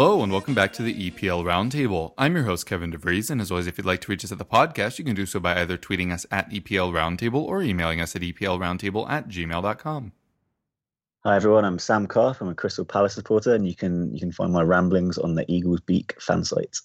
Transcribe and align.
Hello 0.00 0.22
and 0.22 0.32
welcome 0.32 0.54
back 0.54 0.72
to 0.72 0.82
the 0.82 1.10
EPL 1.10 1.44
Roundtable. 1.44 2.14
I'm 2.16 2.34
your 2.34 2.44
host 2.44 2.64
Kevin 2.64 2.90
DeVries, 2.90 3.28
and 3.28 3.38
as 3.38 3.50
always, 3.50 3.66
if 3.66 3.76
you'd 3.76 3.86
like 3.86 4.00
to 4.00 4.10
reach 4.10 4.24
us 4.24 4.32
at 4.32 4.38
the 4.38 4.46
podcast, 4.46 4.98
you 4.98 5.04
can 5.04 5.14
do 5.14 5.26
so 5.26 5.40
by 5.40 5.60
either 5.60 5.76
tweeting 5.76 6.10
us 6.10 6.24
at 6.30 6.48
EPL 6.48 6.90
Roundtable 6.90 7.42
or 7.42 7.60
emailing 7.60 8.00
us 8.00 8.16
at 8.16 8.22
EPLRoundtable 8.22 9.06
at 9.10 9.28
gmail.com. 9.28 10.12
Hi 11.22 11.36
everyone, 11.36 11.66
I'm 11.66 11.78
Sam 11.78 12.06
Carr. 12.06 12.34
I'm 12.40 12.48
a 12.48 12.54
Crystal 12.54 12.86
Palace 12.86 13.12
supporter, 13.12 13.54
and 13.54 13.68
you 13.68 13.74
can 13.74 14.14
you 14.14 14.20
can 14.20 14.32
find 14.32 14.54
my 14.54 14.62
ramblings 14.62 15.18
on 15.18 15.34
the 15.34 15.44
Eagles 15.52 15.80
Beak 15.80 16.18
fan 16.18 16.44
site. 16.44 16.78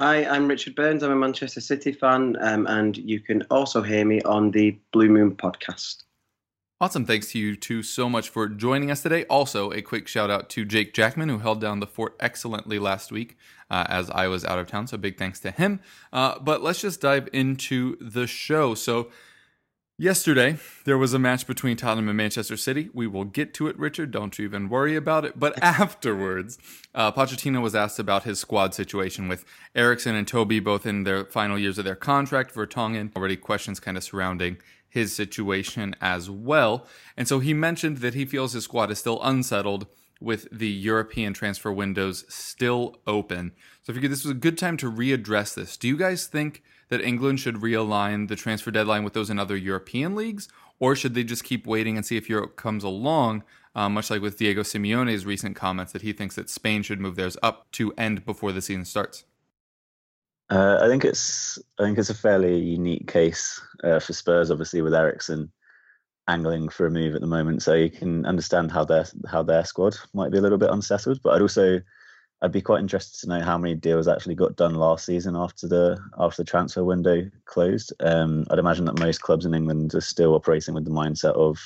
Hi, 0.00 0.24
I'm 0.24 0.48
Richard 0.48 0.74
Burns. 0.74 1.02
I'm 1.02 1.12
a 1.12 1.16
Manchester 1.16 1.60
City 1.60 1.92
fan, 1.92 2.38
um, 2.40 2.66
and 2.68 2.96
you 2.96 3.20
can 3.20 3.42
also 3.50 3.82
hear 3.82 4.06
me 4.06 4.22
on 4.22 4.50
the 4.50 4.78
Blue 4.94 5.10
Moon 5.10 5.36
podcast. 5.36 6.04
Awesome. 6.82 7.04
Thanks 7.04 7.30
to 7.30 7.38
you 7.38 7.54
two 7.54 7.84
so 7.84 8.08
much 8.08 8.28
for 8.28 8.48
joining 8.48 8.90
us 8.90 9.02
today. 9.02 9.24
Also, 9.26 9.70
a 9.70 9.80
quick 9.80 10.08
shout 10.08 10.30
out 10.30 10.50
to 10.50 10.64
Jake 10.64 10.92
Jackman, 10.92 11.28
who 11.28 11.38
held 11.38 11.60
down 11.60 11.78
the 11.78 11.86
fort 11.86 12.16
excellently 12.18 12.80
last 12.80 13.12
week 13.12 13.38
uh, 13.70 13.84
as 13.88 14.10
I 14.10 14.26
was 14.26 14.44
out 14.44 14.58
of 14.58 14.66
town. 14.66 14.88
So, 14.88 14.96
big 14.96 15.16
thanks 15.16 15.38
to 15.42 15.52
him. 15.52 15.78
Uh, 16.12 16.40
but 16.40 16.60
let's 16.60 16.80
just 16.80 17.00
dive 17.00 17.28
into 17.32 17.96
the 18.00 18.26
show. 18.26 18.74
So, 18.74 19.10
Yesterday, 19.98 20.56
there 20.84 20.98
was 20.98 21.14
a 21.14 21.18
match 21.18 21.46
between 21.46 21.76
Tottenham 21.76 22.08
and 22.08 22.16
Manchester 22.16 22.56
City. 22.56 22.88
We 22.92 23.06
will 23.06 23.26
get 23.26 23.54
to 23.54 23.68
it, 23.68 23.78
Richard. 23.78 24.10
Don't 24.10 24.36
you 24.36 24.44
even 24.46 24.68
worry 24.68 24.96
about 24.96 25.24
it. 25.24 25.38
But 25.38 25.56
afterwards, 25.62 26.58
uh, 26.92 27.12
Pochettino 27.12 27.62
was 27.62 27.76
asked 27.76 28.00
about 28.00 28.24
his 28.24 28.40
squad 28.40 28.74
situation 28.74 29.28
with 29.28 29.44
Eriksen 29.76 30.16
and 30.16 30.26
Toby 30.26 30.58
both 30.58 30.86
in 30.86 31.04
their 31.04 31.26
final 31.26 31.56
years 31.56 31.78
of 31.78 31.84
their 31.84 31.94
contract. 31.94 32.52
Vertonghen 32.52 33.14
already 33.14 33.36
questions 33.36 33.78
kind 33.78 33.96
of 33.96 34.02
surrounding 34.02 34.56
his 34.92 35.14
situation 35.16 35.96
as 36.02 36.28
well. 36.28 36.86
And 37.16 37.26
so 37.26 37.38
he 37.38 37.54
mentioned 37.54 37.98
that 37.98 38.12
he 38.12 38.26
feels 38.26 38.52
his 38.52 38.64
squad 38.64 38.90
is 38.90 38.98
still 38.98 39.22
unsettled 39.22 39.86
with 40.20 40.46
the 40.52 40.68
European 40.68 41.32
transfer 41.32 41.72
windows 41.72 42.26
still 42.28 42.96
open. 43.06 43.52
So 43.82 43.92
I 43.92 43.94
figured 43.94 44.12
this 44.12 44.22
was 44.22 44.32
a 44.32 44.34
good 44.34 44.58
time 44.58 44.76
to 44.76 44.92
readdress 44.92 45.54
this. 45.54 45.78
Do 45.78 45.88
you 45.88 45.96
guys 45.96 46.26
think 46.26 46.62
that 46.90 47.00
England 47.00 47.40
should 47.40 47.56
realign 47.56 48.28
the 48.28 48.36
transfer 48.36 48.70
deadline 48.70 49.02
with 49.02 49.14
those 49.14 49.30
in 49.30 49.38
other 49.38 49.56
European 49.56 50.14
leagues, 50.14 50.46
or 50.78 50.94
should 50.94 51.14
they 51.14 51.24
just 51.24 51.42
keep 51.42 51.66
waiting 51.66 51.96
and 51.96 52.04
see 52.04 52.18
if 52.18 52.28
Europe 52.28 52.56
comes 52.56 52.84
along? 52.84 53.44
Uh, 53.74 53.88
much 53.88 54.10
like 54.10 54.20
with 54.20 54.36
Diego 54.36 54.62
Simeone's 54.62 55.24
recent 55.24 55.56
comments 55.56 55.92
that 55.92 56.02
he 56.02 56.12
thinks 56.12 56.34
that 56.34 56.50
Spain 56.50 56.82
should 56.82 57.00
move 57.00 57.16
theirs 57.16 57.38
up 57.42 57.72
to 57.72 57.94
end 57.96 58.26
before 58.26 58.52
the 58.52 58.60
season 58.60 58.84
starts. 58.84 59.24
Uh, 60.52 60.78
I 60.82 60.86
think 60.86 61.02
it's 61.02 61.58
I 61.78 61.84
think 61.84 61.96
it's 61.96 62.10
a 62.10 62.14
fairly 62.14 62.58
unique 62.58 63.08
case 63.08 63.58
uh, 63.84 63.98
for 64.00 64.12
Spurs, 64.12 64.50
obviously 64.50 64.82
with 64.82 64.92
Eriksen 64.92 65.50
angling 66.28 66.68
for 66.68 66.86
a 66.86 66.90
move 66.90 67.14
at 67.14 67.22
the 67.22 67.26
moment. 67.26 67.62
So 67.62 67.72
you 67.72 67.88
can 67.88 68.26
understand 68.26 68.70
how 68.70 68.84
their 68.84 69.06
how 69.26 69.42
their 69.42 69.64
squad 69.64 69.96
might 70.12 70.30
be 70.30 70.36
a 70.36 70.42
little 70.42 70.58
bit 70.58 70.70
unsettled. 70.70 71.20
But 71.22 71.30
I'd 71.30 71.40
also 71.40 71.80
I'd 72.42 72.52
be 72.52 72.60
quite 72.60 72.80
interested 72.80 73.18
to 73.20 73.28
know 73.30 73.42
how 73.42 73.56
many 73.56 73.74
deals 73.74 74.06
actually 74.06 74.34
got 74.34 74.56
done 74.56 74.74
last 74.74 75.06
season 75.06 75.36
after 75.36 75.66
the 75.66 75.98
after 76.18 76.42
the 76.42 76.50
transfer 76.50 76.84
window 76.84 77.30
closed. 77.46 77.94
Um, 78.00 78.44
I'd 78.50 78.58
imagine 78.58 78.84
that 78.84 78.98
most 78.98 79.22
clubs 79.22 79.46
in 79.46 79.54
England 79.54 79.94
are 79.94 80.02
still 80.02 80.34
operating 80.34 80.74
with 80.74 80.84
the 80.84 80.90
mindset 80.90 81.34
of, 81.34 81.58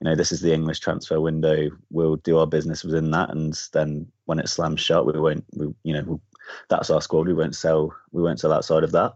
you 0.00 0.04
know, 0.08 0.14
this 0.14 0.30
is 0.30 0.40
the 0.40 0.54
English 0.54 0.78
transfer 0.78 1.20
window. 1.20 1.68
We'll 1.90 2.16
do 2.16 2.38
our 2.38 2.46
business 2.46 2.84
within 2.84 3.10
that, 3.10 3.30
and 3.30 3.60
then 3.72 4.06
when 4.26 4.38
it 4.38 4.48
slams 4.48 4.80
shut, 4.80 5.04
we 5.04 5.18
won't. 5.18 5.44
We, 5.52 5.74
you 5.82 5.94
know, 5.94 6.04
we'll, 6.06 6.20
that's 6.68 6.90
our 6.90 7.00
squad. 7.00 7.26
We 7.26 7.34
won't 7.34 7.56
sell. 7.56 7.94
We 8.12 8.22
won't 8.22 8.40
sell 8.40 8.52
outside 8.52 8.84
of 8.84 8.92
that. 8.92 9.14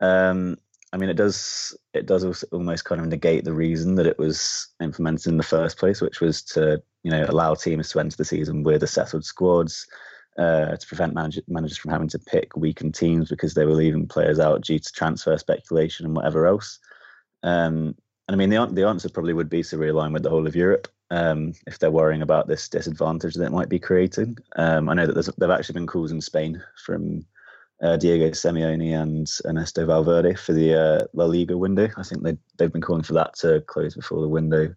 Um, 0.00 0.56
I 0.92 0.96
mean, 0.96 1.08
it 1.08 1.16
does 1.16 1.76
it 1.94 2.06
does 2.06 2.44
almost 2.44 2.84
kind 2.84 3.00
of 3.00 3.06
negate 3.06 3.44
the 3.44 3.52
reason 3.52 3.94
that 3.96 4.06
it 4.06 4.18
was 4.18 4.68
implemented 4.80 5.26
in 5.28 5.36
the 5.36 5.42
first 5.42 5.78
place, 5.78 6.00
which 6.00 6.20
was 6.20 6.42
to 6.42 6.82
you 7.02 7.10
know 7.10 7.24
allow 7.28 7.54
teams 7.54 7.90
to 7.90 8.00
enter 8.00 8.16
the 8.16 8.24
season 8.24 8.62
with 8.62 8.82
a 8.82 8.88
settled 8.88 9.24
squads, 9.24 9.86
uh, 10.38 10.76
to 10.76 10.86
prevent 10.86 11.14
manage- 11.14 11.42
managers 11.48 11.78
from 11.78 11.92
having 11.92 12.08
to 12.08 12.18
pick 12.18 12.56
weakened 12.56 12.94
teams 12.94 13.28
because 13.28 13.54
they 13.54 13.66
were 13.66 13.74
leaving 13.74 14.08
players 14.08 14.40
out 14.40 14.62
due 14.62 14.78
to 14.78 14.92
transfer 14.92 15.36
speculation 15.38 16.06
and 16.06 16.16
whatever 16.16 16.46
else. 16.46 16.78
Um, 17.42 17.94
and 18.26 18.34
I 18.34 18.36
mean, 18.36 18.50
the 18.50 18.66
the 18.66 18.86
answer 18.86 19.08
probably 19.08 19.32
would 19.32 19.50
be 19.50 19.62
to 19.62 19.76
realign 19.76 20.12
with 20.12 20.24
the 20.24 20.30
whole 20.30 20.46
of 20.46 20.56
Europe 20.56 20.88
um, 21.10 21.52
if 21.66 21.78
they're 21.78 21.90
worrying 21.90 22.22
about 22.22 22.46
this 22.46 22.68
disadvantage 22.68 23.34
that 23.34 23.46
it 23.46 23.52
might 23.52 23.68
be 23.68 23.78
creating. 23.78 24.36
Um, 24.56 24.88
I 24.88 24.94
know 24.94 25.06
that 25.06 25.34
there've 25.38 25.50
actually 25.50 25.74
been 25.74 25.86
calls 25.86 26.12
in 26.12 26.20
Spain 26.20 26.62
from 26.84 27.24
uh, 27.82 27.96
Diego 27.96 28.30
Simeone 28.30 28.94
and 28.94 29.28
Ernesto 29.46 29.86
Valverde 29.86 30.34
for 30.34 30.52
the 30.52 30.74
uh, 30.74 31.06
La 31.14 31.24
Liga 31.24 31.56
window. 31.56 31.88
I 31.96 32.02
think 32.02 32.22
they 32.22 32.36
they've 32.58 32.72
been 32.72 32.82
calling 32.82 33.02
for 33.02 33.14
that 33.14 33.34
to 33.38 33.62
close 33.62 33.94
before 33.94 34.20
the 34.20 34.28
window 34.28 34.74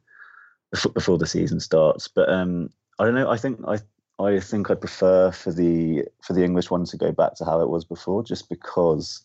before, 0.94 1.18
the 1.18 1.28
season 1.28 1.60
starts. 1.60 2.08
But 2.08 2.30
um, 2.30 2.70
I 3.00 3.06
don't 3.06 3.16
know. 3.16 3.30
I 3.30 3.38
think 3.38 3.60
I 3.68 3.78
I 4.20 4.40
think 4.40 4.70
I'd 4.70 4.82
prefer 4.82 5.32
for 5.32 5.52
the 5.52 6.06
for 6.22 6.34
the 6.34 6.44
English 6.44 6.72
one 6.72 6.86
to 6.86 6.98
go 6.98 7.12
back 7.12 7.36
to 7.36 7.46
how 7.46 7.62
it 7.62 7.70
was 7.70 7.86
before, 7.86 8.24
just 8.24 8.50
because 8.50 9.24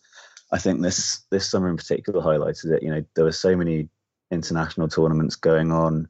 I 0.51 0.59
think 0.59 0.81
this 0.81 1.21
this 1.31 1.49
summer 1.49 1.69
in 1.69 1.77
particular 1.77 2.21
highlighted 2.21 2.71
it. 2.71 2.83
You 2.83 2.91
know, 2.91 3.03
there 3.15 3.25
were 3.25 3.31
so 3.31 3.55
many 3.55 3.89
international 4.31 4.87
tournaments 4.87 5.35
going 5.35 5.71
on. 5.71 6.07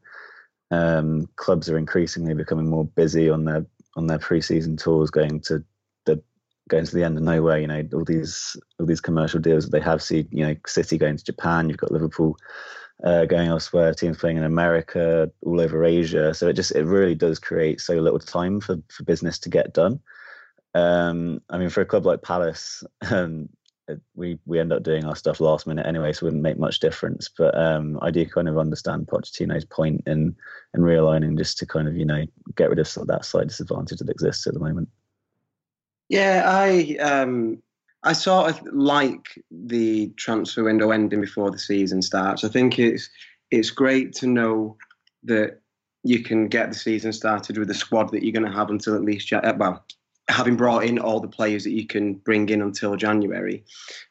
Um, 0.70 1.28
clubs 1.36 1.68
are 1.68 1.78
increasingly 1.78 2.34
becoming 2.34 2.68
more 2.68 2.84
busy 2.84 3.28
on 3.28 3.44
their 3.44 3.66
on 3.96 4.06
their 4.06 4.18
pre-season 4.18 4.76
tours, 4.76 5.10
going 5.10 5.40
to 5.42 5.64
the 6.06 6.22
going 6.68 6.84
to 6.84 6.94
the 6.94 7.04
end 7.04 7.16
of 7.16 7.24
nowhere. 7.24 7.58
You 7.58 7.66
know, 7.66 7.88
all 7.92 8.04
these 8.04 8.56
all 8.78 8.86
these 8.86 9.00
commercial 9.00 9.40
deals 9.40 9.64
that 9.64 9.72
they 9.72 9.84
have. 9.84 10.02
See, 10.02 10.26
you 10.30 10.46
know, 10.46 10.54
City 10.66 10.98
going 10.98 11.16
to 11.16 11.24
Japan. 11.24 11.68
You've 11.68 11.78
got 11.78 11.92
Liverpool 11.92 12.36
uh, 13.04 13.24
going 13.24 13.48
elsewhere. 13.48 13.94
Teams 13.94 14.18
playing 14.18 14.36
in 14.36 14.44
America, 14.44 15.30
all 15.42 15.60
over 15.60 15.84
Asia. 15.84 16.34
So 16.34 16.48
it 16.48 16.54
just 16.54 16.72
it 16.72 16.84
really 16.84 17.14
does 17.14 17.38
create 17.38 17.80
so 17.80 17.94
little 17.94 18.18
time 18.18 18.60
for 18.60 18.76
for 18.88 19.04
business 19.04 19.38
to 19.40 19.48
get 19.48 19.74
done. 19.74 20.00
Um, 20.74 21.42
I 21.50 21.58
mean, 21.58 21.70
for 21.70 21.80
a 21.80 21.86
club 21.86 22.06
like 22.06 22.22
Palace, 22.22 22.84
um, 23.10 23.48
we 24.14 24.38
we 24.46 24.58
end 24.58 24.72
up 24.72 24.82
doing 24.82 25.04
our 25.04 25.16
stuff 25.16 25.40
last 25.40 25.66
minute 25.66 25.86
anyway, 25.86 26.12
so 26.12 26.24
it 26.24 26.28
wouldn't 26.28 26.42
make 26.42 26.58
much 26.58 26.80
difference. 26.80 27.28
But 27.28 27.56
um, 27.56 27.98
I 28.02 28.10
do 28.10 28.26
kind 28.26 28.48
of 28.48 28.58
understand 28.58 29.06
Pochettino's 29.06 29.64
point 29.64 30.02
in 30.06 30.36
in 30.74 30.80
realigning 30.80 31.36
just 31.36 31.58
to 31.58 31.66
kind 31.66 31.88
of 31.88 31.96
you 31.96 32.04
know 32.04 32.24
get 32.56 32.70
rid 32.70 32.78
of 32.78 32.96
of 32.96 33.06
that 33.06 33.24
slight 33.24 33.48
disadvantage 33.48 33.98
that 33.98 34.10
exists 34.10 34.46
at 34.46 34.54
the 34.54 34.60
moment. 34.60 34.88
Yeah, 36.08 36.44
I 36.46 36.96
um, 37.00 37.62
I 38.02 38.12
sort 38.12 38.50
of 38.50 38.60
like 38.72 39.26
the 39.50 40.08
transfer 40.16 40.64
window 40.64 40.90
ending 40.90 41.20
before 41.20 41.50
the 41.50 41.58
season 41.58 42.02
starts. 42.02 42.44
I 42.44 42.48
think 42.48 42.78
it's 42.78 43.08
it's 43.50 43.70
great 43.70 44.12
to 44.14 44.26
know 44.26 44.76
that 45.24 45.60
you 46.02 46.22
can 46.22 46.48
get 46.48 46.70
the 46.70 46.78
season 46.78 47.12
started 47.12 47.58
with 47.58 47.70
a 47.70 47.74
squad 47.74 48.10
that 48.10 48.22
you're 48.22 48.32
going 48.32 48.50
to 48.50 48.56
have 48.56 48.70
until 48.70 48.94
at 48.94 49.02
least 49.02 49.32
uh, 49.32 49.54
well, 49.56 49.84
having 50.30 50.56
brought 50.56 50.84
in 50.84 50.98
all 50.98 51.20
the 51.20 51.28
players 51.28 51.64
that 51.64 51.72
you 51.72 51.86
can 51.86 52.14
bring 52.14 52.48
in 52.48 52.62
until 52.62 52.96
January. 52.96 53.64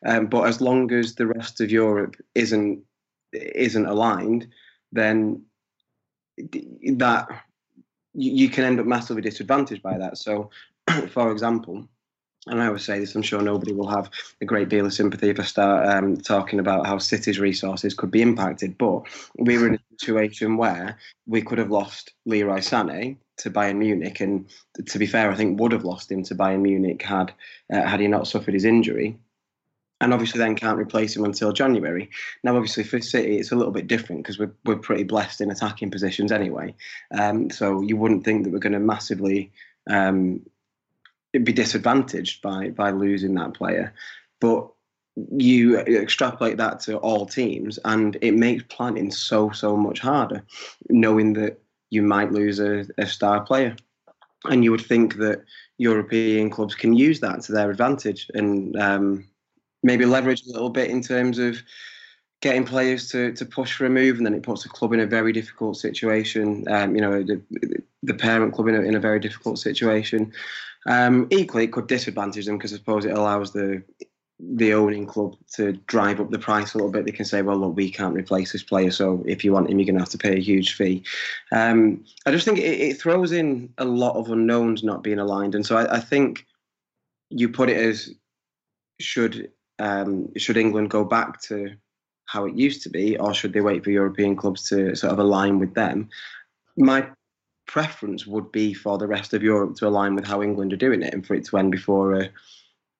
Um, 0.05 0.27
but 0.27 0.43
as 0.43 0.61
long 0.61 0.91
as 0.91 1.15
the 1.15 1.27
rest 1.27 1.61
of 1.61 1.71
Europe 1.71 2.15
isn't 2.35 2.83
isn't 3.33 3.85
aligned, 3.85 4.47
then 4.91 5.43
that 6.37 7.27
you, 8.13 8.31
you 8.31 8.49
can 8.49 8.65
end 8.65 8.79
up 8.79 8.85
massively 8.85 9.21
disadvantaged 9.21 9.83
by 9.83 9.97
that. 9.97 10.17
So, 10.17 10.49
for 11.09 11.31
example, 11.31 11.87
and 12.47 12.61
I 12.61 12.67
always 12.67 12.85
say 12.85 12.99
this, 12.99 13.15
I'm 13.15 13.21
sure 13.21 13.41
nobody 13.41 13.73
will 13.73 13.89
have 13.89 14.09
a 14.41 14.45
great 14.45 14.69
deal 14.69 14.85
of 14.85 14.93
sympathy 14.93 15.29
if 15.29 15.39
I 15.39 15.43
start 15.43 15.87
um, 15.87 16.17
talking 16.17 16.59
about 16.59 16.87
how 16.87 16.97
City's 16.97 17.39
resources 17.39 17.93
could 17.93 18.11
be 18.11 18.21
impacted. 18.21 18.77
But 18.77 19.03
we 19.37 19.57
were 19.57 19.67
in 19.67 19.75
a 19.75 19.79
situation 19.99 20.57
where 20.57 20.97
we 21.27 21.41
could 21.41 21.57
have 21.57 21.69
lost 21.71 22.13
Leroy 22.25 22.59
Sané 22.59 23.17
to 23.37 23.51
Bayern 23.51 23.77
Munich, 23.77 24.19
and 24.21 24.49
to 24.87 24.99
be 24.99 25.05
fair, 25.05 25.31
I 25.31 25.35
think 25.35 25.59
would 25.59 25.73
have 25.73 25.85
lost 25.85 26.11
him 26.11 26.23
to 26.23 26.35
Bayern 26.35 26.61
Munich 26.61 27.01
had 27.01 27.33
uh, 27.71 27.83
had 27.83 27.99
he 27.99 28.07
not 28.07 28.27
suffered 28.27 28.53
his 28.53 28.65
injury. 28.65 29.17
and 30.01 30.13
obviously 30.13 30.39
then 30.39 30.55
can't 30.55 30.79
replace 30.79 31.15
him 31.15 31.25
until 31.25 31.51
January. 31.51 32.09
Now, 32.43 32.55
obviously 32.55 32.83
for 32.83 33.01
City, 33.01 33.37
it's 33.37 33.51
a 33.51 33.55
little 33.55 33.73
bit 33.73 33.87
different 33.87 34.23
because 34.23 34.39
we're 34.39 34.53
we're 34.65 34.77
pretty 34.77 35.03
blessed 35.03 35.41
in 35.41 35.51
attacking 35.51 35.91
positions 35.91 36.31
anyway. 36.31 36.73
Um, 37.11 37.49
so 37.49 37.81
you 37.81 37.97
wouldn't 37.97 38.23
think 38.23 38.43
that 38.43 38.53
we're 38.53 38.59
going 38.59 38.73
to 38.73 38.79
massively 38.79 39.51
um, 39.89 40.41
be 41.31 41.53
disadvantaged 41.53 42.41
by 42.41 42.69
by 42.69 42.91
losing 42.91 43.35
that 43.35 43.53
player, 43.53 43.93
but 44.39 44.67
you 45.31 45.79
extrapolate 45.79 46.57
that 46.57 46.79
to 46.81 46.97
all 46.97 47.25
teams, 47.25 47.77
and 47.85 48.17
it 48.21 48.33
makes 48.33 48.63
planning 48.69 49.11
so 49.11 49.49
so 49.51 49.75
much 49.75 49.99
harder, 49.99 50.43
knowing 50.89 51.33
that 51.33 51.59
you 51.89 52.01
might 52.01 52.31
lose 52.31 52.59
a, 52.59 52.85
a 52.97 53.05
star 53.05 53.41
player, 53.41 53.75
and 54.45 54.63
you 54.63 54.71
would 54.71 54.85
think 54.85 55.17
that 55.17 55.43
European 55.77 56.49
clubs 56.49 56.75
can 56.75 56.93
use 56.93 57.19
that 57.19 57.41
to 57.41 57.51
their 57.51 57.69
advantage 57.69 58.29
and 58.33 58.75
um, 58.77 59.25
maybe 59.83 60.05
leverage 60.05 60.43
a 60.43 60.51
little 60.51 60.69
bit 60.69 60.89
in 60.89 61.01
terms 61.01 61.39
of 61.39 61.61
getting 62.41 62.65
players 62.65 63.09
to, 63.09 63.33
to 63.33 63.45
push 63.45 63.73
for 63.73 63.85
a 63.85 63.89
move, 63.89 64.17
and 64.17 64.25
then 64.25 64.33
it 64.33 64.43
puts 64.43 64.63
the 64.63 64.69
club 64.69 64.93
in 64.93 64.99
a 64.99 65.05
very 65.05 65.33
difficult 65.33 65.77
situation. 65.77 66.65
Um, 66.69 66.95
you 66.95 67.01
know, 67.01 67.23
the, 67.23 67.41
the 68.03 68.13
parent 68.13 68.53
club 68.53 68.67
in 68.69 68.75
a, 68.75 68.81
in 68.81 68.95
a 68.95 68.99
very 68.99 69.19
difficult 69.19 69.59
situation. 69.59 70.31
Um, 70.85 71.27
equally, 71.29 71.65
it 71.65 71.73
could 71.73 71.87
disadvantage 71.87 72.45
them 72.45 72.57
because 72.57 72.73
I 72.73 72.77
suppose 72.77 73.05
it 73.05 73.17
allows 73.17 73.51
the 73.51 73.83
the 74.41 74.73
owning 74.73 75.05
club 75.05 75.35
to 75.53 75.73
drive 75.87 76.21
up 76.21 76.31
the 76.31 76.39
price 76.39 76.73
a 76.73 76.77
little 76.77 76.91
bit. 76.91 77.05
They 77.05 77.11
can 77.11 77.25
say, 77.25 77.41
well, 77.41 77.57
look, 77.57 77.75
we 77.75 77.91
can't 77.91 78.15
replace 78.15 78.53
this 78.53 78.63
player, 78.63 78.89
so 78.89 79.21
if 79.27 79.43
you 79.43 79.51
want 79.51 79.69
him, 79.69 79.77
you're 79.77 79.85
going 79.85 79.95
to 79.95 80.01
have 80.01 80.09
to 80.09 80.17
pay 80.17 80.37
a 80.37 80.39
huge 80.39 80.75
fee. 80.75 81.03
Um, 81.51 82.05
I 82.25 82.31
just 82.31 82.45
think 82.45 82.57
it, 82.57 82.79
it, 82.79 83.01
throws 83.01 83.33
in 83.33 83.73
a 83.77 83.83
lot 83.83 84.15
of 84.15 84.31
unknowns 84.31 84.81
not 84.81 85.03
being 85.03 85.19
aligned, 85.19 85.55
and 85.55 85.65
so 85.65 85.75
I, 85.75 85.97
I 85.97 85.99
think 85.99 86.45
you 87.29 87.49
put 87.49 87.69
it 87.69 87.75
as 87.75 88.11
should 89.01 89.51
um, 89.77 90.29
should 90.37 90.57
England 90.57 90.89
go 90.89 91.03
back 91.03 91.41
to 91.43 91.75
how 92.31 92.45
it 92.45 92.53
used 92.55 92.83
to 92.83 92.89
be, 92.89 93.17
or 93.17 93.33
should 93.33 93.53
they 93.53 93.61
wait 93.61 93.83
for 93.83 93.89
European 93.89 94.35
clubs 94.35 94.69
to 94.69 94.95
sort 94.95 95.11
of 95.11 95.17
align 95.17 95.57
with 95.57 95.73
them? 95.73 96.09
My 96.77 97.07
preference 97.65 98.27
would 98.27 98.51
be 98.51 98.73
for 98.73 98.99
the 98.99 99.07
rest 99.07 99.33
of 99.33 99.41
Europe 99.41 99.75
to 99.75 99.87
align 99.87 100.13
with 100.13 100.27
how 100.27 100.43
England 100.43 100.71
are 100.71 100.77
doing 100.77 101.01
it, 101.01 101.11
and 101.11 101.25
for 101.25 101.33
it 101.33 101.45
to 101.45 101.57
end 101.57 101.71
before 101.71 102.13
a 102.13 102.29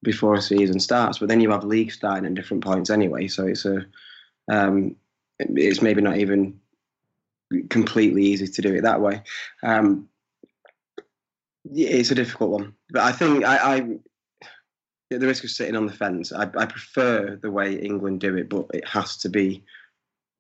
before 0.02 0.34
a 0.34 0.42
season 0.42 0.80
starts. 0.80 1.20
But 1.20 1.30
then 1.30 1.42
you 1.42 1.52
have 1.52 1.64
leagues 1.64 1.94
starting 1.94 2.26
at 2.26 2.34
different 2.34 2.64
points 2.64 2.90
anyway, 2.90 3.28
so 3.28 3.46
it's 3.46 3.66
a 3.66 3.86
um, 4.52 4.96
it's 5.38 5.84
maybe 5.84 6.02
not 6.02 6.18
even 6.18 6.60
completely 7.70 8.24
easy 8.24 8.48
to 8.48 8.62
do 8.64 8.74
it 8.74 8.82
that 8.82 9.02
way. 9.02 9.22
Um, 9.62 10.10
it's 11.72 12.10
a 12.10 12.16
difficult 12.16 12.50
one, 12.50 12.74
but 12.90 13.04
I 13.04 13.12
think 13.12 13.46
I, 13.46 13.78
I 13.78 14.00
at 15.12 15.20
the 15.20 15.28
risk 15.28 15.44
of 15.44 15.50
sitting 15.50 15.76
on 15.76 15.86
the 15.86 15.94
fence, 15.94 16.32
I, 16.32 16.44
I 16.44 16.66
prefer 16.66 17.38
the 17.42 17.52
way 17.52 17.74
England 17.76 18.22
do 18.22 18.36
it, 18.36 18.50
but 18.50 18.68
it 18.74 18.88
has 18.88 19.18
to 19.18 19.30
be. 19.30 19.64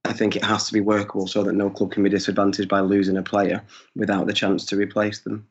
I 0.05 0.13
think 0.13 0.35
it 0.35 0.43
has 0.43 0.65
to 0.67 0.73
be 0.73 0.79
workable 0.79 1.27
so 1.27 1.43
that 1.43 1.53
no 1.53 1.69
club 1.69 1.91
can 1.91 2.03
be 2.03 2.09
disadvantaged 2.09 2.69
by 2.69 2.79
losing 2.79 3.17
a 3.17 3.21
player 3.21 3.61
without 3.95 4.27
the 4.27 4.33
chance 4.33 4.65
to 4.67 4.77
replace 4.77 5.19
them. 5.19 5.47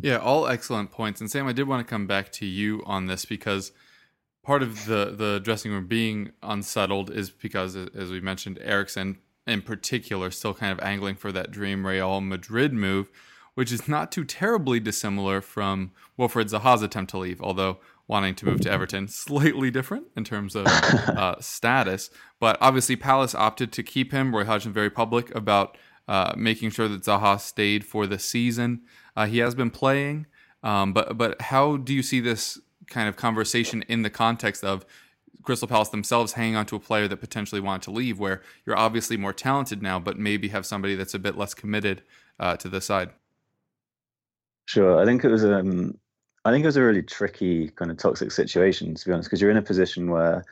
Yeah, 0.00 0.16
all 0.16 0.48
excellent 0.48 0.90
points. 0.90 1.20
And 1.20 1.30
Sam, 1.30 1.46
I 1.46 1.52
did 1.52 1.68
want 1.68 1.86
to 1.86 1.88
come 1.90 2.08
back 2.08 2.32
to 2.32 2.46
you 2.46 2.82
on 2.84 3.06
this 3.06 3.24
because 3.24 3.70
part 4.42 4.62
of 4.62 4.86
the 4.86 5.14
the 5.16 5.40
dressing 5.42 5.72
room 5.72 5.86
being 5.86 6.32
unsettled 6.42 7.10
is 7.10 7.30
because, 7.30 7.76
as 7.76 8.10
we 8.10 8.20
mentioned, 8.20 8.58
Eriksen 8.62 9.18
in 9.46 9.62
particular 9.62 10.30
still 10.30 10.54
kind 10.54 10.72
of 10.72 10.80
angling 10.80 11.14
for 11.14 11.30
that 11.32 11.50
dream 11.50 11.86
Real 11.86 12.20
Madrid 12.20 12.72
move, 12.72 13.10
which 13.56 13.72
is 13.72 13.88
not 13.88 14.12
too 14.12 14.22
terribly 14.22 14.78
dissimilar 14.78 15.40
from 15.40 15.90
Wilfried 16.18 16.50
Zaha's 16.50 16.82
attempt 16.82 17.10
to 17.10 17.18
leave, 17.18 17.40
although 17.40 17.78
wanting 18.06 18.34
to 18.34 18.44
move 18.44 18.60
to 18.60 18.70
Everton 18.70 19.08
slightly 19.08 19.70
different 19.70 20.08
in 20.14 20.24
terms 20.24 20.54
of 20.54 20.66
uh, 20.66 21.40
status. 21.40 22.10
But 22.38 22.58
obviously, 22.60 22.96
Palace 22.96 23.34
opted 23.34 23.72
to 23.72 23.82
keep 23.82 24.12
him. 24.12 24.34
Roy 24.34 24.44
Hodgson 24.44 24.74
very 24.74 24.90
public 24.90 25.34
about 25.34 25.78
uh, 26.06 26.34
making 26.36 26.70
sure 26.70 26.86
that 26.86 27.02
Zaha 27.02 27.40
stayed 27.40 27.84
for 27.84 28.06
the 28.06 28.18
season. 28.18 28.82
Uh, 29.16 29.24
he 29.24 29.38
has 29.38 29.54
been 29.54 29.70
playing, 29.70 30.26
um, 30.62 30.92
but 30.92 31.16
but 31.16 31.40
how 31.40 31.78
do 31.78 31.94
you 31.94 32.02
see 32.02 32.20
this 32.20 32.60
kind 32.88 33.08
of 33.08 33.16
conversation 33.16 33.82
in 33.88 34.02
the 34.02 34.10
context 34.10 34.62
of 34.62 34.84
Crystal 35.42 35.66
Palace 35.66 35.88
themselves 35.88 36.34
hanging 36.34 36.56
on 36.56 36.66
to 36.66 36.76
a 36.76 36.80
player 36.80 37.08
that 37.08 37.16
potentially 37.16 37.62
wanted 37.62 37.84
to 37.84 37.90
leave, 37.90 38.18
where 38.18 38.42
you're 38.66 38.76
obviously 38.76 39.16
more 39.16 39.32
talented 39.32 39.80
now, 39.80 39.98
but 39.98 40.18
maybe 40.18 40.48
have 40.48 40.66
somebody 40.66 40.94
that's 40.94 41.14
a 41.14 41.18
bit 41.18 41.38
less 41.38 41.54
committed 41.54 42.02
uh, 42.38 42.54
to 42.58 42.68
the 42.68 42.82
side? 42.82 43.10
Sure, 44.66 45.00
I 45.00 45.04
think 45.04 45.24
it 45.24 45.28
was 45.28 45.44
um, 45.44 45.98
I 46.44 46.50
think 46.50 46.64
it 46.64 46.68
was 46.68 46.76
a 46.76 46.82
really 46.82 47.02
tricky 47.02 47.70
kind 47.70 47.90
of 47.90 47.96
toxic 47.96 48.30
situation 48.32 48.94
to 48.94 49.06
be 49.06 49.12
honest, 49.12 49.28
because 49.28 49.40
you're 49.40 49.50
in 49.50 49.56
a 49.56 49.62
position 49.62 50.10
where 50.10 50.44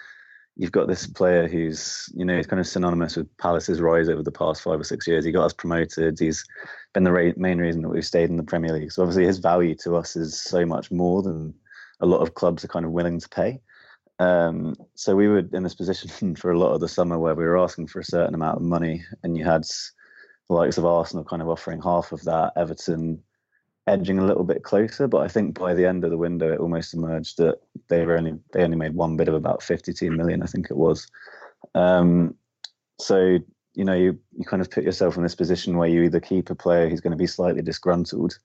you've 0.56 0.72
got 0.72 0.86
this 0.86 1.06
player 1.06 1.48
who's 1.48 2.08
you 2.14 2.24
know 2.24 2.36
he's 2.36 2.46
kind 2.46 2.60
of 2.60 2.66
synonymous 2.66 3.16
with 3.16 3.36
Palace's 3.38 3.80
rise 3.80 4.08
over 4.08 4.22
the 4.22 4.30
past 4.30 4.62
five 4.62 4.80
or 4.80 4.84
six 4.84 5.06
years. 5.06 5.24
He 5.24 5.32
got 5.32 5.44
us 5.44 5.52
promoted. 5.52 6.18
He's 6.18 6.44
been 6.92 7.04
the 7.04 7.34
main 7.36 7.58
reason 7.58 7.82
that 7.82 7.88
we've 7.88 8.06
stayed 8.06 8.30
in 8.30 8.36
the 8.36 8.44
Premier 8.44 8.72
League. 8.72 8.92
So 8.92 9.02
obviously 9.02 9.26
his 9.26 9.38
value 9.38 9.74
to 9.82 9.96
us 9.96 10.14
is 10.14 10.40
so 10.40 10.64
much 10.64 10.90
more 10.92 11.22
than 11.22 11.52
a 12.00 12.06
lot 12.06 12.20
of 12.20 12.34
clubs 12.34 12.64
are 12.64 12.68
kind 12.68 12.84
of 12.84 12.92
willing 12.92 13.18
to 13.18 13.28
pay. 13.28 13.60
Um, 14.20 14.76
so 14.94 15.16
we 15.16 15.26
were 15.26 15.38
in 15.52 15.64
this 15.64 15.74
position 15.74 16.36
for 16.36 16.52
a 16.52 16.58
lot 16.58 16.72
of 16.72 16.80
the 16.80 16.88
summer 16.88 17.18
where 17.18 17.34
we 17.34 17.44
were 17.44 17.58
asking 17.58 17.88
for 17.88 17.98
a 17.98 18.04
certain 18.04 18.34
amount 18.34 18.58
of 18.58 18.62
money, 18.62 19.04
and 19.24 19.36
you 19.36 19.44
had 19.44 19.64
the 20.48 20.54
likes 20.54 20.78
of 20.78 20.84
Arsenal 20.84 21.24
kind 21.24 21.42
of 21.42 21.48
offering 21.48 21.82
half 21.82 22.12
of 22.12 22.22
that, 22.24 22.52
Everton 22.56 23.22
edging 23.86 24.18
a 24.18 24.24
little 24.24 24.44
bit 24.44 24.62
closer. 24.62 25.06
But 25.06 25.22
I 25.22 25.28
think 25.28 25.58
by 25.58 25.74
the 25.74 25.86
end 25.86 26.04
of 26.04 26.10
the 26.10 26.18
window, 26.18 26.52
it 26.52 26.60
almost 26.60 26.94
emerged 26.94 27.38
that 27.38 27.58
they 27.88 28.04
were 28.04 28.16
only 28.16 28.38
they 28.52 28.62
only 28.62 28.76
made 28.76 28.94
one 28.94 29.16
bid 29.16 29.28
of 29.28 29.34
about 29.34 29.62
52 29.62 30.10
million, 30.10 30.42
I 30.42 30.46
think 30.46 30.70
it 30.70 30.76
was. 30.76 31.06
Um, 31.74 32.34
so 32.98 33.38
you 33.74 33.84
know, 33.84 33.94
you 33.94 34.18
you 34.36 34.44
kind 34.44 34.62
of 34.62 34.70
put 34.70 34.84
yourself 34.84 35.16
in 35.16 35.22
this 35.22 35.34
position 35.34 35.76
where 35.76 35.88
you 35.88 36.02
either 36.02 36.20
keep 36.20 36.50
a 36.50 36.54
player 36.54 36.88
who's 36.88 37.00
going 37.00 37.10
to 37.10 37.16
be 37.16 37.26
slightly 37.26 37.62
disgruntled, 37.62 38.38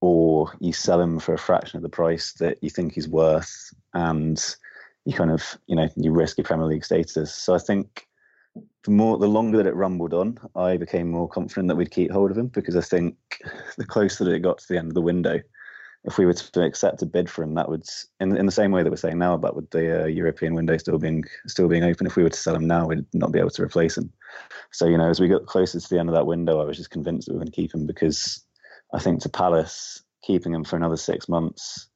or 0.00 0.52
you 0.60 0.72
sell 0.72 1.00
him 1.00 1.18
for 1.18 1.34
a 1.34 1.38
fraction 1.38 1.76
of 1.76 1.82
the 1.82 1.88
price 1.88 2.32
that 2.34 2.58
you 2.62 2.70
think 2.70 2.94
he's 2.94 3.08
worth, 3.08 3.72
and 3.94 4.56
you 5.04 5.12
kind 5.14 5.30
of 5.30 5.56
you 5.66 5.76
know 5.76 5.88
you 5.96 6.12
risk 6.12 6.36
your 6.36 6.44
Premier 6.44 6.66
League 6.66 6.84
status. 6.84 7.34
So 7.34 7.54
I 7.54 7.58
think 7.58 8.08
the 8.84 8.90
more 8.90 9.18
the 9.18 9.28
longer 9.28 9.58
that 9.58 9.66
it 9.66 9.74
rumbled 9.74 10.14
on, 10.14 10.38
I 10.56 10.76
became 10.76 11.10
more 11.10 11.28
confident 11.28 11.68
that 11.68 11.76
we'd 11.76 11.90
keep 11.90 12.10
hold 12.10 12.30
of 12.30 12.38
him 12.38 12.48
because 12.48 12.76
I 12.76 12.80
think 12.80 13.16
the 13.78 13.84
closer 13.84 14.24
that 14.24 14.34
it 14.34 14.40
got 14.40 14.58
to 14.58 14.68
the 14.68 14.78
end 14.78 14.88
of 14.88 14.94
the 14.94 15.02
window, 15.02 15.40
if 16.04 16.16
we 16.16 16.24
were 16.24 16.32
to 16.32 16.62
accept 16.62 17.02
a 17.02 17.06
bid 17.06 17.28
for 17.28 17.42
him, 17.42 17.54
that 17.54 17.68
would 17.68 17.84
in 18.20 18.36
in 18.36 18.46
the 18.46 18.52
same 18.52 18.72
way 18.72 18.82
that 18.82 18.90
we're 18.90 18.96
saying 18.96 19.18
now 19.18 19.34
about 19.34 19.54
with 19.54 19.70
the 19.70 20.04
uh, 20.04 20.06
European 20.06 20.54
window 20.54 20.76
still 20.78 20.98
being 20.98 21.24
still 21.46 21.68
being 21.68 21.84
open. 21.84 22.06
If 22.06 22.16
we 22.16 22.22
were 22.22 22.30
to 22.30 22.36
sell 22.36 22.54
him 22.54 22.66
now, 22.66 22.86
we'd 22.86 23.04
not 23.12 23.32
be 23.32 23.38
able 23.38 23.50
to 23.50 23.62
replace 23.62 23.98
him. 23.98 24.12
So 24.72 24.86
you 24.86 24.96
know, 24.96 25.10
as 25.10 25.20
we 25.20 25.28
got 25.28 25.46
closer 25.46 25.78
to 25.78 25.88
the 25.88 25.98
end 25.98 26.08
of 26.08 26.14
that 26.14 26.26
window, 26.26 26.60
I 26.60 26.64
was 26.64 26.78
just 26.78 26.90
convinced 26.90 27.26
that 27.26 27.34
we 27.34 27.38
were 27.38 27.44
going 27.44 27.52
to 27.52 27.56
keep 27.56 27.74
him 27.74 27.86
because 27.86 28.42
I 28.94 28.98
think 28.98 29.20
to 29.22 29.28
Palace 29.28 30.02
keeping 30.22 30.54
him 30.54 30.64
for 30.64 30.76
another 30.76 30.96
six 30.96 31.28
months 31.28 31.89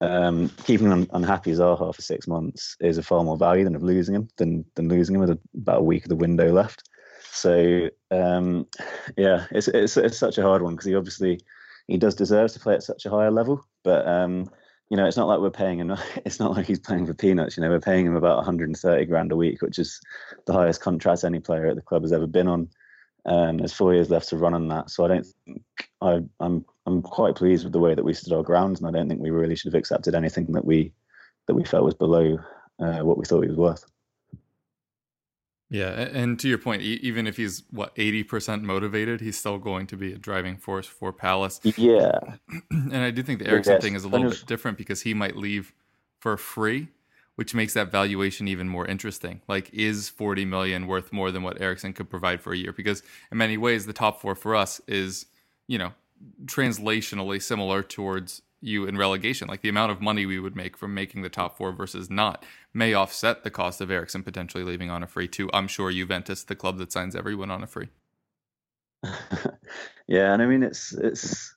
um, 0.00 0.50
keeping 0.64 0.92
un- 0.92 1.08
unhappy 1.12 1.52
Zaha 1.52 1.94
for 1.94 2.02
six 2.02 2.26
months 2.26 2.76
is 2.80 2.98
a 2.98 3.02
far 3.02 3.24
more 3.24 3.36
value 3.36 3.64
than 3.64 3.74
of 3.74 3.82
losing 3.82 4.14
him 4.14 4.28
than 4.36 4.64
than 4.74 4.88
losing 4.88 5.14
him 5.14 5.20
with 5.22 5.38
about 5.54 5.80
a 5.80 5.84
week 5.84 6.04
of 6.04 6.08
the 6.10 6.16
window 6.16 6.52
left. 6.52 6.88
So 7.30 7.88
um, 8.10 8.66
yeah, 9.16 9.46
it's, 9.50 9.68
it's 9.68 9.96
it's 9.96 10.18
such 10.18 10.38
a 10.38 10.42
hard 10.42 10.62
one 10.62 10.74
because 10.74 10.86
he 10.86 10.94
obviously 10.94 11.40
he 11.86 11.96
does 11.96 12.14
deserve 12.14 12.52
to 12.52 12.60
play 12.60 12.74
at 12.74 12.82
such 12.82 13.06
a 13.06 13.10
higher 13.10 13.30
level, 13.30 13.64
but 13.84 14.06
um, 14.06 14.50
you 14.90 14.96
know 14.96 15.06
it's 15.06 15.16
not 15.16 15.28
like 15.28 15.40
we're 15.40 15.50
paying 15.50 15.78
him. 15.78 15.96
It's 16.24 16.40
not 16.40 16.52
like 16.52 16.66
he's 16.66 16.80
playing 16.80 17.06
for 17.06 17.14
peanuts. 17.14 17.56
You 17.56 17.62
know, 17.62 17.70
we're 17.70 17.80
paying 17.80 18.06
him 18.06 18.16
about 18.16 18.36
130 18.36 19.04
grand 19.06 19.32
a 19.32 19.36
week, 19.36 19.62
which 19.62 19.78
is 19.78 20.00
the 20.46 20.52
highest 20.52 20.80
contract 20.80 21.24
any 21.24 21.40
player 21.40 21.66
at 21.66 21.76
the 21.76 21.82
club 21.82 22.02
has 22.02 22.12
ever 22.12 22.26
been 22.26 22.48
on. 22.48 22.68
Um, 23.26 23.58
there's 23.58 23.72
four 23.72 23.92
years 23.92 24.08
left 24.08 24.28
to 24.28 24.36
run 24.36 24.54
on 24.54 24.68
that, 24.68 24.88
so 24.90 25.04
I 25.04 25.08
don't 25.08 25.26
think 25.44 25.62
I, 26.00 26.20
I'm 26.38 26.64
I'm 26.86 27.02
quite 27.02 27.34
pleased 27.34 27.64
with 27.64 27.72
the 27.72 27.80
way 27.80 27.94
that 27.94 28.04
we 28.04 28.14
stood 28.14 28.32
our 28.32 28.44
ground, 28.44 28.78
and 28.78 28.86
I 28.86 28.92
don't 28.92 29.08
think 29.08 29.20
we 29.20 29.30
really 29.30 29.56
should 29.56 29.72
have 29.72 29.78
accepted 29.78 30.14
anything 30.14 30.46
that 30.52 30.64
we 30.64 30.92
that 31.48 31.54
we 31.54 31.64
felt 31.64 31.84
was 31.84 31.94
below 31.94 32.38
uh, 32.78 33.00
what 33.00 33.18
we 33.18 33.24
thought 33.24 33.42
he 33.42 33.48
was 33.48 33.56
worth. 33.56 33.84
Yeah, 35.68 35.88
and 35.88 36.38
to 36.38 36.48
your 36.48 36.58
point, 36.58 36.82
even 36.82 37.26
if 37.26 37.36
he's 37.36 37.64
what 37.70 37.92
eighty 37.96 38.22
percent 38.22 38.62
motivated, 38.62 39.20
he's 39.20 39.36
still 39.36 39.58
going 39.58 39.88
to 39.88 39.96
be 39.96 40.12
a 40.12 40.18
driving 40.18 40.56
force 40.56 40.86
for 40.86 41.12
Palace. 41.12 41.60
Yeah, 41.76 42.18
and 42.70 42.96
I 42.96 43.10
do 43.10 43.24
think 43.24 43.40
the 43.40 43.48
Eriksen 43.48 43.72
yes. 43.74 43.82
thing 43.82 43.96
is 43.96 44.04
a 44.04 44.08
little 44.08 44.30
bit 44.30 44.44
different 44.46 44.78
because 44.78 45.02
he 45.02 45.14
might 45.14 45.36
leave 45.36 45.74
for 46.20 46.36
free, 46.36 46.88
which 47.36 47.54
makes 47.54 47.74
that 47.74 47.90
valuation 47.90 48.48
even 48.48 48.68
more 48.68 48.86
interesting. 48.86 49.40
Like, 49.48 49.72
is 49.72 50.08
forty 50.08 50.44
million 50.44 50.86
worth 50.86 51.12
more 51.12 51.30
than 51.30 51.42
what 51.42 51.60
Eriksen 51.60 51.92
could 51.92 52.10
provide 52.10 52.40
for 52.40 52.52
a 52.52 52.56
year? 52.56 52.72
Because 52.72 53.02
in 53.30 53.38
many 53.38 53.56
ways, 53.56 53.86
the 53.86 53.92
top 53.92 54.20
four 54.20 54.34
for 54.34 54.54
us 54.54 54.80
is, 54.86 55.26
you 55.68 55.78
know, 55.78 55.92
translationally 56.44 57.42
similar 57.42 57.82
towards 57.82 58.42
you 58.60 58.86
in 58.86 58.96
relegation. 58.96 59.48
Like 59.48 59.60
the 59.60 59.68
amount 59.68 59.92
of 59.92 60.00
money 60.00 60.26
we 60.26 60.40
would 60.40 60.56
make 60.56 60.76
from 60.76 60.94
making 60.94 61.22
the 61.22 61.28
top 61.28 61.56
four 61.56 61.72
versus 61.72 62.10
not 62.10 62.44
may 62.74 62.94
offset 62.94 63.44
the 63.44 63.50
cost 63.50 63.80
of 63.80 63.90
Eriksen 63.90 64.22
potentially 64.22 64.64
leaving 64.64 64.90
on 64.90 65.02
a 65.02 65.06
free 65.06 65.28
too. 65.28 65.48
I'm 65.52 65.68
sure 65.68 65.90
Juventus, 65.92 66.42
the 66.42 66.56
club 66.56 66.78
that 66.78 66.92
signs 66.92 67.14
everyone 67.14 67.50
on 67.50 67.62
a 67.62 67.66
free. 67.66 67.88
yeah, 70.06 70.32
and 70.32 70.42
I 70.42 70.46
mean 70.46 70.62
it's 70.62 70.92
it's 70.92 71.54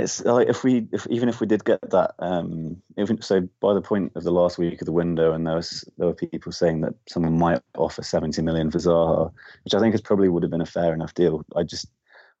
it's 0.00 0.24
like 0.24 0.48
if 0.48 0.64
we 0.64 0.86
if 0.92 1.06
even 1.08 1.28
if 1.28 1.40
we 1.40 1.46
did 1.46 1.64
get 1.64 1.78
that 1.90 2.14
um 2.18 2.76
even 2.98 3.20
so 3.22 3.48
by 3.60 3.74
the 3.74 3.80
point 3.80 4.12
of 4.14 4.24
the 4.24 4.30
last 4.30 4.58
week 4.58 4.80
of 4.80 4.86
the 4.86 4.92
window 4.92 5.32
and 5.32 5.46
there 5.46 5.56
was 5.56 5.88
there 5.98 6.06
were 6.06 6.14
people 6.14 6.52
saying 6.52 6.80
that 6.80 6.94
someone 7.08 7.38
might 7.38 7.62
offer 7.76 8.02
70 8.02 8.42
million 8.42 8.70
for 8.70 8.78
Zaha 8.78 9.32
which 9.64 9.74
I 9.74 9.80
think 9.80 9.94
is 9.94 10.00
probably 10.00 10.28
would 10.28 10.42
have 10.42 10.50
been 10.50 10.60
a 10.60 10.66
fair 10.66 10.92
enough 10.92 11.14
deal. 11.14 11.44
I 11.56 11.62
just 11.62 11.88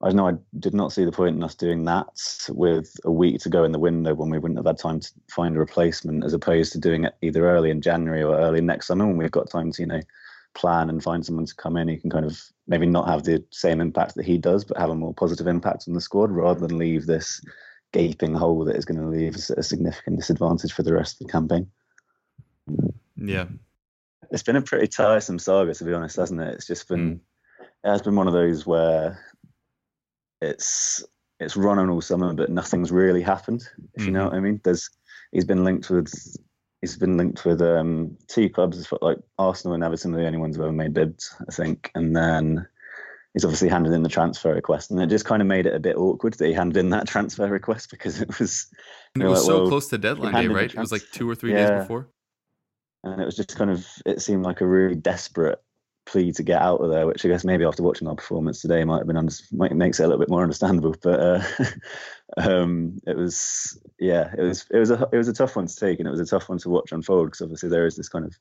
I 0.02 0.12
know 0.12 0.28
I 0.28 0.32
did 0.58 0.72
not 0.72 0.92
see 0.92 1.04
the 1.04 1.12
point 1.12 1.36
in 1.36 1.42
us 1.42 1.54
doing 1.54 1.84
that 1.84 2.08
with 2.48 2.94
a 3.04 3.12
week 3.12 3.40
to 3.42 3.50
go 3.50 3.64
in 3.64 3.72
the 3.72 3.78
window 3.78 4.14
when 4.14 4.30
we 4.30 4.38
wouldn't 4.38 4.58
have 4.58 4.66
had 4.66 4.78
time 4.78 5.00
to 5.00 5.12
find 5.30 5.54
a 5.54 5.60
replacement 5.60 6.24
as 6.24 6.32
opposed 6.32 6.72
to 6.72 6.78
doing 6.78 7.04
it 7.04 7.14
either 7.20 7.46
early 7.48 7.70
in 7.70 7.82
January 7.82 8.22
or 8.22 8.38
early 8.38 8.62
next 8.62 8.86
summer 8.86 9.06
when 9.06 9.18
we've 9.18 9.30
got 9.30 9.50
time 9.50 9.70
to 9.72 9.82
you 9.82 9.86
know 9.86 10.00
plan 10.54 10.88
and 10.88 11.02
find 11.02 11.24
someone 11.24 11.46
to 11.46 11.54
come 11.54 11.76
in. 11.76 11.88
Who 11.88 11.98
can 11.98 12.10
kind 12.10 12.24
of 12.24 12.40
maybe 12.70 12.86
not 12.86 13.08
have 13.08 13.24
the 13.24 13.44
same 13.50 13.80
impact 13.80 14.14
that 14.14 14.24
he 14.24 14.38
does, 14.38 14.64
but 14.64 14.78
have 14.78 14.90
a 14.90 14.94
more 14.94 15.12
positive 15.12 15.48
impact 15.48 15.84
on 15.88 15.94
the 15.94 16.00
squad 16.00 16.30
rather 16.30 16.60
than 16.60 16.78
leave 16.78 17.04
this 17.04 17.44
gaping 17.92 18.32
hole 18.32 18.64
that 18.64 18.76
is 18.76 18.84
going 18.84 19.00
to 19.00 19.08
leave 19.08 19.34
a 19.34 19.62
significant 19.62 20.16
disadvantage 20.16 20.72
for 20.72 20.84
the 20.84 20.94
rest 20.94 21.20
of 21.20 21.26
the 21.26 21.32
campaign. 21.32 21.68
Yeah. 23.16 23.46
It's 24.30 24.44
been 24.44 24.54
a 24.54 24.62
pretty 24.62 24.86
tiresome 24.86 25.40
saga, 25.40 25.74
to 25.74 25.84
be 25.84 25.92
honest, 25.92 26.16
hasn't 26.16 26.40
it? 26.40 26.54
It's 26.54 26.68
just 26.68 26.86
been, 26.86 27.16
mm. 27.16 27.20
it 27.84 27.88
has 27.88 28.02
been 28.02 28.14
one 28.14 28.28
of 28.28 28.32
those 28.32 28.64
where 28.64 29.18
it's 30.40 31.04
it's 31.40 31.56
run 31.56 31.78
on 31.78 31.90
all 31.90 32.00
summer, 32.00 32.32
but 32.34 32.50
nothing's 32.50 32.92
really 32.92 33.22
happened. 33.22 33.62
If 33.94 34.02
mm-hmm. 34.02 34.04
you 34.04 34.12
know 34.12 34.20
mm-hmm. 34.20 34.28
what 34.28 34.36
I 34.36 34.40
mean. 34.40 34.60
There's 34.62 34.88
he's 35.32 35.44
been 35.44 35.64
linked 35.64 35.90
with 35.90 36.12
he's 36.80 36.96
been 36.96 37.16
linked 37.16 37.44
with 37.44 37.60
um, 37.60 38.16
two 38.26 38.48
clubs, 38.48 38.92
like 39.02 39.18
Arsenal 39.38 39.74
and 39.74 39.84
Everton, 39.84 40.14
are 40.14 40.18
the 40.18 40.26
only 40.26 40.38
ones 40.38 40.56
who 40.56 40.62
ever 40.62 40.72
made 40.72 40.94
bids, 40.94 41.34
I 41.48 41.52
think. 41.52 41.90
And 41.94 42.16
then 42.16 42.66
he's 43.34 43.44
obviously 43.44 43.68
handed 43.68 43.92
in 43.92 44.02
the 44.02 44.08
transfer 44.08 44.54
request, 44.54 44.90
and 44.90 45.00
it 45.00 45.08
just 45.08 45.24
kind 45.24 45.42
of 45.42 45.48
made 45.48 45.66
it 45.66 45.74
a 45.74 45.80
bit 45.80 45.96
awkward 45.96 46.34
that 46.34 46.46
he 46.46 46.52
handed 46.52 46.78
in 46.78 46.90
that 46.90 47.08
transfer 47.08 47.46
request 47.46 47.90
because 47.90 48.20
it 48.20 48.38
was. 48.38 48.66
And 49.14 49.22
it 49.22 49.26
was 49.26 49.40
like, 49.40 49.46
so 49.46 49.60
well, 49.60 49.68
close 49.68 49.88
to 49.88 49.98
deadline 49.98 50.34
day, 50.34 50.46
right? 50.48 50.72
It 50.72 50.78
was 50.78 50.92
like 50.92 51.02
two 51.12 51.28
or 51.28 51.34
three 51.34 51.52
yeah. 51.52 51.70
days 51.70 51.80
before. 51.82 52.08
And 53.02 53.20
it 53.20 53.24
was 53.24 53.34
just 53.34 53.56
kind 53.56 53.70
of, 53.70 53.86
it 54.04 54.20
seemed 54.20 54.44
like 54.44 54.60
a 54.60 54.66
really 54.66 54.94
desperate 54.94 55.58
plea 56.10 56.32
to 56.32 56.42
get 56.42 56.60
out 56.60 56.80
of 56.80 56.90
there, 56.90 57.06
which 57.06 57.24
I 57.24 57.28
guess 57.28 57.44
maybe 57.44 57.64
after 57.64 57.82
watching 57.82 58.08
our 58.08 58.16
performance 58.16 58.60
today 58.60 58.84
might 58.84 58.98
have 58.98 59.06
been 59.06 59.16
under, 59.16 59.32
might 59.52 59.74
makes 59.74 60.00
it 60.00 60.04
a 60.04 60.06
little 60.06 60.18
bit 60.18 60.30
more 60.30 60.42
understandable. 60.42 60.94
But 61.00 61.20
uh, 61.20 61.42
um, 62.36 63.00
it 63.06 63.16
was 63.16 63.80
yeah, 63.98 64.32
it 64.36 64.42
was 64.42 64.66
it 64.70 64.78
was 64.78 64.90
a 64.90 65.08
it 65.12 65.16
was 65.16 65.28
a 65.28 65.32
tough 65.32 65.56
one 65.56 65.66
to 65.66 65.76
take, 65.76 65.98
and 65.98 66.08
it 66.08 66.10
was 66.10 66.20
a 66.20 66.26
tough 66.26 66.48
one 66.48 66.58
to 66.58 66.68
watch 66.70 66.92
unfold 66.92 67.28
because 67.28 67.42
obviously 67.42 67.68
there 67.68 67.86
is 67.86 67.96
this 67.96 68.08
kind 68.08 68.24
of 68.24 68.36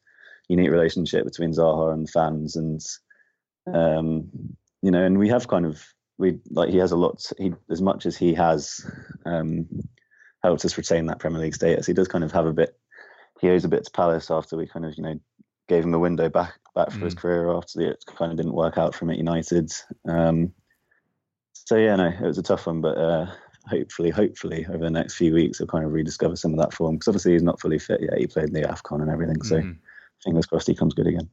unique 0.47 0.71
relationship 0.71 1.25
between 1.25 1.51
Zaha 1.51 1.93
and 1.93 2.09
fans, 2.09 2.55
and 2.55 2.81
um, 3.73 4.29
you 4.81 4.91
know, 4.91 5.03
and 5.03 5.19
we 5.19 5.29
have 5.29 5.47
kind 5.47 5.65
of 5.65 5.83
we 6.17 6.39
like 6.49 6.69
he 6.69 6.77
has 6.77 6.91
a 6.91 6.97
lot. 6.97 7.23
He 7.37 7.53
as 7.69 7.81
much 7.81 8.05
as 8.05 8.17
he 8.17 8.33
has 8.33 8.89
um, 9.25 9.67
helped 10.43 10.65
us 10.65 10.77
retain 10.77 11.05
that 11.05 11.19
Premier 11.19 11.41
League 11.41 11.55
status, 11.55 11.85
he 11.85 11.93
does 11.93 12.07
kind 12.07 12.23
of 12.23 12.31
have 12.31 12.47
a 12.47 12.53
bit. 12.53 12.77
He 13.39 13.49
owes 13.49 13.63
a 13.63 13.69
bit 13.69 13.85
to 13.85 13.91
Palace 13.91 14.31
after 14.31 14.57
we 14.57 14.67
kind 14.67 14.85
of 14.85 14.95
you 14.97 15.03
know 15.03 15.19
gave 15.67 15.83
him 15.83 15.93
a 15.93 15.99
window 15.99 16.27
back 16.29 16.59
back 16.79 16.91
for 16.91 16.99
mm. 16.99 17.05
his 17.05 17.15
career 17.15 17.51
after 17.51 17.81
it 17.81 18.03
kind 18.07 18.31
of 18.31 18.37
didn't 18.37 18.53
work 18.53 18.77
out 18.77 18.95
for 18.95 19.05
him 19.05 19.11
at 19.11 19.17
United. 19.17 19.71
Um, 20.07 20.53
so 21.53 21.75
yeah, 21.75 21.95
no, 21.95 22.07
it 22.07 22.21
was 22.21 22.37
a 22.37 22.43
tough 22.43 22.67
one, 22.67 22.81
but 22.81 22.97
uh, 22.97 23.27
hopefully, 23.67 24.09
hopefully 24.09 24.65
over 24.69 24.85
the 24.85 24.89
next 24.89 25.15
few 25.15 25.33
weeks, 25.33 25.57
he'll 25.57 25.67
kind 25.67 25.85
of 25.85 25.91
rediscover 25.91 26.35
some 26.35 26.53
of 26.53 26.59
that 26.59 26.73
form 26.73 26.95
because 26.95 27.09
obviously 27.09 27.33
he's 27.33 27.43
not 27.43 27.59
fully 27.59 27.79
fit 27.79 28.01
yet. 28.01 28.17
He 28.17 28.27
played 28.27 28.47
in 28.47 28.53
the 28.53 28.61
Afcon 28.61 29.01
and 29.01 29.09
everything, 29.09 29.41
so 29.43 29.57
mm. 29.57 29.77
fingers 30.23 30.45
crossed 30.45 30.67
he 30.67 30.75
comes 30.75 30.93
good 30.93 31.07
again. 31.07 31.29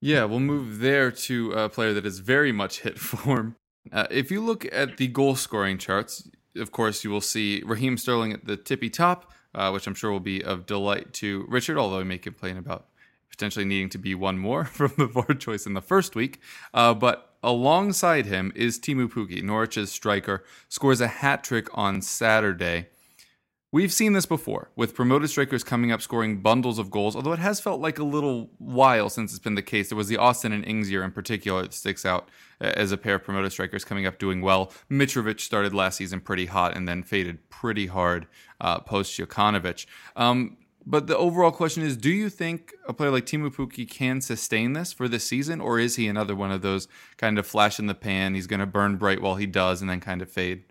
Yeah, 0.00 0.24
we'll 0.24 0.40
move 0.40 0.80
there 0.80 1.10
to 1.10 1.52
a 1.52 1.68
player 1.68 1.94
that 1.94 2.04
is 2.04 2.18
very 2.18 2.52
much 2.52 2.80
hit 2.80 2.98
form. 3.10 3.56
Uh, 3.92 4.06
if 4.10 4.30
you 4.30 4.40
look 4.40 4.66
at 4.72 4.96
the 4.96 5.08
goal 5.08 5.36
scoring 5.36 5.78
charts, 5.78 6.28
of 6.56 6.72
course, 6.72 7.04
you 7.04 7.10
will 7.10 7.20
see 7.20 7.62
Raheem 7.64 7.96
Sterling 7.96 8.32
at 8.32 8.44
the 8.44 8.56
tippy 8.56 8.90
top, 8.90 9.32
uh, 9.54 9.70
which 9.70 9.86
I'm 9.86 9.94
sure 9.94 10.10
will 10.10 10.20
be 10.20 10.42
of 10.42 10.66
delight 10.66 11.12
to 11.14 11.46
Richard, 11.48 11.78
although 11.78 11.98
he 11.98 12.04
may 12.04 12.18
complain 12.18 12.56
about 12.56 12.86
potentially 13.34 13.64
needing 13.64 13.88
to 13.90 13.98
be 13.98 14.14
one 14.14 14.38
more 14.38 14.64
from 14.78 14.92
the 14.96 15.08
forward 15.08 15.40
choice 15.40 15.66
in 15.66 15.74
the 15.74 15.82
first 15.82 16.14
week. 16.14 16.40
Uh, 16.72 16.94
but 16.94 17.34
alongside 17.42 18.26
him 18.26 18.52
is 18.54 18.78
Teemu 18.78 19.08
Pukki, 19.08 19.42
Norwich's 19.42 19.90
striker, 19.90 20.44
scores 20.68 21.00
a 21.00 21.08
hat 21.08 21.44
trick 21.44 21.68
on 21.74 22.00
Saturday. 22.00 22.88
We've 23.74 23.92
seen 23.92 24.12
this 24.12 24.24
before 24.24 24.70
with 24.76 24.94
promoted 24.94 25.30
strikers 25.30 25.64
coming 25.64 25.90
up 25.90 26.00
scoring 26.00 26.42
bundles 26.42 26.78
of 26.78 26.92
goals, 26.92 27.16
although 27.16 27.32
it 27.32 27.40
has 27.40 27.58
felt 27.58 27.80
like 27.80 27.98
a 27.98 28.04
little 28.04 28.50
while 28.58 29.10
since 29.10 29.32
it's 29.32 29.40
been 29.40 29.56
the 29.56 29.62
case. 29.62 29.88
There 29.88 29.98
was 29.98 30.06
the 30.06 30.16
Austin 30.16 30.52
and 30.52 30.64
Ings 30.64 30.92
year 30.92 31.02
in 31.02 31.10
particular 31.10 31.62
that 31.62 31.74
sticks 31.74 32.06
out 32.06 32.28
uh, 32.60 32.66
as 32.76 32.92
a 32.92 32.96
pair 32.96 33.16
of 33.16 33.24
promoted 33.24 33.50
strikers 33.50 33.84
coming 33.84 34.06
up 34.06 34.20
doing 34.20 34.42
well. 34.42 34.72
Mitrovic 34.88 35.40
started 35.40 35.74
last 35.74 35.96
season 35.96 36.20
pretty 36.20 36.46
hot 36.46 36.76
and 36.76 36.86
then 36.86 37.02
faded 37.02 37.50
pretty 37.50 37.86
hard 37.86 38.28
uh, 38.60 38.78
post 38.78 39.18
Jokanovic. 39.18 39.86
Um, 40.14 40.56
but 40.86 41.06
the 41.06 41.16
overall 41.16 41.50
question 41.50 41.82
is 41.82 41.96
do 41.96 42.10
you 42.10 42.28
think 42.28 42.72
a 42.86 42.92
player 42.92 43.10
like 43.10 43.26
Teemu 43.26 43.54
Pukki 43.54 43.88
can 43.88 44.20
sustain 44.20 44.72
this 44.74 44.92
for 44.92 45.08
this 45.08 45.24
season, 45.24 45.60
or 45.60 45.78
is 45.78 45.96
he 45.96 46.08
another 46.08 46.36
one 46.36 46.50
of 46.50 46.62
those 46.62 46.88
kind 47.16 47.38
of 47.38 47.46
flash 47.46 47.78
in 47.78 47.86
the 47.86 47.94
pan? 47.94 48.34
He's 48.34 48.46
going 48.46 48.60
to 48.60 48.66
burn 48.66 48.96
bright 48.96 49.22
while 49.22 49.36
he 49.36 49.46
does 49.46 49.80
and 49.80 49.88
then 49.88 50.00
kind 50.00 50.20
of 50.20 50.30
fade? 50.30 50.64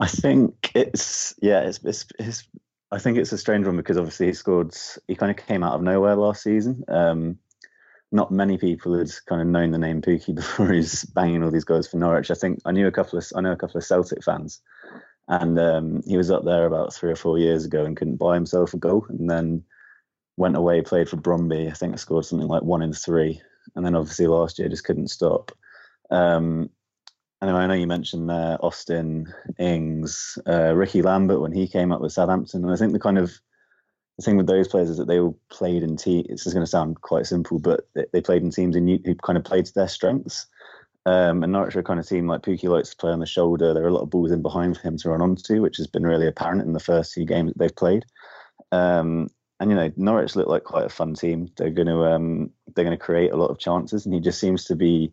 I 0.00 0.08
think 0.08 0.70
it's, 0.74 1.34
yeah, 1.40 1.60
it's, 1.60 1.78
it's, 1.84 2.06
it's 2.18 2.48
I 2.90 2.98
think 2.98 3.16
it's 3.16 3.32
a 3.32 3.38
strange 3.38 3.66
one 3.66 3.76
because 3.76 3.96
obviously 3.96 4.26
he 4.26 4.32
scored, 4.34 4.74
he 5.08 5.14
kind 5.14 5.30
of 5.30 5.46
came 5.46 5.62
out 5.62 5.74
of 5.74 5.82
nowhere 5.82 6.16
last 6.16 6.42
season. 6.42 6.84
Um, 6.88 7.38
not 8.12 8.30
many 8.30 8.58
people 8.58 8.96
had 8.96 9.10
kind 9.26 9.40
of 9.40 9.48
known 9.48 9.70
the 9.70 9.78
name 9.78 10.02
Pukki 10.02 10.34
before 10.34 10.70
he's 10.70 11.04
banging 11.04 11.42
all 11.42 11.50
these 11.50 11.64
goals 11.64 11.88
for 11.88 11.96
Norwich. 11.96 12.30
I 12.30 12.34
think 12.34 12.60
I 12.64 12.72
knew 12.72 12.86
a 12.86 12.92
couple 12.92 13.18
of 13.18 13.26
I 13.34 13.40
know 13.40 13.52
a 13.52 13.56
couple 13.56 13.78
of 13.78 13.84
Celtic 13.84 14.22
fans 14.22 14.60
and 15.28 15.58
um, 15.58 16.02
he 16.06 16.16
was 16.16 16.30
up 16.30 16.44
there 16.44 16.66
about 16.66 16.92
three 16.92 17.10
or 17.10 17.16
four 17.16 17.38
years 17.38 17.64
ago 17.64 17.84
and 17.84 17.96
couldn't 17.96 18.16
buy 18.16 18.34
himself 18.34 18.74
a 18.74 18.78
goal, 18.78 19.06
and 19.08 19.28
then 19.28 19.64
went 20.36 20.56
away, 20.56 20.82
played 20.82 21.08
for 21.08 21.16
Brøndby. 21.16 21.68
I 21.70 21.74
think 21.74 21.98
scored 21.98 22.24
something 22.24 22.48
like 22.48 22.62
one 22.62 22.82
in 22.82 22.92
three, 22.92 23.40
and 23.74 23.84
then 23.84 23.94
obviously 23.94 24.26
last 24.26 24.58
year 24.58 24.68
just 24.68 24.84
couldn't 24.84 25.08
stop. 25.08 25.52
Um, 26.10 26.70
I 27.40 27.66
know 27.66 27.74
you 27.74 27.86
mentioned 27.86 28.30
uh, 28.30 28.56
Austin 28.62 29.32
Ings, 29.58 30.38
uh, 30.46 30.74
Ricky 30.74 31.02
Lambert 31.02 31.40
when 31.40 31.52
he 31.52 31.68
came 31.68 31.92
up 31.92 32.00
with 32.00 32.12
Southampton, 32.12 32.64
and 32.64 32.72
I 32.72 32.76
think 32.76 32.92
the 32.92 32.98
kind 32.98 33.18
of 33.18 33.32
the 34.18 34.24
thing 34.24 34.36
with 34.36 34.46
those 34.46 34.68
players 34.68 34.90
is 34.90 34.96
that 34.98 35.08
they 35.08 35.18
all 35.18 35.38
played 35.50 35.82
in 35.82 35.96
teams. 35.96 36.28
This 36.28 36.46
is 36.46 36.54
going 36.54 36.64
to 36.64 36.70
sound 36.70 37.00
quite 37.00 37.26
simple, 37.26 37.58
but 37.58 37.88
they, 38.12 38.20
played 38.20 38.42
in 38.42 38.50
teams 38.50 38.76
and 38.76 38.88
who 39.04 39.14
kind 39.16 39.36
of 39.36 39.44
played 39.44 39.66
to 39.66 39.74
their 39.74 39.88
strengths. 39.88 40.46
Um, 41.06 41.42
and 41.42 41.52
Norwich 41.52 41.76
are 41.76 41.82
kind 41.82 42.00
of 42.00 42.08
team 42.08 42.26
like 42.26 42.42
Pukki 42.42 42.68
likes 42.68 42.90
to 42.90 42.96
play 42.96 43.12
on 43.12 43.20
the 43.20 43.26
shoulder. 43.26 43.74
There 43.74 43.84
are 43.84 43.88
a 43.88 43.92
lot 43.92 44.02
of 44.02 44.10
balls 44.10 44.30
in 44.30 44.40
behind 44.40 44.76
for 44.76 44.88
him 44.88 44.96
to 44.98 45.10
run 45.10 45.20
onto, 45.20 45.60
which 45.60 45.76
has 45.76 45.86
been 45.86 46.06
really 46.06 46.26
apparent 46.26 46.62
in 46.62 46.72
the 46.72 46.80
first 46.80 47.12
few 47.12 47.26
games 47.26 47.52
that 47.52 47.58
they've 47.58 47.76
played. 47.76 48.06
Um, 48.72 49.28
and 49.60 49.70
you 49.70 49.76
know, 49.76 49.92
Norwich 49.96 50.34
look 50.34 50.48
like 50.48 50.64
quite 50.64 50.86
a 50.86 50.90
fun 50.90 51.14
team. 51.14 51.50
They're 51.56 51.70
going 51.70 51.88
to 51.88 52.04
um, 52.04 52.50
they're 52.74 52.84
going 52.84 52.96
to 52.96 53.04
create 53.04 53.32
a 53.32 53.36
lot 53.36 53.50
of 53.50 53.58
chances, 53.58 54.04
and 54.04 54.14
he 54.14 54.20
just 54.20 54.40
seems 54.40 54.64
to 54.66 54.76
be 54.76 55.12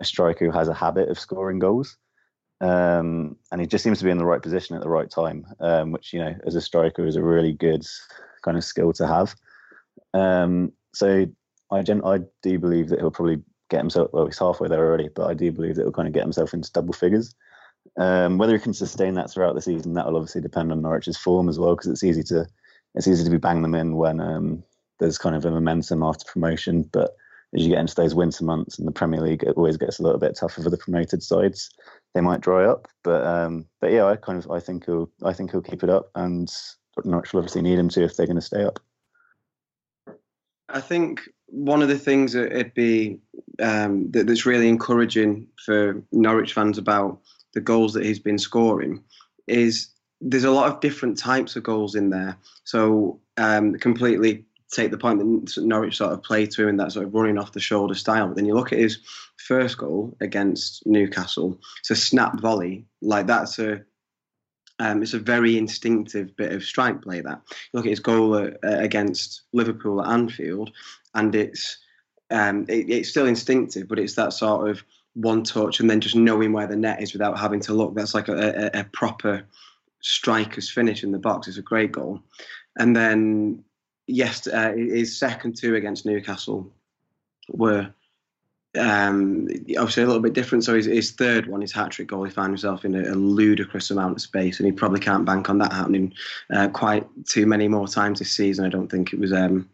a 0.00 0.04
striker 0.04 0.44
who 0.44 0.50
has 0.50 0.68
a 0.68 0.74
habit 0.74 1.08
of 1.08 1.18
scoring 1.18 1.58
goals. 1.58 1.96
Um, 2.60 3.36
and 3.50 3.60
he 3.60 3.66
just 3.66 3.82
seems 3.82 3.98
to 3.98 4.04
be 4.04 4.10
in 4.10 4.18
the 4.18 4.24
right 4.24 4.40
position 4.40 4.76
at 4.76 4.82
the 4.82 4.88
right 4.88 5.10
time, 5.10 5.44
um, 5.58 5.90
which 5.90 6.12
you 6.12 6.20
know, 6.20 6.34
as 6.46 6.54
a 6.54 6.60
striker, 6.60 7.06
is 7.06 7.16
a 7.16 7.22
really 7.22 7.52
good 7.52 7.84
kind 8.42 8.56
of 8.56 8.64
skill 8.64 8.92
to 8.94 9.06
have. 9.06 9.34
Um, 10.14 10.72
so 10.94 11.26
I, 11.70 11.82
gen- 11.82 12.04
I 12.04 12.20
do 12.42 12.58
believe 12.58 12.88
that 12.90 13.00
he'll 13.00 13.10
probably 13.10 13.42
get 13.72 13.80
himself. 13.80 14.10
Well, 14.12 14.26
he's 14.26 14.38
halfway 14.38 14.68
there 14.68 14.86
already, 14.86 15.08
but 15.08 15.28
I 15.28 15.34
do 15.34 15.50
believe 15.50 15.74
that 15.74 15.82
he'll 15.82 15.92
kind 15.92 16.06
of 16.06 16.14
get 16.14 16.22
himself 16.22 16.54
into 16.54 16.70
double 16.72 16.92
figures. 16.92 17.34
Um, 17.98 18.38
whether 18.38 18.52
he 18.52 18.62
can 18.62 18.74
sustain 18.74 19.14
that 19.14 19.30
throughout 19.30 19.54
the 19.54 19.62
season, 19.62 19.94
that 19.94 20.06
will 20.06 20.16
obviously 20.16 20.40
depend 20.40 20.70
on 20.70 20.82
Norwich's 20.82 21.16
form 21.16 21.48
as 21.48 21.58
well, 21.58 21.74
because 21.74 21.90
it's 21.90 22.04
easy 22.04 22.22
to 22.24 22.46
it's 22.94 23.08
easy 23.08 23.24
to 23.24 23.30
be 23.30 23.38
bang 23.38 23.62
them 23.62 23.74
in 23.74 23.96
when 23.96 24.20
um, 24.20 24.62
there's 25.00 25.18
kind 25.18 25.34
of 25.34 25.44
a 25.44 25.50
momentum 25.50 26.02
after 26.02 26.30
promotion. 26.30 26.88
But 26.92 27.16
as 27.54 27.62
you 27.62 27.70
get 27.70 27.80
into 27.80 27.94
those 27.94 28.14
winter 28.14 28.44
months 28.44 28.78
in 28.78 28.86
the 28.86 28.92
Premier 28.92 29.20
League, 29.20 29.42
it 29.42 29.56
always 29.56 29.76
gets 29.76 29.98
a 29.98 30.02
little 30.02 30.20
bit 30.20 30.36
tougher 30.36 30.62
for 30.62 30.70
the 30.70 30.78
promoted 30.78 31.22
sides. 31.22 31.70
They 32.14 32.20
might 32.20 32.40
dry 32.40 32.64
up, 32.64 32.88
but 33.02 33.26
um, 33.26 33.66
but 33.80 33.90
yeah, 33.90 34.04
I 34.04 34.16
kind 34.16 34.38
of 34.38 34.50
I 34.50 34.60
think 34.60 34.86
he'll 34.86 35.10
I 35.24 35.32
think 35.32 35.50
he'll 35.50 35.62
keep 35.62 35.82
it 35.82 35.90
up, 35.90 36.10
and 36.14 36.50
Norwich 37.04 37.32
will 37.32 37.40
obviously 37.40 37.62
need 37.62 37.78
him 37.78 37.88
to 37.90 38.04
if 38.04 38.16
they're 38.16 38.26
going 38.26 38.36
to 38.36 38.42
stay 38.42 38.64
up. 38.64 38.78
I 40.68 40.80
think 40.80 41.28
one 41.52 41.82
of 41.82 41.88
the 41.88 41.98
things 41.98 42.32
that 42.32 42.50
it'd 42.50 42.74
be 42.74 43.20
um, 43.60 44.10
that, 44.12 44.26
that's 44.26 44.46
really 44.46 44.68
encouraging 44.68 45.46
for 45.64 46.02
Norwich 46.10 46.54
fans 46.54 46.78
about 46.78 47.20
the 47.52 47.60
goals 47.60 47.92
that 47.92 48.04
he's 48.04 48.18
been 48.18 48.38
scoring 48.38 49.04
is 49.46 49.88
there's 50.20 50.44
a 50.44 50.50
lot 50.50 50.72
of 50.72 50.80
different 50.80 51.18
types 51.18 51.54
of 51.54 51.62
goals 51.62 51.94
in 51.94 52.08
there. 52.08 52.38
So 52.64 53.20
um, 53.36 53.74
completely 53.74 54.46
take 54.72 54.90
the 54.90 54.98
point 54.98 55.18
that 55.18 55.62
Norwich 55.62 55.98
sort 55.98 56.12
of 56.12 56.22
play 56.22 56.46
to 56.46 56.62
him 56.62 56.70
in 56.70 56.76
that 56.78 56.92
sort 56.92 57.06
of 57.06 57.12
running 57.12 57.36
off 57.36 57.52
the 57.52 57.60
shoulder 57.60 57.94
style. 57.94 58.28
But 58.28 58.36
then 58.36 58.46
you 58.46 58.54
look 58.54 58.72
at 58.72 58.78
his 58.78 58.98
first 59.36 59.76
goal 59.76 60.16
against 60.22 60.86
Newcastle. 60.86 61.60
It's 61.80 61.90
a 61.90 61.96
snap 61.96 62.40
volley. 62.40 62.86
Like 63.02 63.26
that's 63.26 63.58
a 63.58 63.82
um, 64.78 65.02
it's 65.02 65.14
a 65.14 65.18
very 65.18 65.58
instinctive 65.58 66.34
bit 66.36 66.52
of 66.52 66.64
strike 66.64 67.02
play. 67.02 67.20
That 67.20 67.42
look 67.74 67.84
at 67.84 67.90
his 67.90 68.00
goal 68.00 68.36
at, 68.36 68.54
uh, 68.64 68.78
against 68.78 69.42
Liverpool 69.52 70.02
at 70.02 70.10
Anfield, 70.10 70.72
and 71.14 71.34
it's 71.34 71.78
um, 72.30 72.64
it, 72.68 72.88
it's 72.88 73.08
still 73.08 73.26
instinctive, 73.26 73.88
but 73.88 73.98
it's 73.98 74.14
that 74.14 74.32
sort 74.32 74.68
of 74.68 74.82
one 75.14 75.44
touch 75.44 75.80
and 75.80 75.90
then 75.90 76.00
just 76.00 76.16
knowing 76.16 76.52
where 76.52 76.66
the 76.66 76.76
net 76.76 77.02
is 77.02 77.12
without 77.12 77.38
having 77.38 77.60
to 77.60 77.74
look. 77.74 77.94
That's 77.94 78.14
like 78.14 78.28
a, 78.28 78.70
a, 78.74 78.80
a 78.80 78.84
proper 78.84 79.44
striker's 80.00 80.70
finish 80.70 81.04
in 81.04 81.12
the 81.12 81.18
box. 81.18 81.48
It's 81.48 81.58
a 81.58 81.62
great 81.62 81.92
goal. 81.92 82.20
And 82.78 82.96
then, 82.96 83.62
yes, 84.06 84.46
uh, 84.46 84.72
his 84.72 85.18
second 85.18 85.56
two 85.56 85.74
against 85.74 86.06
Newcastle 86.06 86.70
were 87.48 87.92
um, 88.78 89.48
obviously 89.76 90.02
a 90.02 90.06
little 90.06 90.22
bit 90.22 90.32
different. 90.32 90.64
So 90.64 90.74
his, 90.74 90.86
his 90.86 91.10
third 91.10 91.46
one, 91.46 91.60
his 91.60 91.72
hat 91.72 91.90
trick 91.90 92.08
goal, 92.08 92.24
he 92.24 92.30
found 92.30 92.48
himself 92.48 92.84
in 92.84 92.94
a, 92.94 93.12
a, 93.12 93.14
ludicrous 93.14 93.90
amount 93.90 94.16
of 94.16 94.22
space, 94.22 94.58
and 94.58 94.66
he 94.66 94.72
probably 94.72 95.00
can't 95.00 95.26
bank 95.26 95.50
on 95.50 95.58
that 95.58 95.72
happening 95.72 96.14
uh, 96.50 96.68
quite 96.68 97.06
too 97.26 97.44
many 97.46 97.68
more 97.68 97.86
times 97.86 98.18
this 98.18 98.30
season. 98.30 98.64
I 98.64 98.70
don't 98.70 98.90
think 98.90 99.12
it 99.12 99.20
was. 99.20 99.32
Um, 99.32 99.68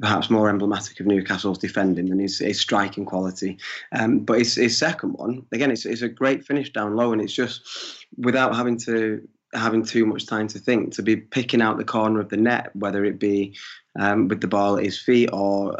perhaps 0.00 0.30
more 0.30 0.48
emblematic 0.48 1.00
of 1.00 1.06
Newcastle's 1.06 1.58
defending 1.58 2.08
than 2.08 2.18
his, 2.18 2.38
his 2.38 2.60
striking 2.60 3.04
quality. 3.04 3.58
Um, 3.92 4.20
but 4.20 4.38
his, 4.38 4.54
his 4.54 4.76
second 4.76 5.12
one, 5.14 5.46
again, 5.52 5.70
it's, 5.70 5.86
it's 5.86 6.02
a 6.02 6.08
great 6.08 6.44
finish 6.44 6.72
down 6.72 6.96
low, 6.96 7.12
and 7.12 7.20
it's 7.20 7.32
just 7.32 8.06
without 8.16 8.54
having 8.54 8.78
to 8.78 9.26
having 9.54 9.84
too 9.84 10.06
much 10.06 10.26
time 10.26 10.48
to 10.48 10.58
think, 10.58 10.94
to 10.94 11.02
be 11.02 11.16
picking 11.16 11.60
out 11.60 11.76
the 11.76 11.84
corner 11.84 12.20
of 12.20 12.30
the 12.30 12.36
net, 12.36 12.74
whether 12.74 13.04
it 13.04 13.18
be 13.18 13.54
um, 13.98 14.28
with 14.28 14.40
the 14.40 14.48
ball 14.48 14.78
at 14.78 14.84
his 14.84 14.98
feet 14.98 15.28
or 15.32 15.78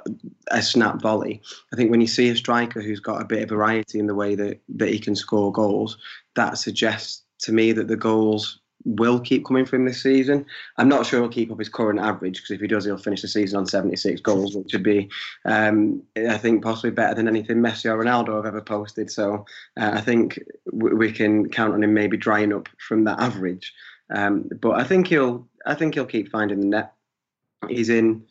a 0.51 0.61
snap 0.61 1.01
volley. 1.01 1.41
I 1.73 1.77
think 1.77 1.91
when 1.91 2.01
you 2.01 2.07
see 2.07 2.29
a 2.29 2.37
striker 2.37 2.83
who's 2.83 3.01
got 3.01 3.23
a 3.23 3.27
bit 3.27 3.43
of 3.43 3.49
variety 3.49 3.99
in 3.99 4.07
the 4.07 4.15
way 4.15 4.35
that, 4.35 4.61
that 4.77 4.91
he 4.91 4.99
can 4.99 5.17
score 5.17 5.51
goals, 5.51 5.97
that 6.37 6.59
suggests 6.59 7.23
to 7.41 7.53
me 7.53 7.73
that 7.73 7.89
the 7.89 7.97
goals 7.97 8.61
will 8.85 9.21
keep 9.21 9.45
coming 9.45 9.65
from 9.65 9.85
this 9.85 10.03
season. 10.03 10.47
I'm 10.77 10.89
not 10.89 11.07
sure 11.07 11.21
he'll 11.21 11.29
keep 11.29 11.51
up 11.51 11.59
his 11.59 11.69
current 11.69 12.01
average 12.01 12.37
because 12.37 12.51
if 12.51 12.61
he 12.61 12.67
does, 12.67 12.85
he'll 12.85 12.99
finish 12.99 13.23
the 13.23 13.29
season 13.29 13.59
on 13.59 13.67
76 13.67 14.21
goals, 14.21 14.57
which 14.57 14.73
would 14.73 14.83
be, 14.83 15.09
um, 15.45 16.03
I 16.17 16.39
think, 16.39 16.63
possibly 16.63 16.91
better 16.91 17.15
than 17.15 17.29
anything 17.29 17.59
Messi 17.59 17.87
or 17.87 18.03
Ronaldo 18.03 18.37
have 18.37 18.47
ever 18.47 18.61
posted. 18.61 19.11
So 19.11 19.47
uh, 19.79 19.93
I 19.95 20.01
think 20.01 20.41
w- 20.71 20.97
we 20.97 21.13
can 21.13 21.49
count 21.49 21.75
on 21.75 21.83
him 21.83 21.95
maybe 21.95 22.17
drying 22.17 22.53
up 22.53 22.69
from 22.79 23.05
that 23.05 23.21
average. 23.21 23.73
Um, 24.15 24.49
but 24.61 24.73
I 24.73 24.85
think 24.85 25.09
he'll, 25.09 25.49
I 25.67 25.75
think 25.75 25.95
he'll 25.95 26.07
keep 26.07 26.31
finding 26.31 26.61
the 26.61 26.67
net. 26.67 26.95
He's 27.69 27.89
in. 27.89 28.25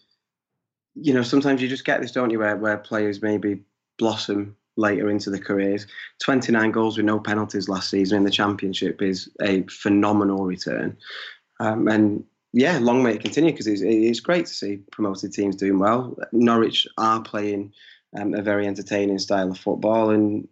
You 0.95 1.13
know, 1.13 1.23
sometimes 1.23 1.61
you 1.61 1.69
just 1.69 1.85
get 1.85 2.01
this, 2.01 2.11
don't 2.11 2.31
you, 2.31 2.39
where 2.39 2.57
where 2.57 2.77
players 2.77 3.21
maybe 3.21 3.61
blossom 3.97 4.57
later 4.81 5.09
into 5.09 5.29
the 5.29 5.39
careers. 5.39 5.87
29 6.23 6.71
goals 6.71 6.97
with 6.97 7.05
no 7.05 7.19
penalties 7.19 7.69
last 7.69 7.89
season 7.89 8.17
in 8.17 8.23
the 8.23 8.31
Championship 8.31 9.01
is 9.01 9.29
a 9.41 9.63
phenomenal 9.63 10.45
return. 10.45 10.97
Um, 11.59 11.87
and 11.87 12.23
yeah, 12.53 12.79
long 12.79 13.03
may 13.03 13.13
it 13.13 13.21
continue 13.21 13.51
because 13.51 13.67
it's, 13.67 13.81
it's 13.81 14.19
great 14.19 14.47
to 14.47 14.53
see 14.53 14.77
promoted 14.91 15.31
teams 15.31 15.55
doing 15.55 15.79
well. 15.79 16.17
Norwich 16.33 16.87
are 16.97 17.21
playing 17.21 17.71
um, 18.17 18.33
a 18.33 18.41
very 18.41 18.67
entertaining 18.67 19.19
style 19.19 19.51
of 19.51 19.57
football, 19.57 20.09
and 20.09 20.47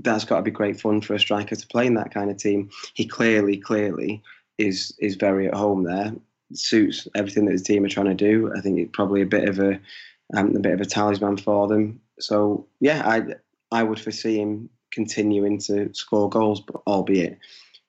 that's 0.00 0.24
got 0.24 0.36
to 0.36 0.42
be 0.42 0.50
great 0.50 0.80
fun 0.80 1.00
for 1.00 1.14
a 1.14 1.20
striker 1.20 1.54
to 1.54 1.66
play 1.66 1.86
in 1.86 1.94
that 1.94 2.14
kind 2.14 2.30
of 2.30 2.38
team. 2.38 2.70
He 2.94 3.06
clearly, 3.06 3.58
clearly 3.58 4.22
is 4.56 4.94
is 5.00 5.16
very 5.16 5.48
at 5.48 5.54
home 5.54 5.84
there. 5.84 6.14
Suits 6.54 7.08
everything 7.14 7.44
that 7.46 7.52
his 7.52 7.62
team 7.62 7.84
are 7.84 7.88
trying 7.88 8.06
to 8.06 8.14
do. 8.14 8.50
I 8.56 8.60
think 8.60 8.78
it's 8.78 8.90
probably 8.94 9.20
a 9.20 9.26
bit 9.26 9.48
of 9.48 9.58
a 9.58 9.78
um, 10.34 10.56
a 10.56 10.60
bit 10.60 10.72
of 10.72 10.80
a 10.80 10.86
talisman 10.86 11.36
for 11.36 11.68
them. 11.68 12.00
So 12.20 12.66
yeah, 12.80 13.02
I 13.04 13.34
I 13.74 13.82
would 13.82 13.98
foresee 13.98 14.38
him 14.38 14.70
continuing 14.92 15.58
to 15.62 15.92
score 15.94 16.30
goals, 16.30 16.60
but 16.60 16.80
albeit 16.86 17.40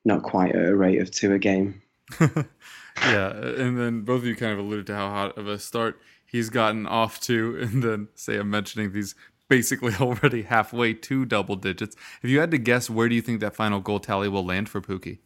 not 0.04 0.24
quite 0.24 0.56
at 0.56 0.66
a 0.66 0.76
rate 0.76 1.00
of 1.00 1.12
two 1.12 1.32
a 1.32 1.38
game. 1.38 1.80
yeah, 2.20 3.30
and 3.32 3.80
then 3.80 4.02
both 4.02 4.22
of 4.22 4.26
you 4.26 4.36
kind 4.36 4.52
of 4.52 4.58
alluded 4.58 4.88
to 4.88 4.96
how 4.96 5.10
hot 5.10 5.38
of 5.38 5.48
a 5.48 5.60
start 5.60 6.02
he's 6.26 6.50
gotten 6.50 6.88
off 6.88 7.20
to, 7.22 7.58
and 7.62 7.84
then 7.84 8.08
say 8.16 8.38
I'm 8.38 8.50
mentioning 8.50 8.94
these 8.94 9.14
basically 9.48 9.94
already 10.02 10.42
halfway 10.42 10.96
to 10.96 11.24
double 11.24 11.56
digits. 11.56 11.96
If 12.24 12.32
you 12.32 12.40
had 12.40 12.50
to 12.50 12.58
guess, 12.58 12.90
where 12.90 13.08
do 13.08 13.14
you 13.14 13.22
think 13.22 13.40
that 13.42 13.56
final 13.56 13.80
goal 13.80 14.00
tally 14.00 14.28
will 14.28 14.44
land 14.44 14.68
for 14.68 14.82
Pukki? 14.82 15.20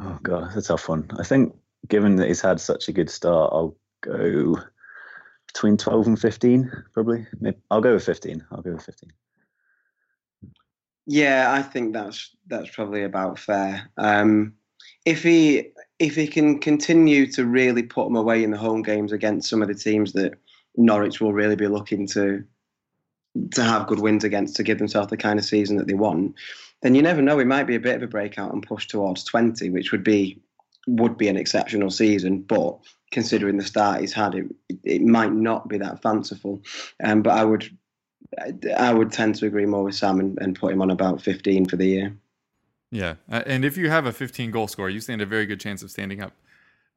Oh 0.00 0.18
god, 0.22 0.52
that's 0.54 0.70
a 0.70 0.72
tough 0.72 0.88
one. 0.88 1.10
I 1.18 1.22
think 1.22 1.54
given 1.86 2.16
that 2.16 2.28
he's 2.28 2.40
had 2.40 2.60
such 2.60 2.88
a 2.88 2.92
good 2.92 3.10
start, 3.10 3.52
I'll 3.52 3.76
go 4.00 4.56
between 5.54 5.76
12 5.76 6.06
and 6.08 6.20
15 6.20 6.70
probably. 6.92 7.26
Maybe, 7.40 7.56
i'll 7.70 7.80
go 7.80 7.94
with 7.94 8.04
15 8.04 8.44
i'll 8.50 8.60
go 8.60 8.72
with 8.72 8.84
15 8.84 9.10
yeah 11.06 11.52
i 11.52 11.62
think 11.62 11.92
that's 11.92 12.34
that's 12.46 12.70
probably 12.70 13.04
about 13.04 13.38
fair. 13.38 13.90
Um, 13.96 14.54
if 15.06 15.22
he 15.22 15.70
if 15.98 16.16
he 16.16 16.26
can 16.26 16.58
continue 16.58 17.26
to 17.32 17.46
really 17.46 17.82
put 17.82 18.04
them 18.04 18.16
away 18.16 18.42
in 18.42 18.50
the 18.50 18.58
home 18.58 18.82
games 18.82 19.12
against 19.12 19.48
some 19.48 19.62
of 19.62 19.68
the 19.68 19.74
teams 19.74 20.12
that 20.12 20.34
norwich 20.76 21.20
will 21.20 21.32
really 21.32 21.56
be 21.56 21.68
looking 21.68 22.06
to 22.08 22.44
to 23.52 23.62
have 23.62 23.86
good 23.86 24.00
wins 24.00 24.24
against 24.24 24.56
to 24.56 24.62
give 24.62 24.78
themselves 24.78 25.08
the 25.08 25.16
kind 25.16 25.38
of 25.38 25.44
season 25.44 25.76
that 25.76 25.86
they 25.86 25.94
want 25.94 26.34
then 26.82 26.94
you 26.94 27.02
never 27.02 27.22
know 27.22 27.38
it 27.38 27.46
might 27.46 27.66
be 27.66 27.74
a 27.74 27.80
bit 27.80 27.96
of 27.96 28.02
a 28.02 28.06
breakout 28.06 28.52
and 28.52 28.66
push 28.66 28.86
towards 28.86 29.24
20 29.24 29.70
which 29.70 29.92
would 29.92 30.04
be 30.04 30.40
would 30.86 31.16
be 31.16 31.28
an 31.28 31.36
exceptional 31.36 31.90
season 31.90 32.40
but 32.42 32.78
considering 33.14 33.56
the 33.56 33.64
start 33.64 34.00
he's 34.00 34.12
had, 34.12 34.34
it 34.34 34.46
it 34.82 35.00
might 35.00 35.32
not 35.32 35.68
be 35.68 35.78
that 35.78 36.02
fanciful. 36.02 36.60
Um, 37.02 37.22
but 37.22 37.30
I 37.30 37.44
would 37.44 37.64
I 38.76 38.92
would 38.92 39.12
tend 39.12 39.36
to 39.36 39.46
agree 39.46 39.64
more 39.64 39.84
with 39.84 39.94
Sam 39.94 40.18
and, 40.18 40.36
and 40.40 40.58
put 40.58 40.72
him 40.72 40.82
on 40.82 40.90
about 40.90 41.22
15 41.22 41.66
for 41.66 41.76
the 41.76 41.86
year. 41.86 42.16
Yeah, 42.90 43.14
uh, 43.30 43.42
and 43.46 43.64
if 43.64 43.76
you 43.76 43.88
have 43.88 44.04
a 44.04 44.12
15 44.12 44.50
goal 44.50 44.68
score, 44.68 44.90
you 44.90 45.00
stand 45.00 45.22
a 45.22 45.26
very 45.26 45.46
good 45.46 45.60
chance 45.60 45.82
of 45.82 45.90
standing 45.90 46.20
up, 46.20 46.32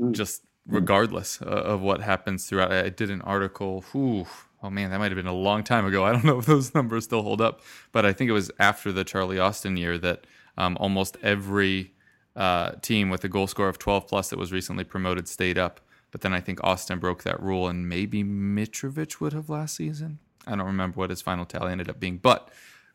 mm. 0.02 0.12
just 0.12 0.42
regardless 0.68 1.42
uh, 1.42 1.46
of 1.46 1.82
what 1.82 2.02
happens 2.02 2.48
throughout. 2.50 2.72
I 2.72 2.90
did 2.90 3.12
an 3.12 3.22
article. 3.22 3.86
Whew, 3.92 4.26
oh 4.64 4.70
man, 4.72 4.90
that 4.90 4.98
might 4.98 5.12
have 5.12 5.16
been 5.16 5.28
a 5.28 5.34
long 5.34 5.64
time 5.64 5.86
ago. 5.86 6.04
I 6.04 6.12
don't 6.12 6.26
know 6.26 6.40
if 6.40 6.46
those 6.48 6.74
numbers 6.80 7.04
still 7.06 7.22
hold 7.22 7.42
up, 7.42 7.62
but 7.92 8.06
I 8.06 8.12
think 8.12 8.30
it 8.30 8.34
was 8.34 8.52
after 8.60 8.92
the 8.92 9.04
Charlie 9.04 9.40
Austin 9.40 9.78
year 9.78 9.98
that 10.00 10.26
um, 10.58 10.78
almost 10.80 11.16
every 11.22 11.94
uh, 12.36 12.72
team 12.82 13.10
with 13.10 13.24
a 13.24 13.30
goal 13.30 13.48
score 13.48 13.70
of 13.70 13.78
12 13.78 14.08
plus 14.08 14.30
that 14.30 14.40
was 14.40 14.52
recently 14.52 14.84
promoted 14.84 15.28
stayed 15.28 15.60
up. 15.60 15.80
But 16.18 16.24
then 16.24 16.34
I 16.34 16.40
think 16.40 16.64
Austin 16.64 16.98
broke 16.98 17.22
that 17.26 17.40
rule, 17.40 17.68
and 17.68 17.88
maybe 17.88 18.24
Mitrovic 18.24 19.22
would 19.22 19.34
have 19.34 19.52
last 19.52 19.76
season. 19.76 20.18
I 20.48 20.56
don't 20.56 20.66
remember 20.66 20.98
what 20.98 21.12
his 21.12 21.22
final 21.22 21.46
tally 21.46 21.72
ended 21.72 21.92
up 21.92 22.00
being. 22.00 22.18
But 22.18 22.50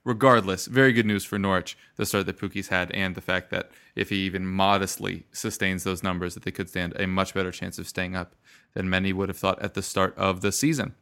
regardless, 0.05 0.67
very 0.67 0.93
good 0.93 1.07
news 1.07 1.25
for 1.25 1.39
Norwich, 1.39 1.79
the 1.95 2.05
start 2.05 2.27
that 2.27 2.41
Pukki's 2.41 2.67
had, 2.67 2.91
and 2.91 3.15
the 3.15 3.21
fact 3.21 3.51
that 3.51 3.71
if 3.95 4.09
he 4.09 4.17
even 4.27 4.45
modestly 4.45 5.27
sustains 5.31 5.85
those 5.85 6.03
numbers, 6.03 6.35
that 6.35 6.43
they 6.43 6.51
could 6.51 6.69
stand 6.69 6.95
a 6.99 7.07
much 7.07 7.33
better 7.33 7.53
chance 7.53 7.79
of 7.79 7.87
staying 7.87 8.17
up 8.17 8.35
than 8.75 8.91
many 8.91 9.13
would 9.13 9.29
have 9.29 9.39
thought 9.39 9.63
at 9.63 9.75
the 9.75 9.83
start 9.83 10.19
of 10.19 10.41
the 10.41 10.51
season. 10.51 10.97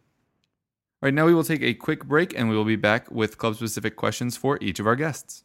All 1.02 1.06
right, 1.06 1.14
now 1.14 1.24
we 1.24 1.32
will 1.32 1.42
take 1.42 1.62
a 1.62 1.72
quick 1.72 2.04
break, 2.04 2.38
and 2.38 2.50
we 2.50 2.54
will 2.54 2.66
be 2.66 2.76
back 2.76 3.10
with 3.10 3.38
club 3.38 3.54
specific 3.54 3.96
questions 3.96 4.36
for 4.36 4.58
each 4.60 4.78
of 4.78 4.86
our 4.86 4.94
guests. 4.94 5.44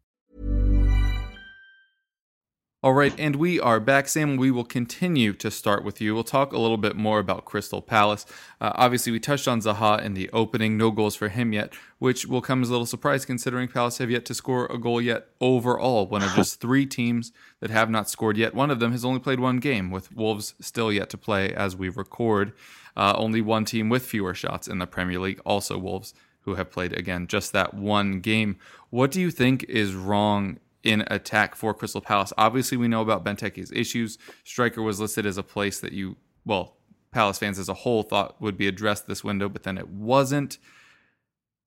All 2.83 2.93
right, 2.93 3.13
and 3.19 3.35
we 3.35 3.59
are 3.59 3.79
back, 3.79 4.07
Sam. 4.07 4.37
We 4.37 4.49
will 4.49 4.63
continue 4.63 5.33
to 5.33 5.51
start 5.51 5.83
with 5.83 6.01
you. 6.01 6.15
We'll 6.15 6.23
talk 6.23 6.51
a 6.51 6.57
little 6.57 6.77
bit 6.77 6.95
more 6.95 7.19
about 7.19 7.45
Crystal 7.45 7.79
Palace. 7.79 8.25
Uh, 8.59 8.71
obviously, 8.73 9.11
we 9.11 9.19
touched 9.19 9.47
on 9.47 9.61
Zaha 9.61 10.01
in 10.01 10.15
the 10.15 10.31
opening. 10.31 10.77
No 10.77 10.89
goals 10.89 11.15
for 11.15 11.29
him 11.29 11.53
yet, 11.53 11.75
which 11.99 12.25
will 12.25 12.41
come 12.41 12.63
as 12.63 12.69
a 12.69 12.71
little 12.71 12.87
surprise 12.87 13.23
considering 13.23 13.67
Palace 13.67 13.99
have 13.99 14.09
yet 14.09 14.25
to 14.25 14.33
score 14.33 14.65
a 14.65 14.79
goal 14.79 14.99
yet 14.99 15.27
overall. 15.39 16.07
One 16.07 16.23
of 16.23 16.33
just 16.33 16.59
three 16.59 16.87
teams 16.87 17.31
that 17.59 17.69
have 17.69 17.91
not 17.91 18.09
scored 18.09 18.35
yet. 18.35 18.55
One 18.55 18.71
of 18.71 18.79
them 18.79 18.93
has 18.93 19.05
only 19.05 19.19
played 19.19 19.39
one 19.39 19.59
game, 19.59 19.91
with 19.91 20.11
Wolves 20.11 20.55
still 20.59 20.91
yet 20.91 21.11
to 21.11 21.19
play 21.19 21.53
as 21.53 21.75
we 21.75 21.87
record. 21.87 22.51
Uh, 22.97 23.13
only 23.15 23.41
one 23.41 23.63
team 23.63 23.89
with 23.89 24.07
fewer 24.07 24.33
shots 24.33 24.67
in 24.67 24.79
the 24.79 24.87
Premier 24.87 25.19
League, 25.19 25.39
also 25.45 25.77
Wolves, 25.77 26.15
who 26.45 26.55
have 26.55 26.71
played 26.71 26.93
again 26.93 27.27
just 27.27 27.53
that 27.53 27.75
one 27.75 28.21
game. 28.21 28.57
What 28.89 29.11
do 29.11 29.21
you 29.21 29.29
think 29.29 29.65
is 29.65 29.93
wrong 29.93 30.57
in 30.83 31.03
attack 31.07 31.55
for 31.55 31.73
Crystal 31.73 32.01
Palace. 32.01 32.33
Obviously, 32.37 32.77
we 32.77 32.87
know 32.87 33.01
about 33.01 33.23
Benteke's 33.23 33.71
issues. 33.71 34.17
Striker 34.43 34.81
was 34.81 34.99
listed 34.99 35.25
as 35.25 35.37
a 35.37 35.43
place 35.43 35.79
that 35.79 35.93
you, 35.93 36.17
well, 36.45 36.77
Palace 37.11 37.39
fans 37.39 37.59
as 37.59 37.69
a 37.69 37.73
whole 37.73 38.03
thought 38.03 38.41
would 38.41 38.57
be 38.57 38.67
addressed 38.67 39.07
this 39.07 39.23
window, 39.23 39.49
but 39.49 39.63
then 39.63 39.77
it 39.77 39.89
wasn't. 39.89 40.57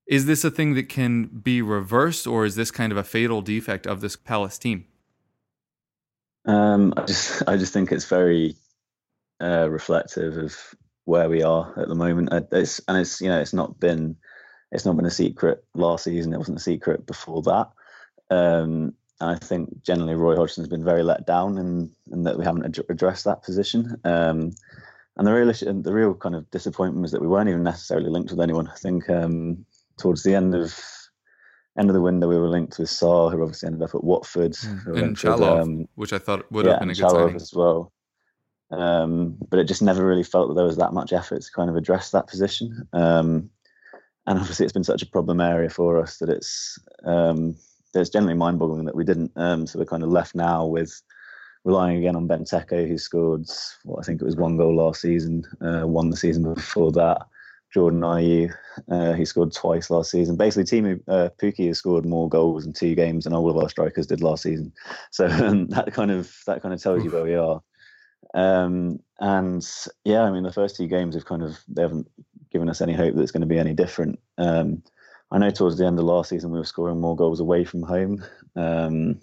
Is 0.06 0.26
this 0.26 0.44
a 0.44 0.50
thing 0.50 0.74
that 0.74 0.88
can 0.88 1.26
be 1.26 1.62
reversed, 1.62 2.26
or 2.26 2.44
is 2.44 2.56
this 2.56 2.70
kind 2.70 2.92
of 2.92 2.98
a 2.98 3.04
fatal 3.04 3.42
defect 3.42 3.86
of 3.86 4.00
this 4.00 4.16
Palace 4.16 4.58
team? 4.58 4.86
Um, 6.46 6.92
I 6.96 7.04
just, 7.04 7.42
I 7.48 7.56
just 7.56 7.72
think 7.72 7.92
it's 7.92 8.06
very 8.06 8.56
uh, 9.40 9.68
reflective 9.70 10.36
of 10.36 10.56
where 11.04 11.28
we 11.28 11.42
are 11.42 11.72
at 11.78 11.88
the 11.88 11.94
moment. 11.94 12.30
It's, 12.52 12.80
and 12.88 12.98
it's, 12.98 13.20
you 13.20 13.28
know, 13.28 13.40
it's 13.40 13.52
not 13.52 13.78
been, 13.78 14.16
it's 14.72 14.86
not 14.86 14.96
been 14.96 15.06
a 15.06 15.10
secret 15.10 15.62
last 15.74 16.04
season. 16.04 16.32
It 16.32 16.38
wasn't 16.38 16.58
a 16.58 16.62
secret 16.62 17.06
before 17.06 17.42
that. 17.42 17.68
Um, 18.30 18.94
I 19.20 19.36
think 19.36 19.82
generally 19.82 20.14
Roy 20.14 20.36
Hodgson's 20.36 20.68
been 20.68 20.84
very 20.84 21.02
let 21.02 21.26
down 21.26 21.58
and 21.58 21.90
and 22.10 22.26
that 22.26 22.38
we 22.38 22.44
haven't 22.44 22.64
ad- 22.64 22.84
addressed 22.88 23.24
that 23.24 23.42
position. 23.42 23.96
Um, 24.04 24.52
and 25.16 25.26
the 25.26 25.32
real 25.32 25.48
issue, 25.48 25.82
the 25.82 25.92
real 25.92 26.14
kind 26.14 26.34
of 26.34 26.50
disappointment 26.50 27.02
was 27.02 27.12
that 27.12 27.20
we 27.20 27.28
weren't 27.28 27.48
even 27.48 27.62
necessarily 27.62 28.10
linked 28.10 28.30
with 28.30 28.40
anyone. 28.40 28.68
I 28.68 28.74
think 28.74 29.08
um, 29.08 29.64
towards 29.96 30.24
the 30.24 30.34
end 30.34 30.54
of 30.54 30.76
end 31.78 31.88
of 31.88 31.94
the 31.94 32.00
window, 32.00 32.28
we 32.28 32.38
were 32.38 32.48
linked 32.48 32.78
with 32.78 32.88
Sarr, 32.88 33.32
who 33.32 33.42
obviously 33.42 33.68
ended 33.68 33.82
up 33.82 33.94
at 33.94 34.04
Watford, 34.04 34.52
mm. 34.52 35.02
and 35.02 35.16
Chalov, 35.16 35.62
um, 35.62 35.88
which 35.94 36.12
I 36.12 36.18
thought 36.18 36.50
would 36.50 36.66
yeah, 36.66 36.72
have 36.72 36.80
been 36.80 36.90
a 36.90 36.94
good 36.94 37.10
signing 37.10 37.36
as 37.36 37.52
well. 37.54 37.92
Um, 38.70 39.36
but 39.50 39.58
it 39.60 39.68
just 39.68 39.82
never 39.82 40.04
really 40.04 40.24
felt 40.24 40.48
that 40.48 40.54
there 40.54 40.64
was 40.64 40.78
that 40.78 40.92
much 40.92 41.12
effort 41.12 41.42
to 41.42 41.52
kind 41.52 41.70
of 41.70 41.76
address 41.76 42.10
that 42.10 42.26
position. 42.26 42.88
Um, 42.92 43.50
and 44.26 44.38
obviously, 44.38 44.64
it's 44.64 44.72
been 44.72 44.84
such 44.84 45.02
a 45.02 45.06
problem 45.06 45.40
area 45.40 45.68
for 45.68 46.00
us 46.00 46.18
that 46.18 46.28
it's 46.28 46.78
um, 47.04 47.56
it's 48.00 48.10
generally 48.10 48.34
mind-boggling 48.34 48.84
that 48.86 48.94
we 48.94 49.04
didn't. 49.04 49.32
Um, 49.36 49.66
so 49.66 49.78
we're 49.78 49.84
kind 49.84 50.02
of 50.02 50.10
left 50.10 50.34
now 50.34 50.66
with 50.66 51.00
relying 51.64 51.96
again 51.98 52.16
on 52.16 52.28
Benteke, 52.28 52.88
who 52.88 52.98
scored, 52.98 53.46
well, 53.84 53.98
I 53.98 54.02
think 54.02 54.20
it 54.20 54.24
was 54.24 54.36
one 54.36 54.56
goal 54.56 54.76
last 54.76 55.00
season, 55.00 55.44
uh, 55.60 55.82
one 55.82 56.10
the 56.10 56.16
season 56.16 56.54
before 56.54 56.92
that. 56.92 57.22
Jordan 57.72 58.02
Ayew, 58.02 58.54
uh, 58.88 59.14
he 59.14 59.24
scored 59.24 59.52
twice 59.52 59.90
last 59.90 60.12
season. 60.12 60.36
Basically, 60.36 60.62
Teemu 60.62 61.00
uh, 61.08 61.30
Pukki 61.42 61.66
has 61.66 61.78
scored 61.78 62.06
more 62.06 62.28
goals 62.28 62.64
in 62.64 62.72
two 62.72 62.94
games 62.94 63.24
than 63.24 63.34
all 63.34 63.50
of 63.50 63.56
our 63.56 63.68
strikers 63.68 64.06
did 64.06 64.20
last 64.20 64.44
season. 64.44 64.72
So 65.10 65.26
um, 65.26 65.66
that 65.70 65.92
kind 65.92 66.12
of 66.12 66.32
that 66.46 66.62
kind 66.62 66.72
of 66.72 66.80
tells 66.80 67.02
you 67.02 67.10
where 67.10 67.24
we 67.24 67.34
are. 67.34 67.60
Um, 68.32 69.00
and 69.18 69.66
yeah, 70.04 70.22
I 70.22 70.30
mean, 70.30 70.44
the 70.44 70.52
first 70.52 70.76
two 70.76 70.86
games 70.86 71.16
have 71.16 71.24
kind 71.24 71.42
of 71.42 71.58
they 71.66 71.82
haven't 71.82 72.08
given 72.52 72.68
us 72.68 72.80
any 72.80 72.92
hope 72.92 73.16
that 73.16 73.22
it's 73.22 73.32
going 73.32 73.40
to 73.40 73.46
be 73.46 73.58
any 73.58 73.74
different. 73.74 74.20
Um, 74.38 74.84
I 75.34 75.38
know 75.38 75.50
towards 75.50 75.76
the 75.76 75.84
end 75.84 75.98
of 75.98 76.04
last 76.04 76.28
season 76.28 76.52
we 76.52 76.58
were 76.60 76.64
scoring 76.64 77.00
more 77.00 77.16
goals 77.16 77.40
away 77.40 77.64
from 77.64 77.82
home. 77.82 78.24
Um, 78.54 79.18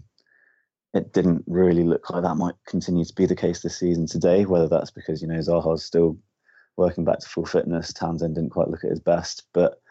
it 0.94 1.14
didn't 1.14 1.42
really 1.48 1.86
look 1.86 2.10
like 2.10 2.22
that 2.24 2.36
might 2.36 2.56
continue 2.68 3.06
to 3.06 3.16
be 3.16 3.26
the 3.26 3.34
case 3.34 3.62
this 3.62 3.80
season 3.80 4.08
today. 4.08 4.44
Whether 4.44 4.68
that's 4.68 4.92
because 4.92 5.22
you 5.22 5.30
know 5.30 5.40
Zaha's 5.40 5.86
still 5.86 6.18
working 6.76 7.06
back 7.06 7.20
to 7.20 7.30
full 7.30 7.46
fitness, 7.46 7.94
Townsend 7.94 8.36
didn't 8.36 8.50
quite 8.50 8.68
look 8.68 8.84
at 8.84 8.90
his 8.90 9.00
best, 9.00 9.44
but 9.54 9.82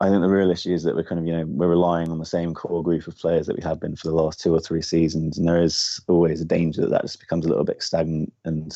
I 0.00 0.08
think 0.08 0.22
the 0.22 0.30
real 0.30 0.50
issue 0.50 0.72
is 0.72 0.82
that 0.84 0.94
we're 0.94 1.04
kind 1.04 1.18
of 1.18 1.26
you 1.26 1.36
know 1.36 1.44
we're 1.44 1.68
relying 1.68 2.10
on 2.10 2.18
the 2.18 2.24
same 2.24 2.54
core 2.54 2.82
group 2.82 3.06
of 3.06 3.18
players 3.18 3.46
that 3.46 3.56
we 3.56 3.62
have 3.62 3.80
been 3.80 3.96
for 3.96 4.08
the 4.08 4.14
last 4.14 4.40
two 4.40 4.54
or 4.54 4.60
three 4.60 4.80
seasons, 4.80 5.36
and 5.36 5.46
there 5.46 5.62
is 5.62 6.00
always 6.08 6.40
a 6.40 6.46
danger 6.46 6.80
that 6.80 6.90
that 6.90 7.02
just 7.02 7.20
becomes 7.20 7.44
a 7.44 7.50
little 7.50 7.64
bit 7.64 7.82
stagnant. 7.82 8.32
And 8.46 8.74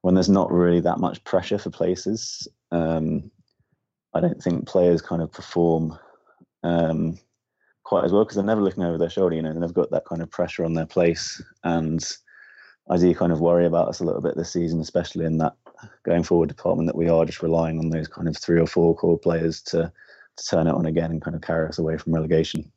when 0.00 0.14
there's 0.14 0.30
not 0.30 0.50
really 0.50 0.80
that 0.80 1.00
much 1.00 1.22
pressure 1.24 1.58
for 1.58 1.68
places, 1.68 2.48
um, 2.72 3.30
I 4.14 4.20
don't 4.20 4.42
think 4.42 4.66
players 4.66 5.02
kind 5.02 5.22
of 5.22 5.32
perform 5.32 5.98
um, 6.62 7.18
quite 7.84 8.04
as 8.04 8.12
well 8.12 8.24
because 8.24 8.36
they're 8.36 8.44
never 8.44 8.62
looking 8.62 8.84
over 8.84 8.98
their 8.98 9.10
shoulder. 9.10 9.36
You 9.36 9.42
know, 9.42 9.50
and 9.50 9.62
they've 9.62 9.72
got 9.72 9.90
that 9.90 10.06
kind 10.06 10.22
of 10.22 10.30
pressure 10.30 10.64
on 10.64 10.74
their 10.74 10.86
place, 10.86 11.42
and 11.64 12.04
I 12.90 12.96
do 12.96 13.14
kind 13.14 13.32
of 13.32 13.40
worry 13.40 13.66
about 13.66 13.88
us 13.88 14.00
a 14.00 14.04
little 14.04 14.22
bit 14.22 14.36
this 14.36 14.52
season, 14.52 14.80
especially 14.80 15.26
in 15.26 15.38
that 15.38 15.54
going 16.04 16.22
forward 16.22 16.48
department 16.48 16.88
that 16.88 16.96
we 16.96 17.08
are 17.08 17.24
just 17.24 17.42
relying 17.42 17.78
on 17.78 17.90
those 17.90 18.08
kind 18.08 18.28
of 18.28 18.36
three 18.36 18.60
or 18.60 18.66
four 18.66 18.94
core 18.96 19.18
players 19.18 19.62
to 19.62 19.92
to 20.36 20.46
turn 20.46 20.66
it 20.66 20.74
on 20.74 20.86
again 20.86 21.10
and 21.10 21.22
kind 21.22 21.36
of 21.36 21.42
carry 21.42 21.68
us 21.68 21.78
away 21.78 21.98
from 21.98 22.14
relegation. 22.14 22.70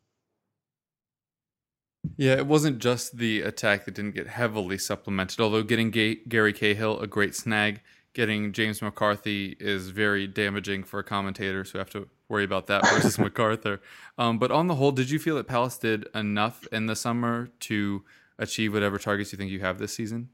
Yeah, 2.17 2.34
it 2.34 2.48
wasn't 2.48 2.80
just 2.80 3.17
the 3.17 3.41
attack 3.41 3.86
that 3.86 3.94
didn't 3.94 4.15
get 4.15 4.28
heavily 4.28 4.78
supplemented, 4.78 5.39
although 5.39 5.63
getting 5.63 5.91
Gary 5.91 6.54
Cahill 6.54 7.00
a 7.00 7.08
great 7.08 7.36
snag 7.36 7.82
getting 8.13 8.52
James 8.52 8.82
McCarthy 8.82 9.56
is 9.60 9.89
very 9.89 10.28
damaging 10.28 10.84
for 10.84 11.02
commentators 11.04 11.71
who 11.71 11.78
have 11.78 11.89
to 11.91 12.08
worry 12.28 12.43
about 12.43 12.67
that 12.67 12.88
versus 12.89 13.17
McArthur. 13.17 13.80
Um, 14.17 14.39
but 14.39 14.52
on 14.52 14.67
the 14.67 14.76
whole, 14.76 14.91
did 14.91 15.10
you 15.10 15.19
feel 15.19 15.36
that 15.36 15.47
Palace 15.47 15.78
did 15.78 16.08
enough 16.13 16.67
in 16.71 16.88
the 16.88 16.95
summer 16.95 17.50
to 17.62 18.04
achieve 18.38 18.74
whatever 18.74 18.97
targets 18.97 19.32
you 19.32 19.38
think 19.38 19.52
you 19.52 19.60
have 19.62 19.80
this 19.80 19.93
season? 19.93 20.30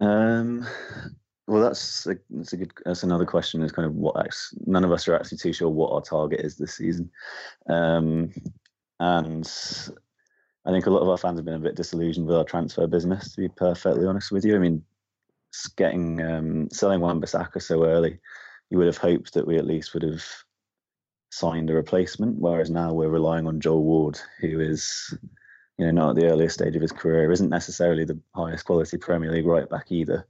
Um, 0.00 0.66
well, 1.46 1.62
that's 1.62 2.06
a, 2.06 2.16
that's 2.30 2.52
a 2.52 2.56
good. 2.56 2.72
That's 2.84 3.02
another 3.02 3.26
question. 3.26 3.62
Is 3.62 3.72
kind 3.72 3.86
of 3.86 3.94
what 3.94 4.16
none 4.66 4.84
of 4.84 4.92
us 4.92 5.06
are 5.08 5.14
actually 5.14 5.38
too 5.38 5.52
sure 5.52 5.68
what 5.68 5.92
our 5.92 6.00
target 6.00 6.40
is 6.40 6.56
this 6.56 6.74
season, 6.76 7.10
um, 7.68 8.32
and 9.00 9.50
I 10.64 10.70
think 10.70 10.86
a 10.86 10.90
lot 10.90 11.02
of 11.02 11.08
our 11.08 11.18
fans 11.18 11.38
have 11.38 11.44
been 11.44 11.54
a 11.54 11.58
bit 11.58 11.74
disillusioned 11.74 12.26
with 12.26 12.36
our 12.36 12.44
transfer 12.44 12.86
business. 12.86 13.32
To 13.32 13.40
be 13.40 13.48
perfectly 13.48 14.06
honest 14.06 14.30
with 14.30 14.44
you, 14.44 14.54
I 14.54 14.58
mean, 14.58 14.82
getting 15.76 16.20
um, 16.22 16.68
selling 16.70 17.00
Wan-Bissaka 17.00 17.62
so 17.62 17.84
early, 17.84 18.18
you 18.70 18.78
would 18.78 18.86
have 18.86 18.98
hoped 18.98 19.34
that 19.34 19.46
we 19.46 19.58
at 19.58 19.66
least 19.66 19.94
would 19.94 20.02
have 20.02 20.24
signed 21.30 21.70
a 21.70 21.74
replacement. 21.74 22.38
Whereas 22.38 22.70
now 22.70 22.92
we're 22.92 23.08
relying 23.08 23.46
on 23.46 23.60
Joel 23.60 23.84
Ward, 23.84 24.20
who 24.40 24.60
is, 24.60 25.16
you 25.78 25.86
know, 25.86 25.90
not 25.90 26.10
at 26.10 26.16
the 26.16 26.30
earliest 26.30 26.54
stage 26.54 26.76
of 26.76 26.82
his 26.82 26.92
career, 26.92 27.30
isn't 27.30 27.48
necessarily 27.48 28.04
the 28.04 28.20
highest 28.34 28.64
quality 28.64 28.96
Premier 28.96 29.30
League 29.30 29.46
right 29.46 29.68
back 29.68 29.90
either. 29.90 30.26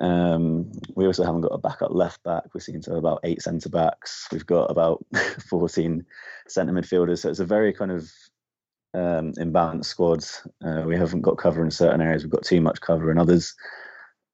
Um, 0.00 0.72
we 0.96 1.06
also 1.06 1.24
haven't 1.24 1.42
got 1.42 1.52
a 1.52 1.58
backup 1.58 1.92
left 1.92 2.22
back. 2.22 2.44
We 2.54 2.60
seem 2.60 2.80
to 2.82 2.90
have 2.90 2.98
about 2.98 3.20
eight 3.24 3.42
centre 3.42 3.68
backs. 3.68 4.26
We've 4.32 4.46
got 4.46 4.70
about 4.70 5.04
14 5.48 6.04
centre 6.48 6.72
midfielders. 6.72 7.20
So 7.20 7.30
it's 7.30 7.40
a 7.40 7.44
very 7.44 7.72
kind 7.72 7.92
of 7.92 8.10
um, 8.94 9.32
imbalanced 9.34 9.86
squad. 9.86 10.24
Uh, 10.64 10.84
we 10.86 10.96
haven't 10.96 11.22
got 11.22 11.38
cover 11.38 11.62
in 11.62 11.70
certain 11.70 12.00
areas. 12.00 12.22
We've 12.22 12.32
got 12.32 12.44
too 12.44 12.60
much 12.60 12.80
cover 12.80 13.10
in 13.10 13.18
others. 13.18 13.54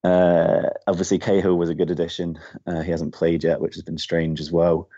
Uh, 0.05 0.71
obviously, 0.87 1.19
Cahill 1.19 1.57
was 1.57 1.71
a 1.71 1.75
good 1.75 1.91
addition. 1.91 2.39
Uh, 2.67 2.83
he 2.83 2.91
hasn't 2.91 3.15
played 3.15 3.45
yet, 3.45 3.61
which 3.61 3.75
has 3.75 3.83
been 3.83 3.99
strange 3.99 4.41
as 4.41 4.53
well. 4.53 4.89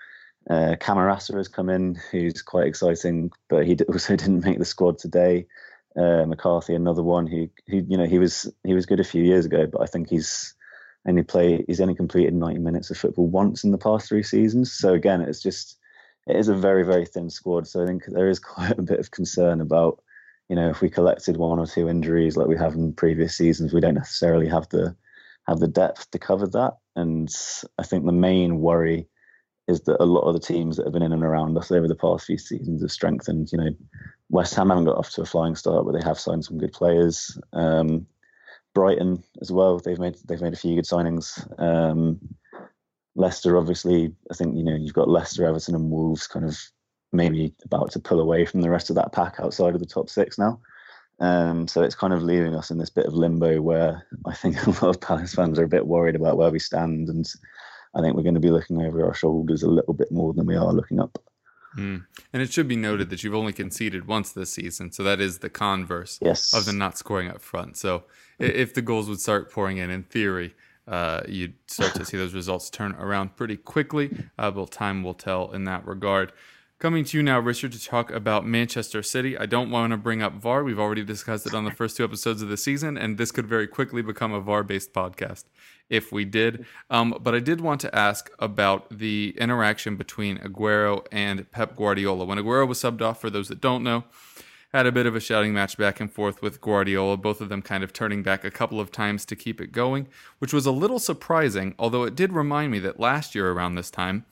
Uh, 0.48 0.76
Camarasa 0.80 1.36
has 1.36 1.48
come 1.48 1.68
in, 1.68 1.96
who's 2.10 2.42
quite 2.42 2.66
exciting, 2.66 3.30
but 3.48 3.66
he 3.66 3.76
also 3.88 4.16
didn't 4.16 4.44
make 4.44 4.58
the 4.58 4.64
squad 4.64 4.98
today. 4.98 5.46
Uh, 5.96 6.24
McCarthy, 6.26 6.74
another 6.74 7.02
one 7.02 7.26
who, 7.26 7.48
who, 7.66 7.84
you 7.88 7.98
know, 7.98 8.06
he 8.06 8.18
was 8.18 8.50
he 8.62 8.74
was 8.74 8.86
good 8.86 9.00
a 9.00 9.04
few 9.04 9.24
years 9.24 9.44
ago, 9.44 9.66
but 9.66 9.82
I 9.82 9.86
think 9.86 10.08
he's 10.08 10.54
only 11.06 11.22
played 11.24 11.64
he's 11.66 11.80
only 11.80 11.94
completed 11.94 12.34
90 12.34 12.60
minutes 12.60 12.90
of 12.90 12.98
football 12.98 13.26
once 13.26 13.64
in 13.64 13.72
the 13.72 13.78
past 13.78 14.08
three 14.08 14.22
seasons. 14.22 14.72
So 14.72 14.94
again, 14.94 15.20
it's 15.20 15.42
just 15.42 15.78
it 16.28 16.36
is 16.36 16.48
a 16.48 16.54
very 16.54 16.84
very 16.84 17.06
thin 17.06 17.28
squad. 17.28 17.66
So 17.66 17.82
I 17.82 17.86
think 17.86 18.04
there 18.06 18.28
is 18.28 18.38
quite 18.38 18.78
a 18.78 18.82
bit 18.82 19.00
of 19.00 19.10
concern 19.10 19.60
about 19.60 20.00
you 20.50 20.56
know, 20.56 20.68
if 20.68 20.80
we 20.80 20.90
collected 20.90 21.36
one 21.36 21.60
or 21.60 21.66
two 21.66 21.88
injuries 21.88 22.36
like 22.36 22.48
we 22.48 22.56
have 22.56 22.74
in 22.74 22.92
previous 22.92 23.36
seasons, 23.36 23.72
we 23.72 23.80
don't 23.80 23.94
necessarily 23.94 24.48
have 24.48 24.68
the 24.70 24.96
have 25.46 25.60
the 25.60 25.68
depth 25.68 26.10
to 26.10 26.18
cover 26.18 26.48
that. 26.48 26.72
And 26.96 27.32
I 27.78 27.84
think 27.84 28.04
the 28.04 28.12
main 28.12 28.58
worry 28.58 29.06
is 29.68 29.82
that 29.82 30.02
a 30.02 30.04
lot 30.04 30.22
of 30.22 30.34
the 30.34 30.40
teams 30.40 30.76
that 30.76 30.86
have 30.86 30.92
been 30.92 31.04
in 31.04 31.12
and 31.12 31.22
around 31.22 31.56
us 31.56 31.70
over 31.70 31.86
the 31.86 31.94
past 31.94 32.26
few 32.26 32.36
seasons 32.36 32.82
have 32.82 32.90
strengthened. 32.90 33.52
You 33.52 33.58
know, 33.58 33.70
West 34.28 34.56
Ham 34.56 34.70
haven't 34.70 34.86
got 34.86 34.96
off 34.96 35.10
to 35.10 35.22
a 35.22 35.24
flying 35.24 35.54
start, 35.54 35.86
but 35.86 35.92
they 35.92 36.04
have 36.04 36.18
signed 36.18 36.44
some 36.44 36.58
good 36.58 36.72
players. 36.72 37.38
Um, 37.52 38.08
Brighton 38.74 39.22
as 39.40 39.52
well. 39.52 39.78
They've 39.78 40.00
made 40.00 40.16
they've 40.26 40.42
made 40.42 40.54
a 40.54 40.56
few 40.56 40.74
good 40.74 40.84
signings. 40.84 41.30
Um, 41.60 42.18
Leicester, 43.14 43.56
obviously, 43.56 44.16
I 44.32 44.34
think 44.34 44.56
you 44.56 44.64
know 44.64 44.74
you've 44.74 44.94
got 44.94 45.08
Leicester, 45.08 45.46
Everton, 45.46 45.76
and 45.76 45.92
Wolves 45.92 46.26
kind 46.26 46.44
of 46.44 46.58
maybe 47.12 47.52
about 47.64 47.90
to 47.92 48.00
pull 48.00 48.20
away 48.20 48.44
from 48.44 48.60
the 48.60 48.70
rest 48.70 48.90
of 48.90 48.96
that 48.96 49.12
pack 49.12 49.36
outside 49.40 49.74
of 49.74 49.80
the 49.80 49.86
top 49.86 50.08
six 50.08 50.38
now. 50.38 50.60
Um, 51.18 51.68
so 51.68 51.82
it's 51.82 51.94
kind 51.94 52.12
of 52.12 52.22
leaving 52.22 52.54
us 52.54 52.70
in 52.70 52.78
this 52.78 52.88
bit 52.88 53.04
of 53.06 53.12
limbo 53.12 53.60
where 53.60 54.06
I 54.24 54.34
think 54.34 54.56
a 54.66 54.70
lot 54.70 54.84
of 54.84 55.00
Palace 55.00 55.34
fans 55.34 55.58
are 55.58 55.64
a 55.64 55.68
bit 55.68 55.86
worried 55.86 56.16
about 56.16 56.36
where 56.38 56.50
we 56.50 56.58
stand, 56.58 57.08
and 57.08 57.28
I 57.94 58.00
think 58.00 58.16
we're 58.16 58.22
going 58.22 58.34
to 58.34 58.40
be 58.40 58.50
looking 58.50 58.80
over 58.80 59.04
our 59.04 59.14
shoulders 59.14 59.62
a 59.62 59.68
little 59.68 59.94
bit 59.94 60.10
more 60.10 60.32
than 60.32 60.46
we 60.46 60.56
are 60.56 60.72
looking 60.72 61.00
up. 61.00 61.18
Mm. 61.76 62.04
And 62.32 62.42
it 62.42 62.52
should 62.52 62.66
be 62.66 62.76
noted 62.76 63.10
that 63.10 63.22
you've 63.22 63.34
only 63.34 63.52
conceded 63.52 64.06
once 64.08 64.32
this 64.32 64.52
season, 64.52 64.92
so 64.92 65.02
that 65.04 65.20
is 65.20 65.38
the 65.38 65.50
converse 65.50 66.18
Yes. 66.20 66.54
of 66.54 66.64
the 66.64 66.72
not 66.72 66.98
scoring 66.98 67.28
up 67.28 67.40
front. 67.40 67.76
So 67.76 68.04
if 68.38 68.74
the 68.74 68.82
goals 68.82 69.08
would 69.08 69.20
start 69.20 69.52
pouring 69.52 69.76
in, 69.76 69.90
in 69.90 70.02
theory, 70.04 70.54
uh, 70.88 71.20
you'd 71.28 71.54
start 71.68 71.94
to 71.94 72.04
see 72.04 72.16
those 72.16 72.34
results 72.34 72.70
turn 72.70 72.92
around 72.96 73.36
pretty 73.36 73.56
quickly. 73.56 74.10
Uh, 74.38 74.50
but 74.50 74.70
time 74.72 75.04
will 75.04 75.14
tell 75.14 75.52
in 75.52 75.64
that 75.64 75.86
regard. 75.86 76.32
Coming 76.80 77.04
to 77.04 77.18
you 77.18 77.22
now, 77.22 77.38
Richard, 77.38 77.72
to 77.72 77.84
talk 77.84 78.10
about 78.10 78.46
Manchester 78.46 79.02
City. 79.02 79.36
I 79.36 79.44
don't 79.44 79.70
want 79.70 79.90
to 79.90 79.98
bring 79.98 80.22
up 80.22 80.32
VAR. 80.32 80.64
We've 80.64 80.78
already 80.78 81.04
discussed 81.04 81.46
it 81.46 81.52
on 81.52 81.66
the 81.66 81.70
first 81.70 81.98
two 81.98 82.04
episodes 82.04 82.40
of 82.40 82.48
the 82.48 82.56
season, 82.56 82.96
and 82.96 83.18
this 83.18 83.30
could 83.30 83.46
very 83.46 83.66
quickly 83.66 84.00
become 84.00 84.32
a 84.32 84.40
VAR 84.40 84.62
based 84.62 84.94
podcast 84.94 85.44
if 85.90 86.10
we 86.10 86.24
did. 86.24 86.64
Um, 86.88 87.18
but 87.20 87.34
I 87.34 87.38
did 87.40 87.60
want 87.60 87.82
to 87.82 87.94
ask 87.94 88.30
about 88.38 88.96
the 88.96 89.34
interaction 89.36 89.96
between 89.96 90.38
Aguero 90.38 91.04
and 91.12 91.50
Pep 91.50 91.76
Guardiola. 91.76 92.24
When 92.24 92.38
Aguero 92.38 92.66
was 92.66 92.78
subbed 92.78 93.02
off, 93.02 93.20
for 93.20 93.28
those 93.28 93.48
that 93.48 93.60
don't 93.60 93.84
know, 93.84 94.04
had 94.72 94.86
a 94.86 94.92
bit 94.92 95.04
of 95.04 95.14
a 95.14 95.20
shouting 95.20 95.52
match 95.52 95.76
back 95.76 96.00
and 96.00 96.10
forth 96.10 96.40
with 96.40 96.62
Guardiola, 96.62 97.18
both 97.18 97.42
of 97.42 97.50
them 97.50 97.60
kind 97.60 97.84
of 97.84 97.92
turning 97.92 98.22
back 98.22 98.42
a 98.42 98.50
couple 98.50 98.80
of 98.80 98.90
times 98.90 99.26
to 99.26 99.36
keep 99.36 99.60
it 99.60 99.72
going, 99.72 100.08
which 100.38 100.54
was 100.54 100.64
a 100.64 100.72
little 100.72 100.98
surprising, 100.98 101.74
although 101.78 102.04
it 102.04 102.16
did 102.16 102.32
remind 102.32 102.72
me 102.72 102.78
that 102.78 102.98
last 102.98 103.34
year 103.34 103.52
around 103.52 103.74
this 103.74 103.90
time, 103.90 104.24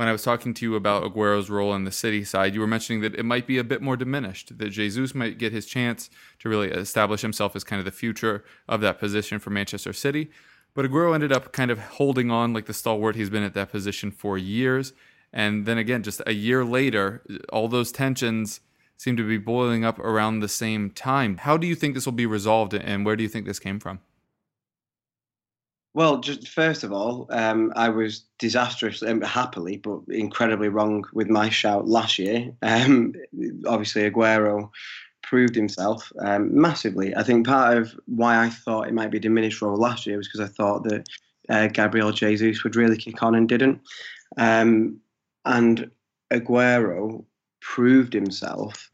when 0.00 0.08
I 0.08 0.12
was 0.12 0.22
talking 0.22 0.54
to 0.54 0.64
you 0.64 0.76
about 0.76 1.02
Aguero's 1.02 1.50
role 1.50 1.74
in 1.74 1.84
the 1.84 1.92
City 1.92 2.24
side, 2.24 2.54
you 2.54 2.60
were 2.60 2.66
mentioning 2.66 3.02
that 3.02 3.14
it 3.16 3.22
might 3.22 3.46
be 3.46 3.58
a 3.58 3.62
bit 3.62 3.82
more 3.82 3.98
diminished, 3.98 4.56
that 4.56 4.70
Jesus 4.70 5.14
might 5.14 5.36
get 5.36 5.52
his 5.52 5.66
chance 5.66 6.08
to 6.38 6.48
really 6.48 6.70
establish 6.70 7.20
himself 7.20 7.54
as 7.54 7.64
kind 7.64 7.80
of 7.80 7.84
the 7.84 7.90
future 7.90 8.42
of 8.66 8.80
that 8.80 8.98
position 8.98 9.38
for 9.38 9.50
Manchester 9.50 9.92
City. 9.92 10.30
But 10.72 10.86
Aguero 10.86 11.14
ended 11.14 11.32
up 11.32 11.52
kind 11.52 11.70
of 11.70 11.78
holding 11.78 12.30
on 12.30 12.54
like 12.54 12.64
the 12.64 12.72
stalwart 12.72 13.14
he's 13.14 13.28
been 13.28 13.42
at 13.42 13.52
that 13.52 13.70
position 13.70 14.10
for 14.10 14.38
years. 14.38 14.94
And 15.34 15.66
then 15.66 15.76
again, 15.76 16.02
just 16.02 16.22
a 16.26 16.32
year 16.32 16.64
later, 16.64 17.22
all 17.52 17.68
those 17.68 17.92
tensions 17.92 18.60
seem 18.96 19.18
to 19.18 19.28
be 19.28 19.36
boiling 19.36 19.84
up 19.84 19.98
around 19.98 20.40
the 20.40 20.48
same 20.48 20.88
time. 20.88 21.36
How 21.36 21.58
do 21.58 21.66
you 21.66 21.74
think 21.74 21.92
this 21.92 22.06
will 22.06 22.12
be 22.12 22.24
resolved 22.24 22.72
and 22.72 23.04
where 23.04 23.16
do 23.16 23.22
you 23.22 23.28
think 23.28 23.44
this 23.44 23.58
came 23.58 23.78
from? 23.78 24.00
Well, 25.92 26.18
just 26.18 26.48
first 26.48 26.84
of 26.84 26.92
all, 26.92 27.26
um, 27.30 27.72
I 27.74 27.88
was 27.88 28.24
disastrously, 28.38 29.08
um, 29.08 29.22
happily, 29.22 29.76
but 29.76 30.00
incredibly 30.08 30.68
wrong 30.68 31.04
with 31.12 31.28
my 31.28 31.50
shout 31.50 31.88
last 31.88 32.18
year. 32.18 32.52
Um, 32.62 33.14
obviously, 33.66 34.08
Aguero 34.08 34.70
proved 35.22 35.54
himself 35.54 36.12
um, 36.20 36.58
massively. 36.58 37.14
I 37.16 37.24
think 37.24 37.46
part 37.46 37.76
of 37.76 37.98
why 38.06 38.38
I 38.44 38.50
thought 38.50 38.86
it 38.86 38.94
might 38.94 39.10
be 39.10 39.18
a 39.18 39.20
diminished 39.20 39.60
role 39.62 39.76
last 39.76 40.06
year 40.06 40.16
was 40.16 40.28
because 40.28 40.48
I 40.48 40.52
thought 40.52 40.84
that 40.84 41.08
uh, 41.48 41.66
Gabriel 41.66 42.12
Jesus 42.12 42.62
would 42.62 42.76
really 42.76 42.96
kick 42.96 43.22
on 43.22 43.34
and 43.34 43.48
didn't. 43.48 43.80
Um, 44.36 45.00
and 45.44 45.90
Aguero 46.32 47.24
proved 47.60 48.12
himself 48.12 48.90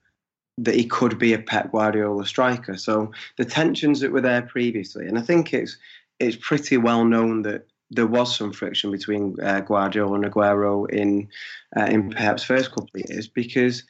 that 0.59 0.75
he 0.75 0.87
could 0.87 1.19
be 1.19 1.35
a 1.35 1.39
Pep 1.39 1.73
Guardiola 1.73 2.25
striker. 2.25 2.79
So 2.79 3.13
the 3.37 3.45
tensions 3.45 4.01
that 4.01 4.13
were 4.13 4.23
there 4.23 4.43
previously, 4.43 5.07
and 5.07 5.19
I 5.19 5.23
think 5.23 5.53
it's 5.53 5.77
it's 6.19 6.37
pretty 6.37 6.77
well 6.77 7.05
known 7.05 7.43
that 7.43 7.67
there 7.91 8.07
was 8.07 8.37
some 8.37 8.53
friction 8.53 8.91
between 8.91 9.37
uh, 9.41 9.61
Guardiola 9.61 10.15
and 10.15 10.25
Aguero 10.25 10.91
in 10.91 11.29
uh, 11.77 11.85
in 11.85 12.11
Pep's 12.11 12.43
first 12.43 12.71
couple 12.71 12.91
of 12.95 13.11
years 13.11 13.29
because 13.29 13.85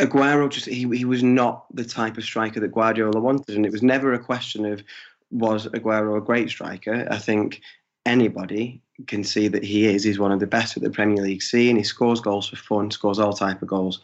Aguero 0.00 0.48
just 0.50 0.66
he 0.66 0.88
he 0.96 1.04
was 1.04 1.22
not 1.22 1.64
the 1.74 1.84
type 1.84 2.18
of 2.18 2.24
striker 2.24 2.60
that 2.60 2.72
Guardiola 2.72 3.20
wanted, 3.20 3.56
and 3.56 3.64
it 3.64 3.72
was 3.72 3.82
never 3.82 4.12
a 4.12 4.18
question 4.18 4.64
of 4.64 4.82
was 5.30 5.66
Aguero 5.68 6.16
a 6.16 6.20
great 6.20 6.50
striker. 6.50 7.06
I 7.10 7.18
think 7.18 7.62
anybody 8.06 8.80
can 9.06 9.24
see 9.24 9.48
that 9.48 9.64
he 9.64 9.86
is. 9.86 10.04
He's 10.04 10.18
one 10.18 10.32
of 10.32 10.40
the 10.40 10.46
best 10.46 10.76
at 10.76 10.82
the 10.82 10.90
Premier 10.90 11.22
League 11.22 11.42
scene. 11.42 11.76
He 11.76 11.82
scores 11.82 12.20
goals 12.20 12.48
for 12.48 12.56
fun, 12.56 12.90
scores 12.90 13.18
all 13.18 13.32
type 13.32 13.62
of 13.62 13.68
goals, 13.68 14.00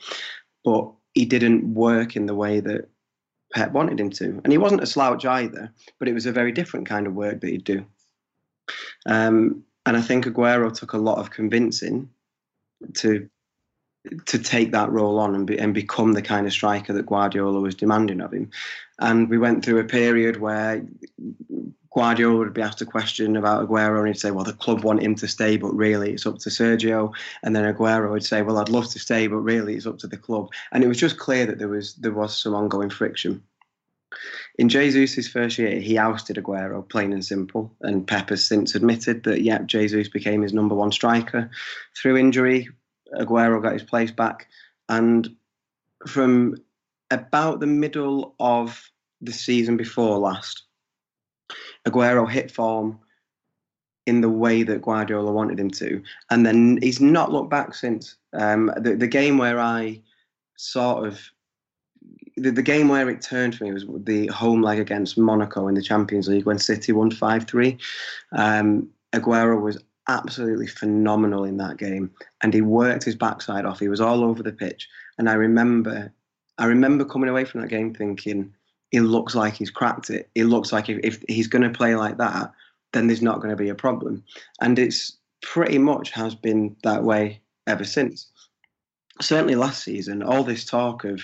but 0.65 0.91
he 1.15 1.25
didn't 1.25 1.75
work 1.75 2.17
in 2.17 2.27
the 2.27 2.35
way 2.35 2.61
that 2.61 2.89
Pep 3.55 3.73
wanted 3.73 4.01
him 4.01 4.11
to. 4.11 4.41
And 4.43 4.53
he 4.53 4.59
wasn't 4.59 4.83
a 4.83 4.87
slouch 4.87 5.25
either, 5.25 5.73
but 5.99 6.09
it 6.09 6.13
was 6.15 6.27
a 6.27 6.33
very 6.33 6.53
different 6.53 6.87
kind 6.87 7.07
of 7.07 7.15
work 7.15 7.41
that 7.41 7.51
he'd 7.51 7.65
do. 7.65 7.87
Um, 9.07 9.65
and 9.87 9.97
I 9.97 10.01
think 10.01 10.27
Aguero 10.27 10.77
took 10.77 10.93
a 10.93 10.99
lot 10.99 11.19
of 11.19 11.31
convincing 11.31 12.11
to 12.95 13.29
to 14.27 14.39
take 14.39 14.71
that 14.73 14.91
role 14.91 15.19
on 15.19 15.35
and, 15.35 15.47
be, 15.47 15.59
and 15.59 15.73
become 15.73 16.13
the 16.13 16.21
kind 16.21 16.47
of 16.47 16.53
striker 16.53 16.93
that 16.93 17.07
Guardiola 17.07 17.59
was 17.59 17.75
demanding 17.75 18.21
of 18.21 18.35
him. 18.35 18.51
And 18.99 19.31
we 19.31 19.39
went 19.39 19.65
through 19.65 19.79
a 19.79 19.85
period 19.85 20.39
where 20.39 20.85
Guardiola 21.95 22.39
would 22.39 22.53
be 22.53 22.63
asked 22.63 22.81
a 22.81 22.87
question 22.87 23.37
about 23.37 23.69
Aguero 23.69 23.99
and 23.99 24.09
he'd 24.09 24.19
say, 24.19 24.33
well, 24.33 24.45
the 24.45 24.53
club 24.53 24.83
want 24.83 25.03
him 25.03 25.15
to 25.15 25.29
stay, 25.29 25.57
but 25.57 25.73
really 25.73 26.13
it's 26.13 26.27
up 26.27 26.39
to 26.41 26.51
Sergio. 26.51 27.15
And 27.45 27.55
then 27.55 27.73
Aguero 27.73 28.11
would 28.11 28.25
say, 28.25 28.43
well, 28.43 28.59
I'd 28.59 28.69
love 28.69 28.91
to 28.91 28.99
stay, 28.99 29.29
but 29.29 29.37
really 29.37 29.77
it's 29.77 29.87
up 29.87 29.99
to 29.99 30.09
the 30.09 30.17
club. 30.17 30.51
And 30.73 30.83
it 30.83 30.89
was 30.89 30.99
just 30.99 31.19
clear 31.19 31.47
that 31.47 31.59
there 31.59 31.69
was 31.69 31.95
there 31.95 32.13
was 32.13 32.37
some 32.37 32.55
ongoing 32.55 32.91
friction. 32.91 33.43
In 34.59 34.69
Jesus' 34.69 35.29
first 35.29 35.59
year, 35.59 35.81
he 35.81 35.97
ousted 35.97 36.37
Aguero, 36.37 36.89
plain 36.89 37.13
and 37.13 37.25
simple. 37.25 37.73
And 37.81 38.07
Pep 38.07 38.31
has 38.31 38.45
since 38.45 38.75
admitted 38.75 39.25
that, 39.25 39.43
yeah, 39.43 39.59
Jesus 39.63 40.09
became 40.09 40.43
his 40.43 40.53
number 40.53 40.75
one 40.75 40.93
striker. 40.93 41.51
Through 41.97 42.17
injury, 42.17 42.69
Aguero 43.17 43.63
got 43.63 43.73
his 43.73 43.83
place 43.83 44.11
back. 44.11 44.49
And 44.89 45.35
from 46.07 46.57
about 47.11 47.61
the 47.61 47.67
middle 47.67 48.35
of 48.39 48.91
the 49.21 49.33
season 49.33 49.77
before 49.77 50.19
last, 50.19 50.65
Aguero 51.87 52.29
hit 52.29 52.51
form 52.51 52.99
in 54.07 54.21
the 54.21 54.29
way 54.29 54.63
that 54.63 54.83
Guardiola 54.83 55.33
wanted 55.33 55.59
him 55.59 55.71
to. 55.71 56.03
And 56.31 56.45
then 56.45 56.79
he's 56.83 57.01
not 57.01 57.33
looked 57.33 57.51
back 57.51 57.75
since. 57.75 58.17
Um, 58.35 58.73
the, 58.77 58.97
the 58.97 59.07
game 59.07 59.39
where 59.39 59.59
I 59.59 60.01
sort 60.57 61.07
of 61.07 61.21
the, 62.37 62.51
the 62.51 62.63
game 62.63 62.89
where 62.89 63.09
it 63.09 63.23
turned 63.23 63.57
for 63.57 63.65
me 63.65 63.73
was 63.73 63.87
the 64.05 64.27
home 64.27 64.61
leg 64.61 64.79
against 64.79 65.17
Monaco 65.17 65.69
in 65.69 65.75
the 65.75 65.83
Champions 65.83 66.29
League 66.29 66.47
when 66.47 66.59
City 66.59 66.93
won 66.93 67.11
5 67.11 67.47
3. 67.47 67.79
Um, 68.33 68.89
Aguero 69.13 69.61
was 69.61 69.79
absolutely 70.09 70.67
phenomenal 70.67 71.45
in 71.45 71.57
that 71.57 71.79
game 71.79 72.11
and 72.43 72.53
he 72.53 72.61
worked 72.61 73.05
his 73.05 73.15
backside 73.15 73.65
off. 73.65 73.81
He 73.81 73.89
was 73.89 74.01
all 74.01 74.23
over 74.23 74.43
the 74.43 74.53
pitch. 74.53 74.89
And 75.17 75.31
I 75.31 75.35
remember 75.35 76.13
I 76.59 76.67
remember 76.67 77.05
coming 77.05 77.29
away 77.29 77.45
from 77.45 77.63
that 77.63 77.69
game 77.69 77.93
thinking, 77.95 78.55
he 78.91 79.01
looks 79.01 79.35
like 79.35 79.55
he's 79.55 79.71
cracked 79.71 80.11
it. 80.11 80.31
It 80.35 80.45
looks 80.45 80.73
like 80.73 80.89
if, 80.89 80.99
if 81.03 81.25
he's 81.29 81.49
going 81.49 81.63
to 81.63 81.77
play 81.77 81.95
like 81.95 82.19
that, 82.19 82.53
then 82.93 83.07
there's 83.07 83.23
not 83.23 83.41
going 83.41 83.51
to 83.51 83.63
be 83.63 83.69
a 83.69 83.75
problem. 83.75 84.23
And 84.61 84.79
it's 84.79 85.17
pretty 85.43 85.79
much 85.79 86.11
has 86.11 86.35
been 86.35 86.77
that 86.85 87.03
way 87.03 87.41
ever 87.67 87.85
since. 87.85 88.29
Certainly 89.21 89.57
last 89.57 89.85
season, 89.85 90.23
all 90.23 90.43
this 90.43 90.65
talk 90.65 91.05
of 91.05 91.23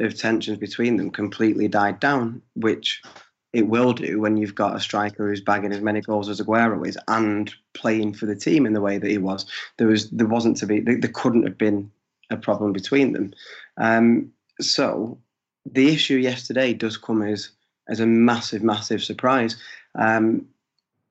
of 0.00 0.18
tensions 0.18 0.58
between 0.58 0.96
them 0.96 1.10
completely 1.10 1.68
died 1.68 2.00
down, 2.00 2.42
which 2.54 3.00
it 3.52 3.68
will 3.68 3.92
do 3.92 4.20
when 4.20 4.36
you've 4.36 4.54
got 4.54 4.74
a 4.74 4.80
striker 4.80 5.28
who's 5.28 5.40
bagging 5.40 5.72
as 5.72 5.80
many 5.80 6.00
goals 6.00 6.28
as 6.28 6.40
Aguero 6.40 6.84
is 6.86 6.98
and 7.06 7.54
playing 7.72 8.12
for 8.12 8.26
the 8.26 8.34
team 8.34 8.66
in 8.66 8.72
the 8.72 8.80
way 8.80 8.98
that 8.98 9.10
he 9.10 9.18
was. 9.18 9.46
There 9.76 9.86
was 9.86 10.10
there 10.10 10.26
wasn't 10.26 10.56
to 10.58 10.66
be 10.66 10.80
there 10.80 11.10
couldn't 11.14 11.44
have 11.44 11.56
been 11.56 11.90
a 12.30 12.36
problem 12.36 12.72
between 12.72 13.12
them. 13.12 13.32
Um, 13.76 14.32
so 14.60 15.18
the 15.64 15.88
issue 15.88 16.16
yesterday 16.16 16.74
does 16.74 16.96
come 16.96 17.22
as 17.22 17.50
as 17.88 18.00
a 18.00 18.06
massive, 18.06 18.62
massive 18.62 19.02
surprise. 19.02 19.56
Um, 19.94 20.46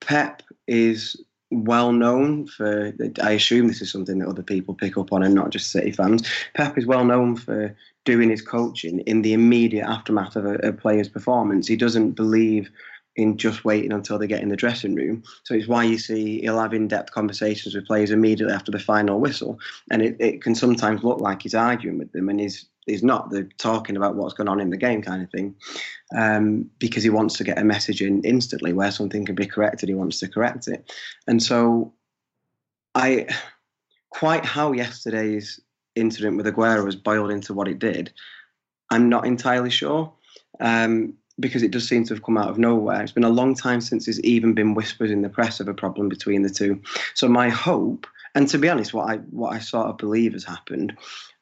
Pep 0.01 0.41
is 0.67 1.15
well 1.51 1.91
known 1.91 2.47
for. 2.47 2.93
I 3.21 3.31
assume 3.31 3.67
this 3.67 3.81
is 3.81 3.91
something 3.91 4.19
that 4.19 4.27
other 4.27 4.43
people 4.43 4.73
pick 4.73 4.97
up 4.97 5.13
on, 5.13 5.23
and 5.23 5.35
not 5.35 5.51
just 5.51 5.71
City 5.71 5.91
fans. 5.91 6.27
Pep 6.55 6.77
is 6.77 6.85
well 6.85 7.05
known 7.05 7.35
for 7.35 7.75
doing 8.05 8.29
his 8.29 8.41
coaching 8.41 8.99
in 9.01 9.21
the 9.21 9.33
immediate 9.33 9.85
aftermath 9.85 10.35
of 10.35 10.45
a, 10.45 10.55
a 10.55 10.73
player's 10.73 11.09
performance. 11.09 11.67
He 11.67 11.77
doesn't 11.77 12.11
believe 12.11 12.69
in 13.15 13.37
just 13.37 13.63
waiting 13.63 13.93
until 13.93 14.17
they 14.17 14.25
get 14.25 14.41
in 14.41 14.49
the 14.49 14.55
dressing 14.55 14.95
room. 14.95 15.23
So 15.43 15.53
it's 15.53 15.67
why 15.67 15.83
you 15.83 15.99
see 15.99 16.41
he'll 16.41 16.59
have 16.59 16.73
in-depth 16.73 17.11
conversations 17.11 17.75
with 17.75 17.85
players 17.85 18.09
immediately 18.09 18.55
after 18.55 18.71
the 18.71 18.79
final 18.79 19.19
whistle, 19.19 19.59
and 19.91 20.01
it, 20.01 20.17
it 20.19 20.41
can 20.41 20.55
sometimes 20.55 21.03
look 21.03 21.21
like 21.21 21.43
he's 21.43 21.55
arguing 21.55 21.99
with 21.99 22.11
them, 22.11 22.27
and 22.27 22.39
he's 22.39 22.65
he's 22.85 23.03
not. 23.03 23.29
They're 23.29 23.49
talking 23.57 23.97
about 23.97 24.15
what's 24.15 24.33
going 24.33 24.47
on 24.47 24.59
in 24.59 24.69
the 24.69 24.77
game, 24.77 25.01
kind 25.01 25.23
of 25.23 25.29
thing, 25.29 25.55
um, 26.15 26.69
because 26.79 27.03
he 27.03 27.09
wants 27.09 27.37
to 27.37 27.43
get 27.43 27.57
a 27.57 27.63
message 27.63 28.01
in 28.01 28.21
instantly 28.23 28.73
where 28.73 28.91
something 28.91 29.25
can 29.25 29.35
be 29.35 29.45
corrected. 29.45 29.89
He 29.89 29.95
wants 29.95 30.19
to 30.19 30.27
correct 30.27 30.67
it, 30.67 30.91
and 31.27 31.41
so 31.41 31.93
I 32.95 33.27
quite 34.09 34.45
how 34.45 34.71
yesterday's 34.71 35.59
incident 35.95 36.37
with 36.37 36.45
Aguero 36.45 36.85
was 36.85 36.95
boiled 36.95 37.31
into 37.31 37.53
what 37.53 37.67
it 37.67 37.79
did. 37.79 38.11
I'm 38.89 39.09
not 39.09 39.25
entirely 39.25 39.69
sure. 39.69 40.13
Um, 40.59 41.15
because 41.39 41.63
it 41.63 41.71
does 41.71 41.87
seem 41.87 42.03
to 42.05 42.13
have 42.13 42.23
come 42.23 42.37
out 42.37 42.49
of 42.49 42.57
nowhere. 42.57 43.01
It's 43.01 43.11
been 43.11 43.23
a 43.23 43.29
long 43.29 43.55
time 43.55 43.81
since 43.81 44.05
there's 44.05 44.21
even 44.21 44.53
been 44.53 44.75
whispers 44.75 45.11
in 45.11 45.21
the 45.21 45.29
press 45.29 45.59
of 45.59 45.67
a 45.67 45.73
problem 45.73 46.09
between 46.09 46.43
the 46.43 46.49
two. 46.49 46.81
So 47.15 47.27
my 47.27 47.49
hope, 47.49 48.05
and 48.35 48.47
to 48.49 48.57
be 48.57 48.69
honest, 48.69 48.93
what 48.93 49.09
I 49.09 49.17
what 49.17 49.53
I 49.53 49.59
sort 49.59 49.87
of 49.87 49.97
believe 49.97 50.33
has 50.33 50.43
happened, 50.43 50.95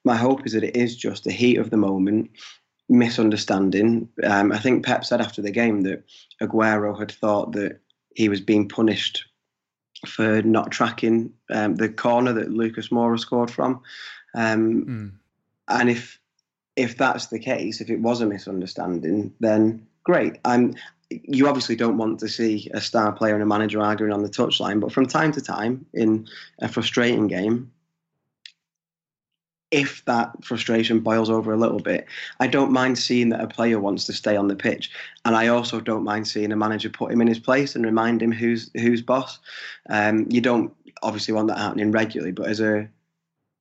my 0.04 0.16
hope 0.16 0.46
is 0.46 0.54
that 0.54 0.64
it 0.64 0.76
is 0.76 0.96
just 0.96 1.24
the 1.24 1.32
heat 1.32 1.58
of 1.58 1.70
the 1.70 1.78
moment, 1.78 2.32
misunderstanding. 2.90 4.10
Um, 4.24 4.52
I 4.52 4.60
think 4.60 4.86
Pep 4.86 5.06
said 5.06 5.22
after 5.22 5.42
the 5.42 5.52
game 5.52 5.82
that 5.84 6.04
Aguero 6.42 6.98
had 6.98 7.12
thought 7.12 7.54
that 7.54 7.80
he 8.16 8.30
was 8.30 8.42
being 8.42 8.68
punished 8.68 9.26
for 10.08 10.42
not 10.42 10.72
tracking 10.72 11.32
um, 11.52 11.76
the 11.76 11.90
corner 11.90 12.34
that 12.34 12.52
Lucas 12.52 12.90
Moura 12.90 13.20
scored 13.20 13.52
from. 13.52 13.82
Um, 14.36 14.86
Mm. 14.86 15.12
and 15.68 15.90
if 15.90 16.20
if 16.76 16.98
that's 16.98 17.28
the 17.28 17.40
case, 17.40 17.82
if 17.82 17.90
it 17.90 18.00
was 18.00 18.22
a 18.22 18.26
misunderstanding, 18.26 19.34
then 19.40 19.86
great. 20.04 20.40
I'm. 20.46 20.74
You 21.10 21.50
obviously 21.50 21.76
don't 21.76 21.98
want 21.98 22.22
to 22.22 22.30
see 22.30 22.72
a 22.74 22.80
star 22.80 23.12
player 23.12 23.34
and 23.34 23.44
a 23.44 23.46
manager 23.46 23.82
arguing 23.82 24.14
on 24.14 24.24
the 24.24 24.30
touchline, 24.30 24.80
but 24.80 24.94
from 24.94 25.06
time 25.06 25.34
to 25.34 25.42
time, 25.42 25.86
in 25.94 26.26
a 26.60 26.70
frustrating 26.70 27.28
game, 27.28 27.70
if 29.72 30.04
that 30.06 30.44
frustration 30.44 31.00
boils 31.00 31.30
over 31.30 31.54
a 31.54 31.58
little 31.58 31.80
bit, 31.80 32.06
I 32.40 32.48
don't 32.48 32.72
mind 32.72 32.98
seeing 32.98 33.30
that 33.30 33.42
a 33.42 33.48
player 33.48 33.80
wants 33.80 34.06
to 34.06 34.14
stay 34.14 34.36
on 34.36 34.50
the 34.50 34.56
pitch, 34.56 34.92
and 35.26 35.36
I 35.36 35.48
also 35.48 35.80
don't 35.80 36.04
mind 36.04 36.28
seeing 36.28 36.52
a 36.52 36.58
manager 36.58 36.90
put 36.90 37.12
him 37.12 37.22
in 37.22 37.28
his 37.28 37.40
place 37.40 37.76
and 37.76 37.86
remind 37.86 38.22
him 38.22 38.32
who's 38.32 38.70
who's 38.74 39.02
boss. 39.02 39.40
Um, 39.90 40.28
you 40.30 40.42
don't 40.42 40.74
obviously 41.02 41.34
want 41.34 41.48
that 41.48 41.58
happening 41.58 41.92
regularly, 41.92 42.34
but 42.34 42.48
as 42.48 42.60
a 42.60 42.88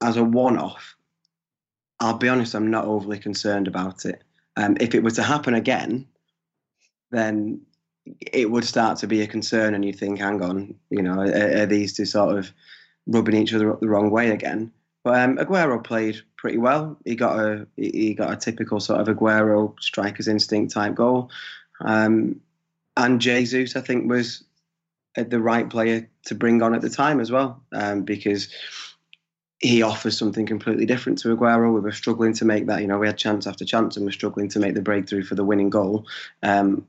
as 0.02 0.16
a 0.16 0.24
one-off, 0.24 0.96
I'll 2.00 2.18
be 2.18 2.28
honest, 2.28 2.54
I'm 2.54 2.70
not 2.70 2.86
overly 2.86 3.18
concerned 3.18 3.68
about 3.68 4.04
it. 4.04 4.22
Um, 4.56 4.76
if 4.80 4.94
it 4.94 5.02
were 5.02 5.10
to 5.12 5.22
happen 5.22 5.54
again, 5.54 6.06
then 7.10 7.60
it 8.32 8.50
would 8.50 8.64
start 8.64 8.98
to 8.98 9.06
be 9.06 9.20
a 9.20 9.26
concern, 9.26 9.74
and 9.74 9.84
you 9.84 9.92
think, 9.92 10.18
hang 10.18 10.42
on, 10.42 10.74
you 10.90 11.02
know, 11.02 11.20
are, 11.20 11.62
are 11.62 11.66
these 11.66 11.92
two 11.92 12.04
sort 12.04 12.36
of 12.36 12.52
rubbing 13.06 13.36
each 13.36 13.54
other 13.54 13.72
up 13.72 13.80
the 13.80 13.88
wrong 13.88 14.10
way 14.10 14.30
again? 14.30 14.72
But 15.02 15.20
um, 15.20 15.36
Aguero 15.38 15.82
played 15.82 16.20
pretty 16.36 16.58
well. 16.58 16.98
He 17.04 17.14
got 17.14 17.38
a 17.38 17.66
he 17.76 18.14
got 18.14 18.32
a 18.32 18.36
typical 18.36 18.80
sort 18.80 19.00
of 19.00 19.14
Aguero 19.14 19.74
striker's 19.80 20.28
instinct 20.28 20.72
type 20.72 20.94
goal, 20.94 21.30
um, 21.80 22.40
and 22.96 23.20
Jesus 23.20 23.76
I 23.76 23.80
think 23.80 24.10
was 24.10 24.44
the 25.14 25.40
right 25.40 25.68
player 25.68 26.08
to 26.26 26.34
bring 26.34 26.62
on 26.62 26.74
at 26.74 26.82
the 26.82 26.90
time 26.90 27.20
as 27.20 27.30
well, 27.30 27.62
um, 27.72 28.02
because 28.02 28.48
he 29.60 29.82
offers 29.82 30.16
something 30.16 30.46
completely 30.46 30.86
different 30.86 31.18
to 31.18 31.36
Aguero. 31.36 31.72
We 31.74 31.80
were 31.80 31.92
struggling 31.92 32.32
to 32.34 32.44
make 32.44 32.66
that. 32.66 32.80
You 32.80 32.86
know, 32.86 32.98
we 32.98 33.06
had 33.06 33.18
chance 33.18 33.46
after 33.46 33.64
chance, 33.64 33.96
and 33.96 34.04
we're 34.04 34.12
struggling 34.12 34.48
to 34.50 34.58
make 34.58 34.74
the 34.74 34.82
breakthrough 34.82 35.24
for 35.24 35.34
the 35.34 35.44
winning 35.44 35.70
goal. 35.70 36.06
Um, 36.42 36.86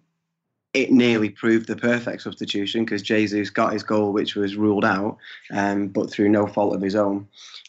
it 0.74 0.92
nearly 0.92 1.30
proved 1.30 1.68
the 1.68 1.76
perfect 1.76 2.22
substitution 2.22 2.86
because 2.86 3.02
Jesus 3.02 3.50
got 3.50 3.74
his 3.74 3.84
goal, 3.84 4.14
which 4.14 4.36
was 4.36 4.56
ruled 4.56 4.86
out, 4.86 5.18
um, 5.52 5.88
but 5.88 6.10
through 6.10 6.30
no 6.30 6.48
fault 6.48 6.76
of 6.76 6.82
his 6.82 6.96
own. 6.96 7.28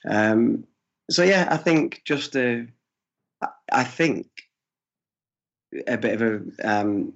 Um, 0.09 0.65
so 1.11 1.23
yeah, 1.23 1.49
I 1.51 1.57
think 1.57 2.03
just 2.05 2.37
a, 2.37 2.67
I 3.73 3.85
think 3.85 4.27
a 5.87 5.99
bit 5.99 6.21
of 6.21 6.23
a 6.23 6.69
um, 6.69 7.13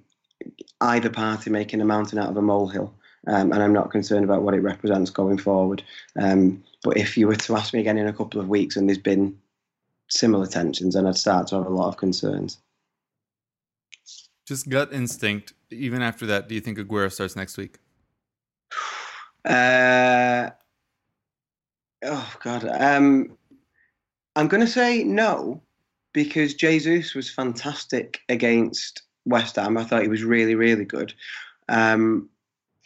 either 0.81 1.09
party 1.09 1.49
making 1.49 1.81
a 1.81 1.85
mountain 1.85 2.19
out 2.19 2.29
of 2.29 2.37
a 2.37 2.41
molehill, 2.41 2.93
um, 3.27 3.53
and 3.53 3.63
I'm 3.63 3.73
not 3.73 3.91
concerned 3.91 4.25
about 4.25 4.41
what 4.41 4.53
it 4.53 4.61
represents 4.61 5.09
going 5.09 5.37
forward. 5.37 5.83
Um, 6.19 6.63
but 6.83 6.97
if 6.97 7.17
you 7.17 7.27
were 7.27 7.35
to 7.35 7.55
ask 7.55 7.73
me 7.73 7.79
again 7.79 7.97
in 7.97 8.07
a 8.07 8.13
couple 8.13 8.41
of 8.41 8.49
weeks 8.49 8.75
and 8.75 8.89
there's 8.89 8.97
been 8.97 9.37
similar 10.09 10.47
tensions, 10.47 10.95
then 10.95 11.07
I'd 11.07 11.17
start 11.17 11.47
to 11.47 11.55
have 11.55 11.65
a 11.65 11.69
lot 11.69 11.87
of 11.87 11.97
concerns. 11.97 12.59
Just 14.45 14.69
gut 14.69 14.93
instinct. 14.93 15.53
Even 15.71 16.01
after 16.01 16.25
that, 16.27 16.47
do 16.47 16.55
you 16.55 16.61
think 16.61 16.77
Aguero 16.77 17.11
starts 17.11 17.35
next 17.35 17.57
week? 17.57 17.77
Uh, 19.43 20.49
oh 22.03 22.35
God. 22.43 22.65
Um, 22.65 23.37
I'm 24.35 24.47
going 24.47 24.61
to 24.61 24.71
say 24.71 25.03
no 25.03 25.61
because 26.13 26.53
Jesus 26.53 27.13
was 27.15 27.29
fantastic 27.29 28.21
against 28.29 29.03
West 29.25 29.55
Ham. 29.55 29.77
I 29.77 29.83
thought 29.83 30.03
he 30.03 30.07
was 30.07 30.23
really, 30.23 30.55
really 30.55 30.85
good, 30.85 31.13
um, 31.69 32.29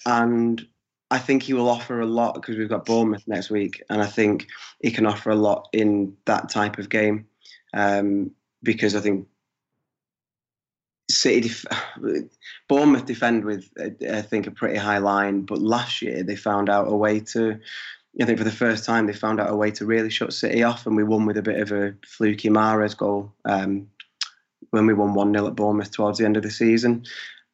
and 0.06 0.65
I 1.12 1.20
think 1.20 1.44
he 1.44 1.54
will 1.54 1.70
offer 1.70 2.00
a 2.00 2.06
lot 2.06 2.36
because 2.36 2.58
we've 2.58 2.70
got 2.70 2.86
Bournemouth 2.86 3.28
next 3.28 3.50
week, 3.50 3.84
and 3.89 4.02
I 4.02 4.06
think 4.06 4.48
he 4.82 4.91
can 4.91 5.06
offer 5.06 5.30
a 5.30 5.36
lot 5.36 5.67
in 5.74 6.15
that 6.26 6.50
type 6.50 6.78
of 6.78 6.89
game 6.89 7.28
um, 7.74 8.32
because 8.63 8.96
I 8.96 9.02
think 9.02 9.28
City, 11.17 11.41
def- 11.41 11.65
Bournemouth 12.67 13.06
defend 13.06 13.45
with, 13.45 13.69
I 13.80 14.21
think, 14.21 14.47
a 14.47 14.52
pretty 14.52 14.78
high 14.78 14.97
line. 14.97 15.41
But 15.41 15.60
last 15.60 16.02
year 16.02 16.24
they 16.24 16.36
found 16.36 16.69
out 16.69 16.88
a 16.88 16.95
way 16.95 17.19
to, 17.19 17.60
I 18.19 18.26
think, 18.26 18.38
for 18.38 18.43
the 18.43 18.52
first 18.52 18.86
time 18.86 19.08
they 19.08 19.13
found 19.13 19.39
out 19.39 19.50
a 19.50 19.56
way 19.56 19.71
to 19.71 19.86
really 19.86 20.10
shut 20.10 20.34
City 20.34 20.63
off, 20.63 20.86
and 20.86 20.95
we 20.95 21.04
won 21.04 21.26
with 21.26 21.38
a 21.38 21.41
bit 21.41 21.60
of 21.60 21.71
a 21.71 21.95
fluky 22.06 22.50
Mahrez 22.50 22.95
goal 22.95 23.32
um, 23.45 23.89
when 24.71 24.86
we 24.86 24.93
won 24.93 25.13
one 25.13 25.34
0 25.34 25.47
at 25.47 25.56
Bournemouth 25.56 25.91
towards 25.91 26.17
the 26.19 26.26
end 26.26 26.38
of 26.38 26.43
the 26.43 26.52
season, 26.52 27.06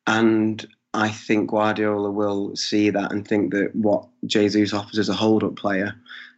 and. 0.06 0.66
I 0.94 1.10
think 1.10 1.52
Guardiola 1.52 2.10
will 2.10 2.56
see 2.56 2.90
that 2.90 3.12
and 3.12 3.28
think 3.28 3.52
that 3.52 3.76
what 3.76 4.08
Jesus 4.26 4.74
offers 4.74 4.98
as 4.98 5.10
a 5.10 5.14
hold-up 5.14 5.56
player 5.56 5.94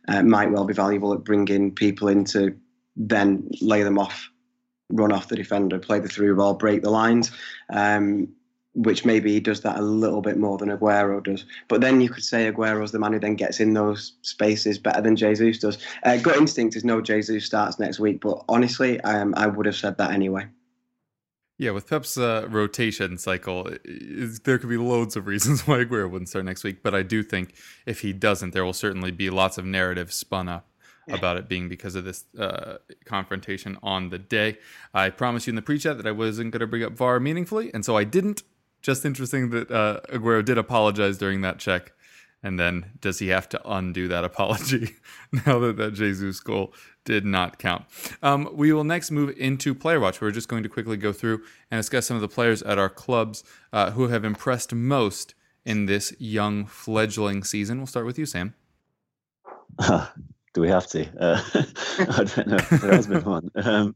uh, 0.09 0.23
might 0.23 0.51
well 0.51 0.65
be 0.65 0.73
valuable 0.73 1.13
at 1.13 1.23
bringing 1.23 1.73
people 1.73 2.09
in 2.09 2.25
to 2.25 2.57
then 2.97 3.47
lay 3.61 3.83
them 3.83 3.97
off 3.97 4.29
run 4.89 5.11
off 5.11 5.27
the 5.27 5.35
defender, 5.35 5.79
play 5.79 5.99
the 5.99 6.07
through 6.07 6.35
ball, 6.35 6.53
break 6.53 6.81
the 6.81 6.89
lines, 6.89 7.31
um, 7.69 8.27
which 8.73 9.05
maybe 9.05 9.33
he 9.33 9.39
does 9.39 9.61
that 9.61 9.77
a 9.77 9.81
little 9.81 10.21
bit 10.21 10.37
more 10.37 10.57
than 10.57 10.69
Aguero 10.69 11.23
does. 11.23 11.45
But 11.67 11.81
then 11.81 12.01
you 12.01 12.09
could 12.09 12.23
say 12.23 12.51
Aguero's 12.51 12.91
the 12.91 12.99
man 12.99 13.13
who 13.13 13.19
then 13.19 13.35
gets 13.35 13.59
in 13.59 13.73
those 13.73 14.13
spaces 14.21 14.77
better 14.77 15.01
than 15.01 15.15
Jesus 15.15 15.59
does. 15.59 15.77
Uh, 16.03 16.17
gut 16.17 16.37
instinct 16.37 16.75
is 16.75 16.83
no 16.83 17.01
Jesus 17.01 17.45
starts 17.45 17.79
next 17.79 17.99
week, 17.99 18.21
but 18.21 18.43
honestly, 18.47 18.99
um, 19.01 19.33
I 19.37 19.47
would 19.47 19.65
have 19.65 19.75
said 19.75 19.97
that 19.97 20.11
anyway. 20.11 20.47
Yeah, 21.57 21.71
with 21.71 21.89
Pep's 21.89 22.17
uh, 22.17 22.47
rotation 22.49 23.17
cycle, 23.17 23.69
there 24.45 24.57
could 24.57 24.69
be 24.69 24.77
loads 24.77 25.17
of 25.17 25.27
reasons 25.27 25.61
why 25.67 25.83
Aguero 25.83 26.09
wouldn't 26.09 26.29
start 26.29 26.45
next 26.45 26.63
week. 26.63 26.81
But 26.81 26.95
I 26.95 27.03
do 27.03 27.21
think 27.21 27.53
if 27.85 27.99
he 27.99 28.13
doesn't, 28.13 28.53
there 28.53 28.63
will 28.63 28.71
certainly 28.71 29.11
be 29.11 29.29
lots 29.29 29.57
of 29.57 29.65
narrative 29.65 30.13
spun 30.13 30.47
up 30.47 30.68
about 31.09 31.37
it 31.37 31.47
being 31.47 31.69
because 31.69 31.95
of 31.95 32.03
this 32.05 32.25
uh, 32.37 32.77
confrontation 33.05 33.77
on 33.81 34.09
the 34.09 34.19
day. 34.19 34.57
I 34.93 35.09
promised 35.09 35.47
you 35.47 35.51
in 35.51 35.55
the 35.55 35.61
pre-chat 35.61 35.97
that 35.97 36.07
I 36.07 36.11
wasn't 36.11 36.51
going 36.51 36.61
to 36.61 36.67
bring 36.67 36.83
up 36.83 36.93
VAR 36.93 37.19
meaningfully, 37.19 37.71
and 37.73 37.83
so 37.83 37.97
I 37.97 38.03
didn't. 38.03 38.43
Just 38.81 39.03
interesting 39.03 39.49
that 39.49 39.69
uh, 39.69 39.99
Aguero 40.09 40.43
did 40.43 40.57
apologize 40.57 41.17
during 41.17 41.41
that 41.41 41.59
check. 41.59 41.91
And 42.41 42.57
then 42.57 42.91
does 43.01 43.19
he 43.19 43.27
have 43.27 43.49
to 43.49 43.61
undo 43.69 44.07
that 44.07 44.23
apology 44.31 44.95
now 45.45 45.59
that 45.59 45.77
that 45.77 45.93
Jesus 45.93 46.39
goal 46.39 46.73
did 47.03 47.25
not 47.25 47.59
count? 47.59 47.85
Um, 48.23 48.49
we 48.53 48.71
will 48.71 48.85
next 48.85 49.11
move 49.11 49.35
into 49.37 49.75
Player 49.75 49.99
Watch. 49.99 50.21
We're 50.21 50.31
just 50.31 50.47
going 50.47 50.63
to 50.63 50.69
quickly 50.69 50.95
go 50.95 51.11
through 51.11 51.43
and 51.69 51.79
discuss 51.79 52.07
some 52.07 52.15
of 52.15 52.21
the 52.21 52.29
players 52.29 52.61
at 52.63 52.77
our 52.77 52.89
clubs 52.89 53.43
uh, 53.73 53.91
who 53.91 54.07
have 54.07 54.23
impressed 54.23 54.73
most 54.73 55.35
in 55.65 55.85
this 55.85 56.13
young 56.19 56.65
fledgling 56.65 57.43
season. 57.43 57.79
We'll 57.79 57.87
start 57.87 58.05
with 58.05 58.17
you, 58.17 58.25
Sam. 58.25 58.55
Do 60.53 60.61
we 60.61 60.69
have 60.69 60.87
to? 60.87 61.07
Uh, 61.19 61.41
I 61.99 62.23
don't 62.23 62.47
know. 62.47 62.57
There 62.57 62.93
has 62.93 63.07
been 63.07 63.23
one. 63.23 63.49
Um, 63.55 63.95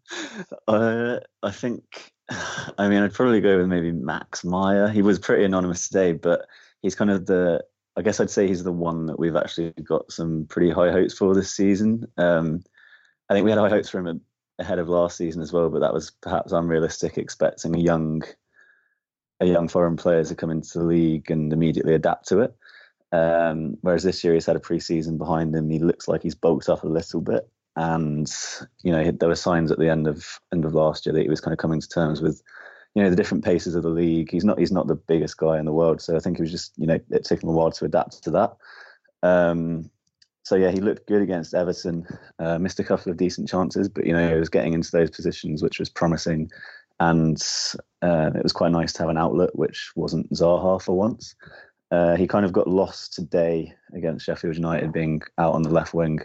uh, 0.68 1.18
I 1.42 1.52
think. 1.52 2.12
I 2.78 2.88
mean, 2.88 3.02
I'd 3.02 3.14
probably 3.14 3.42
go 3.42 3.58
with 3.58 3.68
maybe 3.68 3.92
Max 3.92 4.44
Meyer. 4.44 4.88
He 4.88 5.02
was 5.02 5.20
pretty 5.20 5.44
anonymous 5.44 5.88
today, 5.88 6.14
but 6.14 6.46
he's 6.82 6.96
kind 6.96 7.12
of 7.12 7.26
the. 7.26 7.64
I 7.96 8.02
guess 8.02 8.20
I'd 8.20 8.32
say 8.32 8.48
he's 8.48 8.64
the 8.64 8.72
one 8.72 9.06
that 9.06 9.20
we've 9.20 9.36
actually 9.36 9.72
got 9.84 10.12
some 10.12 10.48
pretty 10.50 10.72
high 10.72 10.92
hopes 10.92 11.14
for 11.16 11.36
this 11.36 11.54
season. 11.54 12.08
Um, 12.18 12.64
I 13.30 13.34
think 13.34 13.46
we 13.46 13.52
had 13.52 13.60
high 13.60 13.70
hopes 13.70 13.90
for 13.90 14.00
him 14.00 14.22
ahead 14.60 14.80
of 14.80 14.90
last 14.90 15.18
season 15.18 15.42
as 15.42 15.54
well, 15.54 15.70
but 15.70 15.80
that 15.80 15.94
was 15.94 16.12
perhaps 16.22 16.52
unrealistic, 16.52 17.18
expecting 17.18 17.76
a 17.76 17.80
young, 17.80 18.24
a 19.40 19.46
young 19.46 19.68
foreign 19.68 19.96
player 19.96 20.24
to 20.24 20.36
come 20.36 20.50
into 20.50 20.80
the 20.80 20.86
league 20.86 21.30
and 21.30 21.54
immediately 21.54 21.94
adapt 21.94 22.28
to 22.30 22.40
it. 22.40 22.56
Um, 23.14 23.78
whereas 23.82 24.02
this 24.02 24.24
year 24.24 24.34
he's 24.34 24.48
had 24.48 24.56
a 24.56 24.60
pre-season 24.60 25.20
behind 25.20 25.56
him. 25.56 25.70
He 25.70 25.78
looks 25.78 26.08
like 26.08 26.24
he's 26.24 26.34
bulked 26.34 26.68
up 26.68 26.84
a 26.84 26.88
little 26.88 27.22
bit, 27.22 27.48
and 27.76 28.30
you 28.82 28.92
know 28.92 29.12
there 29.12 29.30
were 29.30 29.36
signs 29.36 29.72
at 29.72 29.78
the 29.78 29.88
end 29.90 30.08
of 30.08 30.40
end 30.52 30.66
of 30.66 30.74
last 30.74 31.06
year 31.06 31.14
that 31.14 31.22
he 31.22 31.30
was 31.30 31.40
kind 31.40 31.54
of 31.54 31.60
coming 31.60 31.80
to 31.80 31.88
terms 31.88 32.22
with, 32.22 32.42
you 32.96 33.04
know, 33.04 33.12
the 33.12 33.16
different 33.16 33.46
paces 33.46 33.76
of 33.76 33.84
the 33.84 33.90
league. 33.90 34.32
He's 34.32 34.44
not 34.44 34.58
he's 34.58 34.72
not 34.72 34.88
the 34.88 34.96
biggest 34.96 35.38
guy 35.38 35.60
in 35.60 35.66
the 35.66 35.72
world, 35.72 36.02
so 36.02 36.16
I 36.16 36.20
think 36.20 36.38
he 36.38 36.42
was 36.42 36.52
just 36.52 36.74
you 36.76 36.88
know 36.88 37.00
it 37.12 37.24
took 37.24 37.44
him 37.44 37.50
a 37.50 37.54
while 37.54 37.72
to 37.72 37.86
adapt 37.86 38.24
to 38.24 38.32
that. 38.32 38.58
Um, 39.22 39.92
so 40.42 40.56
yeah, 40.56 40.72
he 40.72 40.82
looked 40.82 41.08
good 41.08 41.22
against 41.22 41.54
Everton. 41.54 42.08
Uh, 42.40 42.58
missed 42.58 42.80
a 42.80 42.84
couple 42.84 43.12
of 43.12 43.18
decent 43.18 43.48
chances, 43.48 43.90
but 43.90 44.08
you 44.08 44.14
know 44.14 44.28
he 44.28 44.40
was 44.40 44.50
getting 44.50 44.74
into 44.74 44.90
those 44.92 45.12
positions, 45.12 45.62
which 45.62 45.78
was 45.78 45.90
promising, 45.90 46.50
and 47.00 47.40
uh, 48.02 48.32
it 48.34 48.42
was 48.42 48.54
quite 48.54 48.72
nice 48.72 48.92
to 48.94 49.04
have 49.04 49.10
an 49.10 49.20
outlet 49.20 49.56
which 49.56 49.92
wasn't 49.96 50.32
Zaha 50.32 50.82
for 50.82 50.98
once. 50.98 51.36
Uh, 51.94 52.16
he 52.16 52.26
kind 52.26 52.44
of 52.44 52.52
got 52.52 52.68
lost 52.68 53.14
today 53.14 53.72
against 53.94 54.26
Sheffield 54.26 54.56
United, 54.56 54.92
being 54.92 55.22
out 55.38 55.54
on 55.54 55.62
the 55.62 55.70
left 55.70 55.94
wing, 55.94 56.22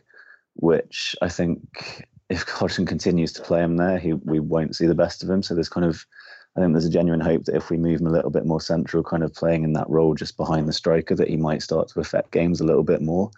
which 0.55 1.15
I 1.21 1.29
think 1.29 2.09
if 2.31 2.43
Hodgson 2.49 2.87
continues 2.87 3.35
to 3.35 3.43
play 3.43 3.61
him 3.61 3.77
there, 3.77 3.99
he 3.99 4.15
we 4.15 4.41
won't 4.41 4.75
see 4.75 4.87
the 4.87 4.95
best 4.95 5.23
of 5.23 5.29
him. 5.29 5.43
So 5.43 5.55
there's 5.55 5.69
kind 5.69 5.85
of, 5.85 6.07
I 6.57 6.61
think 6.61 6.73
there's 6.73 6.87
a 6.87 6.91
genuine 6.91 7.21
hope 7.21 7.45
that 7.45 7.55
if 7.55 7.69
we 7.69 7.77
move 7.77 8.01
him 8.01 8.07
a 8.07 8.13
little 8.13 8.31
bit 8.31 8.47
more 8.47 8.63
central, 8.63 9.03
kind 9.03 9.23
of 9.23 9.35
playing 9.35 9.63
in 9.63 9.75
that 9.75 9.91
role 9.91 10.15
just 10.15 10.39
behind 10.39 10.69
the 10.69 10.73
striker, 10.73 11.15
that 11.17 11.29
he 11.29 11.37
might 11.37 11.61
start 11.61 11.89
to 11.89 12.01
affect 12.01 12.33
games 12.33 12.63
a 12.63 12.67
little 12.67 12.83
bit 12.83 13.03
more. 13.03 13.31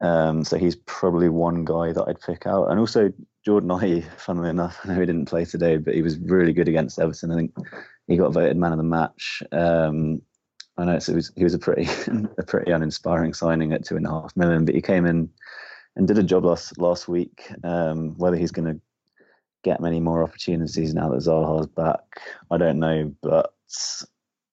Um, 0.00 0.44
so 0.44 0.58
he's 0.58 0.76
probably 0.76 1.28
one 1.28 1.64
guy 1.64 1.92
that 1.92 2.04
I'd 2.06 2.20
pick 2.20 2.46
out, 2.46 2.70
and 2.70 2.78
also 2.78 3.12
Jordan 3.44 3.70
Ayew. 3.70 4.04
Funnily 4.16 4.50
enough, 4.50 4.78
I 4.84 4.88
know 4.88 5.00
he 5.00 5.06
didn't 5.06 5.26
play 5.26 5.44
today, 5.44 5.78
but 5.78 5.96
he 5.96 6.02
was 6.02 6.20
really 6.20 6.52
good 6.52 6.68
against 6.68 7.00
Everton. 7.00 7.32
I 7.32 7.34
think 7.34 7.56
he 8.06 8.16
got 8.16 8.32
voted 8.32 8.56
man 8.56 8.70
of 8.70 8.78
the 8.78 8.84
match. 8.84 9.42
Um, 9.50 10.22
I 10.78 10.84
know 10.84 10.98
he 11.04 11.12
was 11.12 11.32
he 11.36 11.44
was 11.44 11.54
a 11.54 11.58
pretty 11.58 11.88
a 12.38 12.42
pretty 12.44 12.70
uninspiring 12.70 13.34
signing 13.34 13.72
at 13.72 13.84
two 13.84 13.96
and 13.96 14.06
a 14.06 14.10
half 14.10 14.36
million, 14.36 14.64
but 14.64 14.74
he 14.74 14.80
came 14.80 15.04
in 15.04 15.28
and 15.96 16.06
did 16.06 16.18
a 16.18 16.22
job 16.22 16.44
last 16.44 16.78
last 16.78 17.08
week. 17.08 17.50
Um, 17.64 18.16
whether 18.16 18.36
he's 18.36 18.52
going 18.52 18.72
to 18.72 18.80
get 19.64 19.80
many 19.80 19.98
more 19.98 20.22
opportunities 20.22 20.94
now 20.94 21.08
that 21.08 21.18
Zaha's 21.18 21.66
back, 21.66 22.00
I 22.50 22.56
don't 22.56 22.78
know. 22.78 23.12
But 23.22 23.52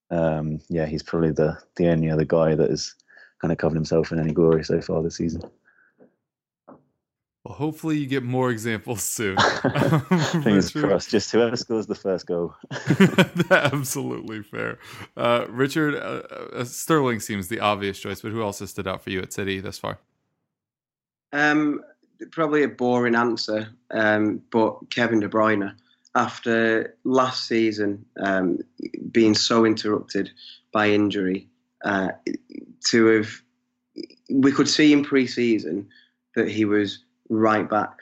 um, 0.09 0.59
yeah, 0.67 0.87
he's 0.87 1.03
probably 1.03 1.31
the 1.31 1.57
the 1.75 1.89
only 1.89 2.09
other 2.09 2.25
guy 2.25 2.55
that 2.55 2.71
has 2.71 2.95
kind 3.39 3.51
of 3.51 3.59
covered 3.59 3.75
himself 3.75 4.11
in 4.11 4.19
any 4.19 4.33
glory 4.33 4.63
so 4.63 4.81
far 4.81 5.03
this 5.03 5.17
season. 5.17 5.43
Well, 7.45 7.53
hopefully 7.53 7.99
you 7.99 8.07
get 8.07 8.23
more 8.23 8.49
examples 8.49 9.03
soon. 9.03 9.37
Fingers 10.41 10.71
crossed. 10.71 11.11
Just 11.11 11.31
whoever 11.31 11.55
scores 11.55 11.85
the 11.85 11.93
first 11.93 12.25
goal. 12.25 12.55
Absolutely 13.51 14.41
fair. 14.41 14.79
Uh, 15.15 15.45
Richard, 15.49 15.93
uh, 15.93 16.23
uh, 16.55 16.63
Sterling 16.63 17.19
seems 17.19 17.47
the 17.47 17.59
obvious 17.59 17.99
choice, 17.99 18.21
but 18.21 18.31
who 18.31 18.41
else 18.41 18.59
has 18.59 18.71
stood 18.71 18.87
out 18.87 19.03
for 19.03 19.11
you 19.11 19.21
at 19.21 19.31
City 19.31 19.59
thus 19.59 19.77
far? 19.77 19.99
Um, 21.33 21.81
probably 22.31 22.63
a 22.63 22.67
boring 22.67 23.13
answer, 23.13 23.69
um, 23.91 24.41
but 24.51 24.89
Kevin 24.89 25.19
De 25.19 25.29
Bruyne. 25.29 25.75
After 26.15 26.95
last 27.03 27.45
season 27.45 28.05
um, 28.17 28.59
being 29.11 29.35
so 29.35 29.65
interrupted 29.65 30.31
by 30.71 30.89
injury, 30.89 31.49
uh, 31.83 32.07
to 32.85 33.05
have 33.07 33.41
we 34.29 34.53
could 34.53 34.69
see 34.69 34.93
in 34.93 35.03
pre-season 35.03 35.89
that 36.35 36.47
he 36.47 36.63
was 36.63 37.04
right 37.29 37.69
back 37.69 37.97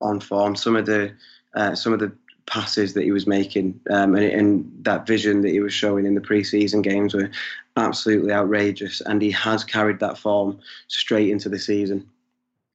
on 0.00 0.20
form. 0.20 0.56
Some 0.56 0.76
of 0.76 0.86
the 0.86 1.14
uh, 1.54 1.74
some 1.74 1.92
of 1.92 2.00
the 2.00 2.12
passes 2.46 2.94
that 2.94 3.04
he 3.04 3.12
was 3.12 3.26
making 3.26 3.80
um, 3.90 4.14
and, 4.14 4.24
and, 4.24 4.84
that 4.84 5.06
vision 5.06 5.40
that 5.40 5.50
he 5.50 5.60
was 5.60 5.72
showing 5.72 6.04
in 6.04 6.14
the 6.14 6.20
preseason 6.20 6.82
games 6.82 7.14
were 7.14 7.30
absolutely 7.76 8.32
outrageous. 8.32 9.00
And 9.00 9.22
he 9.22 9.30
has 9.30 9.64
carried 9.64 9.98
that 10.00 10.18
form 10.18 10.58
straight 10.88 11.30
into 11.30 11.48
the 11.48 11.58
season. 11.58 12.06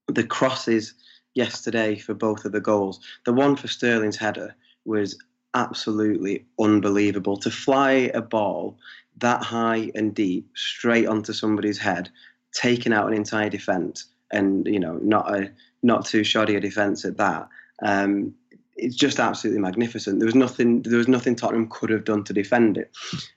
The 0.07 0.23
crosses 0.23 0.95
yesterday 1.35 1.97
for 1.97 2.15
both 2.15 2.45
of 2.45 2.51
the 2.51 2.61
goals, 2.61 2.99
the 3.25 3.33
one 3.33 3.55
for 3.55 3.67
Sterling's 3.67 4.17
header 4.17 4.55
was 4.85 5.17
absolutely 5.53 6.45
unbelievable. 6.59 7.37
To 7.37 7.51
fly 7.51 8.11
a 8.13 8.21
ball 8.21 8.77
that 9.17 9.43
high 9.43 9.91
and 9.95 10.15
deep 10.15 10.49
straight 10.55 11.05
onto 11.05 11.33
somebody's 11.33 11.77
head, 11.77 12.09
taking 12.53 12.93
out 12.93 13.07
an 13.07 13.13
entire 13.13 13.49
defence, 13.49 14.05
and 14.31 14.65
you 14.67 14.79
know 14.79 14.97
not 15.01 15.33
a 15.33 15.51
not 15.81 16.05
too 16.05 16.23
shoddy 16.23 16.55
a 16.55 16.59
defence 16.59 17.05
at 17.05 17.17
that. 17.17 17.47
Um, 17.81 18.33
it's 18.81 18.95
just 18.95 19.19
absolutely 19.19 19.61
magnificent. 19.61 20.19
There 20.19 20.25
was 20.25 20.35
nothing. 20.35 20.81
There 20.83 20.97
was 20.97 21.07
nothing 21.07 21.35
Tottenham 21.35 21.67
could 21.69 21.89
have 21.89 22.05
done 22.05 22.23
to 22.25 22.33
defend 22.33 22.77
it. 22.77 22.91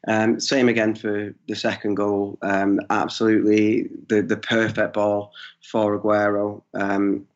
Um, 0.07 0.39
same 0.41 0.69
again 0.69 0.95
for 0.95 1.35
the 1.49 1.57
second 1.57 1.97
goal. 1.97 2.39
Um, 2.43 2.81
absolutely 2.91 3.89
the 4.09 4.23
the 4.23 4.37
perfect 4.37 4.95
ball 4.95 5.33
for 5.63 5.99
Aguero. 5.99 6.63
Um, 6.75 7.27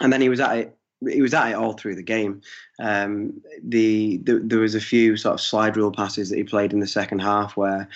and 0.00 0.12
then 0.12 0.20
he 0.20 0.28
was 0.28 0.40
at 0.40 0.58
it. 0.58 0.76
He 1.08 1.22
was 1.22 1.34
at 1.34 1.50
it 1.50 1.54
all 1.54 1.74
through 1.74 1.94
the 1.94 2.02
game. 2.02 2.40
Um, 2.80 3.42
the, 3.62 4.16
the, 4.18 4.40
there 4.42 4.60
was 4.60 4.74
a 4.74 4.80
few 4.80 5.16
sort 5.18 5.34
of 5.34 5.40
slide 5.40 5.76
rule 5.76 5.92
passes 5.92 6.30
that 6.30 6.36
he 6.38 6.44
played 6.44 6.72
in 6.72 6.80
the 6.80 6.86
second 6.86 7.18
half 7.18 7.54
where 7.54 7.86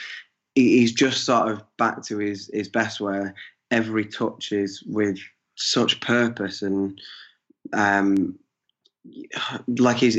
he, 0.55 0.81
he's 0.81 0.93
just 0.93 1.25
sort 1.25 1.49
of 1.49 1.63
back 1.79 2.03
to 2.05 2.19
his 2.19 2.51
his 2.53 2.69
best, 2.69 3.01
where 3.01 3.35
every 3.71 4.05
touch 4.05 4.53
is 4.53 4.83
with 4.85 5.19
such 5.61 6.01
purpose 6.01 6.63
and 6.63 7.01
um, 7.73 8.39
like 9.79 9.99
he's 9.99 10.19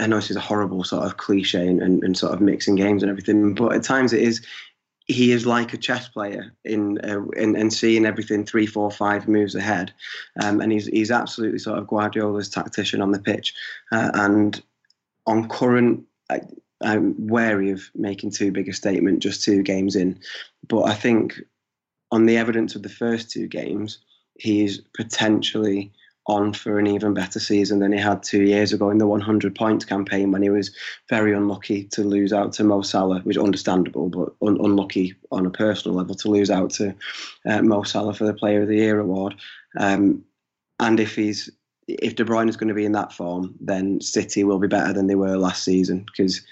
I 0.00 0.06
know 0.06 0.16
this 0.16 0.30
is 0.30 0.36
a 0.36 0.40
horrible 0.40 0.84
sort 0.84 1.04
of 1.04 1.18
cliche 1.18 1.66
and, 1.66 1.82
and, 1.82 2.02
and, 2.02 2.16
sort 2.16 2.32
of 2.32 2.40
mixing 2.40 2.76
games 2.76 3.02
and 3.02 3.10
everything, 3.10 3.54
but 3.54 3.74
at 3.74 3.82
times 3.82 4.12
it 4.12 4.22
is. 4.22 4.44
He 5.08 5.30
is 5.30 5.46
like 5.46 5.72
a 5.72 5.76
chess 5.76 6.08
player 6.08 6.52
in 6.64 6.98
uh, 7.04 7.24
in, 7.36 7.54
in 7.54 7.70
seeing 7.70 8.04
everything 8.04 8.44
three, 8.44 8.66
four, 8.66 8.90
five 8.90 9.28
moves 9.28 9.54
ahead, 9.54 9.92
um, 10.42 10.60
and 10.60 10.72
he's 10.72 10.86
he's 10.86 11.12
absolutely 11.12 11.60
sort 11.60 11.78
of 11.78 11.86
Guardiola's 11.86 12.48
tactician 12.48 13.00
on 13.00 13.12
the 13.12 13.20
pitch, 13.20 13.54
uh, 13.92 14.10
and 14.14 14.60
on 15.26 15.48
current. 15.48 16.04
I, 16.28 16.40
I'm 16.82 17.14
wary 17.28 17.70
of 17.70 17.88
making 17.94 18.32
too 18.32 18.50
big 18.50 18.68
a 18.68 18.72
statement 18.72 19.22
just 19.22 19.44
two 19.44 19.62
games 19.62 19.94
in, 19.94 20.18
but 20.66 20.82
I 20.82 20.94
think 20.94 21.40
on 22.10 22.26
the 22.26 22.36
evidence 22.36 22.74
of 22.74 22.82
the 22.82 22.88
first 22.88 23.30
two 23.30 23.46
games, 23.46 23.98
he's 24.38 24.80
potentially 24.94 25.92
on 26.28 26.52
for 26.52 26.78
an 26.78 26.86
even 26.88 27.14
better 27.14 27.38
season 27.38 27.78
than 27.78 27.92
he 27.92 27.98
had 27.98 28.22
two 28.22 28.42
years 28.42 28.72
ago 28.72 28.90
in 28.90 28.98
the 28.98 29.06
100 29.06 29.54
points 29.54 29.84
campaign 29.84 30.32
when 30.32 30.42
he 30.42 30.50
was 30.50 30.74
very 31.08 31.32
unlucky 31.32 31.84
to 31.84 32.02
lose 32.02 32.32
out 32.32 32.52
to 32.52 32.64
Mo 32.64 32.82
Salah, 32.82 33.20
which 33.20 33.36
is 33.36 33.42
understandable, 33.42 34.08
but 34.08 34.32
un- 34.46 34.58
unlucky 34.60 35.14
on 35.30 35.46
a 35.46 35.50
personal 35.50 35.96
level 35.96 36.16
to 36.16 36.28
lose 36.28 36.50
out 36.50 36.70
to 36.70 36.94
uh, 37.48 37.62
Mo 37.62 37.84
Salah 37.84 38.12
for 38.12 38.24
the 38.24 38.34
Player 38.34 38.62
of 38.62 38.68
the 38.68 38.76
Year 38.76 38.98
award. 38.98 39.36
Um, 39.78 40.24
and 40.80 40.98
if 40.98 41.14
he's 41.14 41.48
if 41.86 42.16
De 42.16 42.24
Bruyne 42.24 42.48
is 42.48 42.56
going 42.56 42.68
to 42.68 42.74
be 42.74 42.84
in 42.84 42.92
that 42.92 43.12
form, 43.12 43.54
then 43.60 44.00
City 44.00 44.42
will 44.42 44.58
be 44.58 44.66
better 44.66 44.92
than 44.92 45.06
they 45.06 45.14
were 45.14 45.36
last 45.36 45.62
season 45.62 46.04
because 46.06 46.42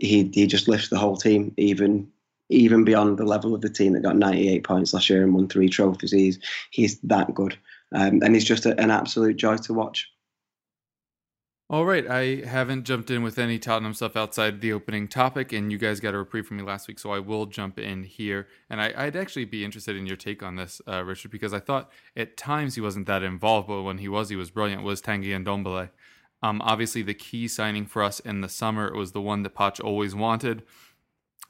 he 0.00 0.30
he 0.32 0.46
just 0.46 0.68
lifts 0.68 0.88
the 0.88 0.98
whole 0.98 1.16
team 1.16 1.52
even 1.56 2.06
even 2.48 2.84
beyond 2.84 3.18
the 3.18 3.24
level 3.24 3.54
of 3.54 3.60
the 3.60 3.68
team 3.68 3.92
that 3.92 4.02
got 4.02 4.16
98 4.16 4.64
points 4.64 4.94
last 4.94 5.10
year 5.10 5.22
and 5.22 5.34
won 5.34 5.48
three 5.48 5.68
trophies. 5.68 6.12
He's 6.12 6.38
he's 6.70 7.00
that 7.00 7.34
good, 7.34 7.58
um, 7.92 8.22
and 8.22 8.34
he's 8.34 8.44
just 8.44 8.66
a, 8.66 8.80
an 8.80 8.90
absolute 8.90 9.36
joy 9.36 9.56
to 9.56 9.74
watch. 9.74 10.10
All 11.68 11.84
right, 11.84 12.06
I 12.08 12.46
haven't 12.46 12.84
jumped 12.84 13.10
in 13.10 13.24
with 13.24 13.40
any 13.40 13.58
Tottenham 13.58 13.92
stuff 13.92 14.16
outside 14.16 14.60
the 14.60 14.72
opening 14.72 15.08
topic, 15.08 15.52
and 15.52 15.72
you 15.72 15.78
guys 15.78 15.98
got 15.98 16.14
a 16.14 16.18
reprieve 16.18 16.46
from 16.46 16.58
me 16.58 16.62
last 16.62 16.86
week, 16.86 17.00
so 17.00 17.10
I 17.10 17.18
will 17.18 17.46
jump 17.46 17.76
in 17.76 18.04
here. 18.04 18.46
And 18.70 18.80
I, 18.80 19.06
would 19.06 19.16
actually 19.16 19.46
be 19.46 19.64
interested 19.64 19.96
in 19.96 20.06
your 20.06 20.16
take 20.16 20.44
on 20.44 20.54
this, 20.54 20.80
uh, 20.86 21.02
Richard, 21.02 21.32
because 21.32 21.52
I 21.52 21.58
thought 21.58 21.90
at 22.16 22.36
times 22.36 22.76
he 22.76 22.80
wasn't 22.80 23.08
that 23.08 23.24
involved, 23.24 23.66
but 23.66 23.82
when 23.82 23.98
he 23.98 24.06
was, 24.06 24.28
he 24.28 24.36
was 24.36 24.52
brilliant. 24.52 24.84
Was 24.84 25.02
Tanguy 25.02 25.36
Ndombele? 25.44 25.90
Um, 26.40 26.62
obviously, 26.62 27.02
the 27.02 27.14
key 27.14 27.48
signing 27.48 27.84
for 27.84 28.04
us 28.04 28.20
in 28.20 28.42
the 28.42 28.48
summer. 28.48 28.86
It 28.86 28.94
was 28.94 29.10
the 29.10 29.20
one 29.20 29.42
that 29.42 29.56
Poch 29.56 29.82
always 29.82 30.14
wanted 30.14 30.62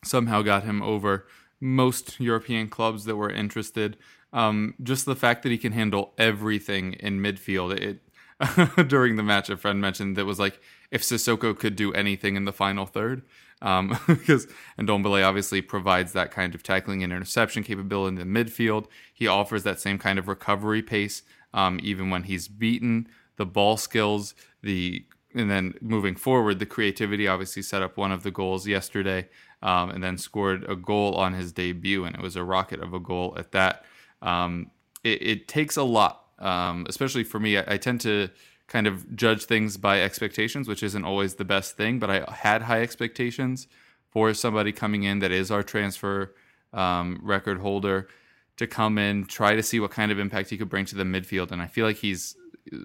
somehow 0.05 0.43
got 0.43 0.65
him 0.65 0.83
over 0.83 1.27
most 1.61 2.21
European 2.21 2.69
clubs 2.69 3.05
that 3.05 3.17
were 3.17 3.31
interested. 3.31 3.97
Um, 4.33 4.75
just 4.83 5.07
the 5.07 5.17
fact 5.17 5.43
that 5.43 5.53
he 5.53 5.59
can 5.59 5.73
handle 5.73 6.13
everything 6.19 6.95
in 6.95 7.21
midfield. 7.21 7.79
It 7.79 8.03
during 8.89 9.17
the 9.17 9.23
match, 9.23 9.49
a 9.49 9.57
friend 9.57 9.81
mentioned 9.81 10.17
that 10.17 10.27
was 10.27 10.39
like 10.39 10.61
if 10.91 11.03
Sissoko 11.03 11.59
could 11.59 11.75
do 11.75 11.93
anything 11.95 12.37
in 12.37 12.45
the 12.45 12.53
final 12.53 12.85
third, 12.85 13.23
um, 13.63 13.99
because 14.07 14.47
and 14.77 14.89
Ndombele 14.89 15.27
obviously 15.27 15.63
provides 15.63 16.13
that 16.13 16.31
kind 16.31 16.55
of 16.55 16.63
tackling 16.63 17.03
and 17.03 17.13
interception 17.13 17.63
capability 17.63 18.21
in 18.21 18.33
the 18.33 18.45
midfield. 18.45 18.87
He 19.13 19.27
offers 19.27 19.63
that 19.63 19.81
same 19.81 19.99
kind 19.99 20.19
of 20.19 20.29
recovery 20.29 20.83
pace, 20.83 21.23
um, 21.55 21.81
even 21.83 22.11
when 22.11 22.25
he's 22.25 22.49
beaten. 22.49 23.09
The 23.37 23.47
ball 23.47 23.77
skills, 23.77 24.35
the 24.63 25.07
and 25.35 25.51
then 25.51 25.75
moving 25.81 26.17
forward, 26.17 26.59
the 26.59 26.67
creativity 26.67 27.29
obviously 27.29 27.63
set 27.63 27.83
up 27.83 27.97
one 27.97 28.13
of 28.13 28.23
the 28.23 28.31
goals 28.31 28.67
yesterday 28.67 29.29
um, 29.63 29.91
and 29.91 30.03
then 30.03 30.19
scored 30.19 30.65
a 30.69 30.77
goal 30.77 31.15
on 31.15 31.35
his 31.35 31.53
debut, 31.53 32.05
and 32.05 32.15
it 32.15 32.23
was 32.23 32.37
a 32.37 32.45
rocket 32.45 32.81
of 32.81 32.95
a 32.95 33.01
goal 33.01 33.35
at 33.39 33.53
that. 33.53 33.85
Um, 34.23 34.71
it, 35.05 35.23
it, 35.23 35.49
takes 35.49 35.77
a 35.77 35.83
lot, 35.83 36.25
um, 36.39 36.87
especially 36.89 37.25
for 37.25 37.39
me. 37.39 37.59
I, 37.59 37.75
I, 37.75 37.77
tend 37.77 38.01
to 38.03 38.29
kind 38.67 38.87
of 38.87 39.15
judge 39.15 39.45
things 39.45 39.77
by 39.77 40.03
expectations, 40.03 40.69
which 40.69 40.83
isn't 40.83 41.05
always 41.05 41.35
the 41.35 41.45
best 41.45 41.77
thing, 41.77 41.99
but 41.99 42.11
I 42.11 42.25
had 42.33 42.63
high 42.63 42.83
expectations 42.83 43.69
for 44.11 44.35
somebody 44.35 44.73
coming 44.73 45.05
in 45.05 45.21
that 45.21 45.31
is 45.31 45.51
our 45.51 45.63
transfer 45.63 46.35
um, 46.73 47.21
record 47.23 47.59
holder 47.59 48.09
to 48.57 48.67
come 48.67 48.99
in, 48.99 49.27
try 49.27 49.55
to 49.55 49.63
see 49.63 49.79
what 49.81 49.91
kind 49.91 50.11
of 50.11 50.19
impact 50.19 50.51
he 50.51 50.57
could 50.57 50.69
bring 50.69 50.87
to 50.87 50.97
the 50.97 51.05
midfield. 51.05 51.51
And 51.51 51.61
I 51.61 51.67
feel 51.67 51.87
like 51.87 51.97
he's 51.97 52.37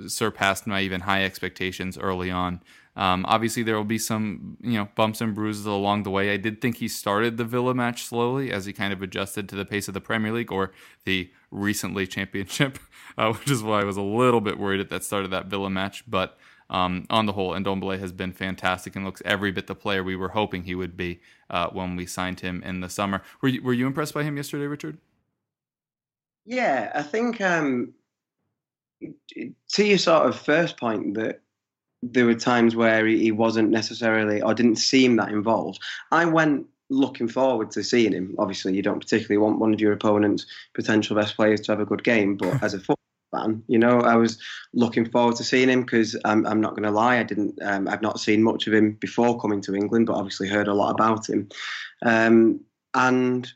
surpassed 0.08 0.68
my 0.68 0.82
even 0.82 1.02
high 1.02 1.24
expectations 1.24 1.98
early 1.98 2.32
on. 2.32 2.62
Um, 2.96 3.26
obviously, 3.28 3.64
there 3.64 3.76
will 3.76 3.84
be 3.86 3.98
some 3.98 4.58
you 4.62 4.74
know 4.74 4.90
bumps 4.96 5.22
and 5.22 5.34
bruises 5.34 5.66
along 5.66 6.04
the 6.04 6.10
way. 6.10 6.34
I 6.34 6.38
did 6.38 6.60
think 6.60 6.78
he 6.78 6.88
started 6.88 7.38
the 7.38 7.46
Villa 7.46 7.74
match 7.74 8.04
slowly 8.04 8.52
as 8.52 8.66
he 8.66 8.74
kind 8.74 8.92
of 8.92 9.02
adjusted 9.02 9.48
to 9.50 9.56
the 9.56 9.66
pace 9.66 9.88
of 9.88 9.94
the 9.94 10.02
Premier 10.02 10.32
League 10.34 10.52
or 10.52 10.72
the 11.06 11.32
recently 11.52 12.06
Championship, 12.06 12.80
uh, 13.18 13.34
which 13.34 13.50
is 13.50 13.64
why 13.64 13.82
I 13.82 13.86
was 13.86 13.98
a 13.98 14.02
little 14.02 14.42
bit 14.42 14.60
worried 14.60 14.82
at 14.82 14.90
that 14.90 15.04
start 15.04 15.24
of 15.24 15.32
that 15.32 15.46
Villa 15.46 15.70
match. 15.70 16.04
But 16.10 16.38
um, 16.70 17.06
on 17.10 17.26
the 17.26 17.34
whole, 17.34 17.52
Ndombele 17.52 18.00
has 18.00 18.12
been 18.12 18.34
fantastic 18.34 18.96
and 18.96 19.06
looks 19.06 19.22
every 19.26 19.52
bit 19.52 19.68
the 19.68 19.76
player 19.76 20.04
we 20.04 20.16
were 20.16 20.30
hoping 20.30 20.64
he 20.64 20.76
would 20.76 20.98
be 20.98 21.22
uh, 21.50 21.68
when 21.68 21.96
we 21.96 22.06
signed 22.06 22.42
him 22.42 22.62
in 22.64 22.82
the 22.82 22.90
summer. 22.90 23.22
Were 23.42 23.50
you, 23.50 23.62
were 23.62 23.74
you 23.74 23.88
impressed 23.88 24.14
by 24.14 24.24
him 24.24 24.38
yesterday, 24.38 24.66
Richard? 24.66 24.98
Yeah, 26.46 26.92
I 26.96 27.04
think 27.04 27.40
um, 27.42 27.94
to 29.70 29.86
your 29.86 29.98
sort 29.98 30.28
of 30.28 30.40
first 30.40 30.78
point 30.78 31.16
that 31.16 31.42
there 32.04 32.26
were 32.26 32.36
times 32.36 32.76
where 32.76 33.06
he, 33.06 33.32
wasn't 33.32 33.70
necessarily 33.70 34.42
or 34.42 34.54
didn't 34.54 34.78
seem 34.78 35.16
that 35.18 35.30
involved. 35.30 35.80
I 36.12 36.26
went 36.26 36.66
looking 36.90 37.28
forward 37.28 37.72
to 37.72 37.84
seeing 37.84 38.14
him. 38.14 38.36
Obviously, 38.40 38.76
you 38.76 38.82
don't 38.82 39.00
particularly 39.00 39.38
want 39.38 39.60
one 39.60 39.74
of 39.74 39.80
your 39.80 39.94
opponent's 39.94 40.46
potential 40.74 41.16
best 41.16 41.36
players 41.36 41.62
to 41.62 41.72
have 41.72 41.80
a 41.80 41.86
good 41.86 42.04
game, 42.04 42.38
but 42.38 42.62
as 42.64 42.74
a 42.74 42.80
football 42.80 42.98
fan, 43.32 43.64
you 43.68 43.78
know, 43.78 44.02
I 44.02 44.16
was 44.16 44.40
looking 44.74 45.10
forward 45.10 45.36
to 45.38 45.44
seeing 45.44 45.70
him 45.70 45.82
because 45.82 46.20
I'm, 46.26 46.46
I'm 46.46 46.60
not 46.60 46.72
going 46.72 46.84
to 46.84 46.92
lie, 46.92 47.20
I 47.20 47.24
didn't, 47.24 47.58
um, 47.62 47.88
I've 47.88 48.02
not 48.02 48.20
seen 48.20 48.44
much 48.44 48.68
of 48.68 48.74
him 48.74 48.94
before 48.94 49.40
coming 49.40 49.62
to 49.62 49.76
England, 49.76 50.08
but 50.08 50.16
obviously 50.16 50.50
heard 50.50 50.68
a 50.68 50.74
lot 50.74 50.92
about 50.92 51.30
him. 51.30 51.48
Um, 52.04 52.62
and 52.94 53.52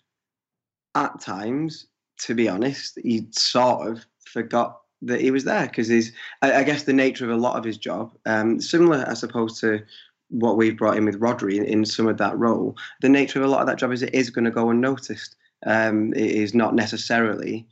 at 0.93 1.19
times, 1.19 1.87
to 2.19 2.35
be 2.35 2.47
honest, 2.47 2.97
he 3.03 3.27
sort 3.31 3.87
of 3.87 4.05
forgot 4.25 4.79
that 5.01 5.21
he 5.21 5.31
was 5.31 5.43
there 5.43 5.67
because 5.67 5.87
he's, 5.87 6.11
I, 6.41 6.53
I, 6.53 6.63
guess, 6.63 6.83
the 6.83 6.93
nature 6.93 7.25
of 7.25 7.31
a 7.31 7.41
lot 7.41 7.57
of 7.57 7.63
his 7.63 7.77
job, 7.77 8.15
um, 8.25 8.59
similar, 8.59 9.05
I 9.07 9.13
suppose, 9.13 9.59
to 9.61 9.81
what 10.29 10.57
we've 10.57 10.77
brought 10.77 10.97
in 10.97 11.05
with 11.05 11.19
Rodri 11.19 11.57
in, 11.57 11.65
in, 11.65 11.85
some 11.85 12.07
of 12.07 12.17
that 12.17 12.37
role. 12.37 12.75
The 13.01 13.09
nature 13.09 13.39
of 13.39 13.45
a 13.45 13.49
lot 13.49 13.61
of 13.61 13.67
that 13.67 13.77
job 13.77 13.91
is 13.91 14.01
it 14.01 14.13
is 14.13 14.29
going 14.29 14.45
to 14.45 14.51
go 14.51 14.69
unnoticed. 14.69 15.35
Um, 15.65 16.13
it 16.13 16.31
is 16.31 16.53
not 16.53 16.75
necessarily 16.75 17.67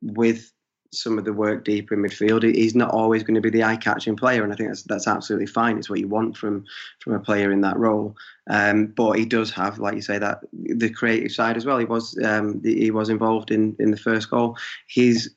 with 0.00 0.52
some 0.92 1.18
of 1.18 1.24
the 1.24 1.32
work 1.32 1.64
deeper 1.64 1.94
in 1.94 2.02
midfield. 2.02 2.42
He's 2.42 2.74
not 2.74 2.90
always 2.90 3.22
going 3.22 3.34
to 3.34 3.40
be 3.40 3.50
the 3.50 3.62
eye-catching 3.62 4.16
player, 4.16 4.42
and 4.42 4.52
I 4.52 4.56
think 4.56 4.70
that's 4.70 4.82
that's 4.84 5.06
absolutely 5.06 5.46
fine. 5.46 5.78
It's 5.78 5.90
what 5.90 6.00
you 6.00 6.08
want 6.08 6.36
from 6.36 6.64
from 7.00 7.14
a 7.14 7.20
player 7.20 7.52
in 7.52 7.60
that 7.62 7.76
role. 7.76 8.16
Um, 8.48 8.86
but 8.86 9.12
he 9.12 9.26
does 9.26 9.50
have, 9.50 9.78
like 9.78 9.94
you 9.94 10.02
say, 10.02 10.18
that 10.18 10.40
the 10.52 10.90
creative 10.90 11.32
side 11.32 11.56
as 11.56 11.66
well. 11.66 11.78
He 11.78 11.84
was 11.84 12.18
um, 12.24 12.62
he 12.64 12.90
was 12.90 13.08
involved 13.08 13.50
in 13.50 13.76
in 13.78 13.90
the 13.90 13.96
first 13.96 14.30
goal. 14.30 14.56
He's 14.86 15.34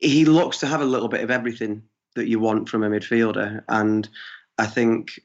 he 0.00 0.24
looks 0.24 0.58
to 0.58 0.66
have 0.66 0.80
a 0.80 0.86
little 0.86 1.08
bit 1.08 1.22
of 1.22 1.30
everything 1.30 1.82
that 2.16 2.28
you 2.28 2.40
want 2.40 2.68
from 2.68 2.82
a 2.82 2.88
midfielder, 2.88 3.62
and 3.68 4.08
I 4.58 4.66
think 4.66 5.20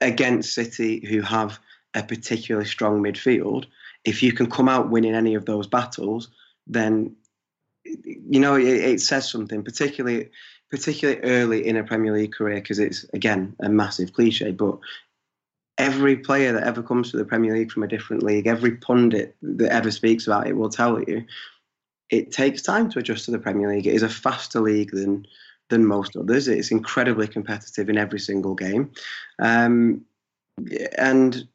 against 0.00 0.54
City, 0.54 1.06
who 1.06 1.22
have 1.22 1.58
a 1.94 2.02
particularly 2.02 2.66
strong 2.68 3.02
midfield, 3.02 3.66
if 4.04 4.22
you 4.22 4.32
can 4.32 4.50
come 4.50 4.68
out 4.68 4.90
winning 4.90 5.14
any 5.14 5.34
of 5.34 5.44
those 5.44 5.66
battles 5.66 6.30
then 6.68 7.16
you 7.84 8.40
know 8.40 8.56
it, 8.56 8.66
it 8.66 9.00
says 9.00 9.30
something, 9.30 9.62
particularly 9.62 10.30
particularly 10.70 11.20
early 11.22 11.66
in 11.66 11.76
a 11.76 11.84
Premier 11.84 12.12
League 12.12 12.32
career, 12.32 12.56
because 12.56 12.78
it's 12.78 13.04
again 13.14 13.56
a 13.60 13.68
massive 13.68 14.12
cliche, 14.12 14.52
but 14.52 14.78
every 15.78 16.16
player 16.16 16.52
that 16.52 16.64
ever 16.64 16.82
comes 16.82 17.10
to 17.10 17.16
the 17.16 17.24
Premier 17.24 17.56
League 17.56 17.72
from 17.72 17.82
a 17.82 17.88
different 17.88 18.22
league, 18.22 18.46
every 18.46 18.76
pundit 18.76 19.36
that 19.40 19.72
ever 19.72 19.90
speaks 19.90 20.26
about 20.26 20.46
it 20.46 20.56
will 20.56 20.68
tell 20.68 21.00
you 21.02 21.24
it 22.10 22.32
takes 22.32 22.62
time 22.62 22.90
to 22.90 22.98
adjust 22.98 23.26
to 23.26 23.30
the 23.30 23.38
Premier 23.38 23.68
League. 23.68 23.86
It 23.86 23.94
is 23.94 24.02
a 24.02 24.08
faster 24.08 24.60
league 24.60 24.90
than 24.92 25.26
than 25.68 25.84
most 25.84 26.16
others. 26.16 26.48
It's 26.48 26.70
incredibly 26.70 27.28
competitive 27.28 27.90
in 27.90 27.98
every 27.98 28.18
single 28.18 28.54
game, 28.54 28.90
um, 29.38 30.02
and 30.96 31.46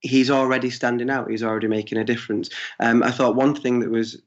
he's 0.00 0.30
already 0.30 0.70
standing 0.70 1.10
out. 1.10 1.30
He's 1.30 1.42
already 1.42 1.68
making 1.68 1.98
a 1.98 2.04
difference. 2.04 2.50
Um, 2.80 3.02
I 3.02 3.10
thought 3.10 3.36
one 3.36 3.54
thing 3.54 3.80
that 3.80 3.90
was 3.90 4.20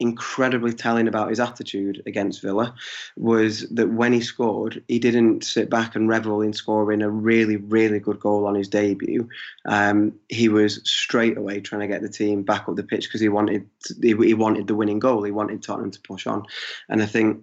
incredibly 0.00 0.72
telling 0.72 1.06
about 1.06 1.28
his 1.28 1.38
attitude 1.38 2.02
against 2.06 2.40
Villa 2.40 2.74
was 3.16 3.68
that 3.68 3.90
when 3.90 4.14
he 4.14 4.20
scored, 4.20 4.82
he 4.88 4.98
didn't 4.98 5.44
sit 5.44 5.68
back 5.68 5.94
and 5.94 6.08
revel 6.08 6.40
in 6.40 6.54
scoring 6.54 7.02
a 7.02 7.10
really, 7.10 7.56
really 7.56 8.00
good 8.00 8.18
goal 8.18 8.46
on 8.46 8.54
his 8.54 8.68
debut. 8.68 9.28
Um, 9.66 10.14
he 10.30 10.48
was 10.48 10.80
straight 10.84 11.36
away 11.36 11.60
trying 11.60 11.82
to 11.82 11.86
get 11.86 12.00
the 12.00 12.08
team 12.08 12.42
back 12.42 12.66
up 12.66 12.76
the 12.76 12.82
pitch 12.82 13.08
because 13.08 13.20
he 13.20 13.28
wanted 13.28 13.68
he, 14.00 14.16
he 14.16 14.34
wanted 14.34 14.66
the 14.66 14.74
winning 14.74 14.98
goal. 14.98 15.22
He 15.22 15.30
wanted 15.30 15.62
Tottenham 15.62 15.90
to 15.90 16.00
push 16.00 16.26
on, 16.26 16.46
and 16.88 17.02
I 17.02 17.06
think 17.06 17.42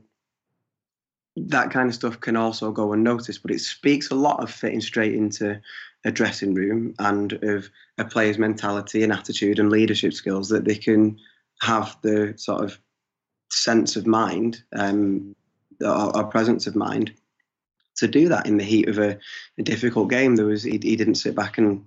that 1.38 1.70
kind 1.70 1.88
of 1.88 1.93
stuff 1.93 2.20
can 2.20 2.36
also 2.36 2.72
go 2.72 2.93
unnoticed, 2.93 3.43
but 3.43 3.51
it 3.51 3.62
speaks 3.62 4.10
a 4.10 4.16
lot 4.16 4.41
of 4.41 4.49
fitting 4.49 4.82
straight 4.82 5.14
into 5.14 5.62
a 6.03 6.12
dressing 6.12 6.55
room 6.55 6.95
and 6.97 7.34
of 7.43 7.70
a 7.99 8.05
player's 8.05 8.39
mentality 8.39 9.03
and 9.03 9.14
attitude 9.14 9.60
and 9.60 9.70
leadership 9.70 10.14
skills 10.14 10.49
that 10.49 10.66
they 10.66 10.76
can 10.76 11.20
have 11.62 11.97
the 12.01 12.34
sort 12.38 12.64
of 12.64 12.80
sense 13.51 13.95
of 13.95 14.05
mind 14.05 14.64
um, 14.76 15.36
or, 15.82 16.16
or, 16.16 16.24
presence 16.26 16.68
of 16.68 16.76
mind 16.76 17.14
to 17.95 18.08
do 18.08 18.30
that 18.30 18.45
in 18.45 18.58
the 18.58 18.64
heat 18.64 18.88
of 18.88 18.99
a, 18.99 19.18
a 19.58 19.64
difficult 19.64 20.10
game. 20.10 20.36
There 20.36 20.45
was 20.45 20.64
he, 20.64 20.72
he, 20.72 20.95
didn't 20.95 21.16
sit 21.16 21.36
back 21.36 21.58
and 21.58 21.84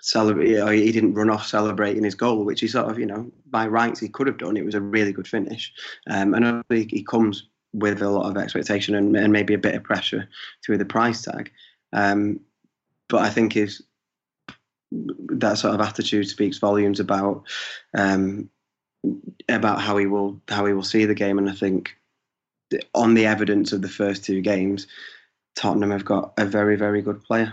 celebrate, 0.00 0.58
or 0.58 0.72
he 0.72 0.92
didn't 0.92 1.14
run 1.14 1.30
off 1.30 1.46
celebrating 1.46 2.04
his 2.04 2.14
goal, 2.14 2.44
which 2.44 2.60
he 2.60 2.68
sort 2.68 2.90
of 2.90 2.98
you 2.98 3.06
know 3.06 3.30
by 3.50 3.66
rights 3.66 4.00
he 4.00 4.08
could 4.08 4.26
have 4.26 4.38
done. 4.38 4.56
It 4.56 4.64
was 4.64 4.74
a 4.74 4.80
really 4.80 5.12
good 5.12 5.28
finish, 5.28 5.72
um, 6.08 6.34
and 6.34 6.64
he 6.70 7.02
comes 7.02 7.48
with 7.72 8.02
a 8.02 8.10
lot 8.10 8.28
of 8.28 8.36
expectation 8.36 8.96
and, 8.96 9.16
and, 9.16 9.32
maybe 9.32 9.54
a 9.54 9.58
bit 9.58 9.76
of 9.76 9.84
pressure 9.84 10.28
through 10.64 10.76
the 10.76 10.84
price 10.84 11.22
tag. 11.22 11.52
Um, 11.92 12.40
but 13.08 13.22
I 13.22 13.30
think 13.30 13.52
his 13.52 13.82
that 14.90 15.56
sort 15.58 15.74
of 15.74 15.80
attitude 15.80 16.28
speaks 16.28 16.58
volumes 16.58 16.98
about 16.98 17.44
um, 17.96 18.50
about 19.48 19.80
how 19.80 19.96
he 19.96 20.06
will 20.06 20.40
how 20.48 20.66
he 20.66 20.72
will 20.72 20.82
see 20.82 21.04
the 21.04 21.14
game, 21.14 21.38
and 21.38 21.48
I 21.48 21.54
think 21.54 21.96
on 22.94 23.14
the 23.14 23.26
evidence 23.26 23.72
of 23.72 23.82
the 23.82 23.88
first 23.88 24.24
two 24.24 24.40
games, 24.40 24.86
Tottenham 25.56 25.90
have 25.90 26.04
got 26.04 26.32
a 26.38 26.44
very 26.44 26.76
very 26.76 27.02
good 27.02 27.22
player. 27.22 27.52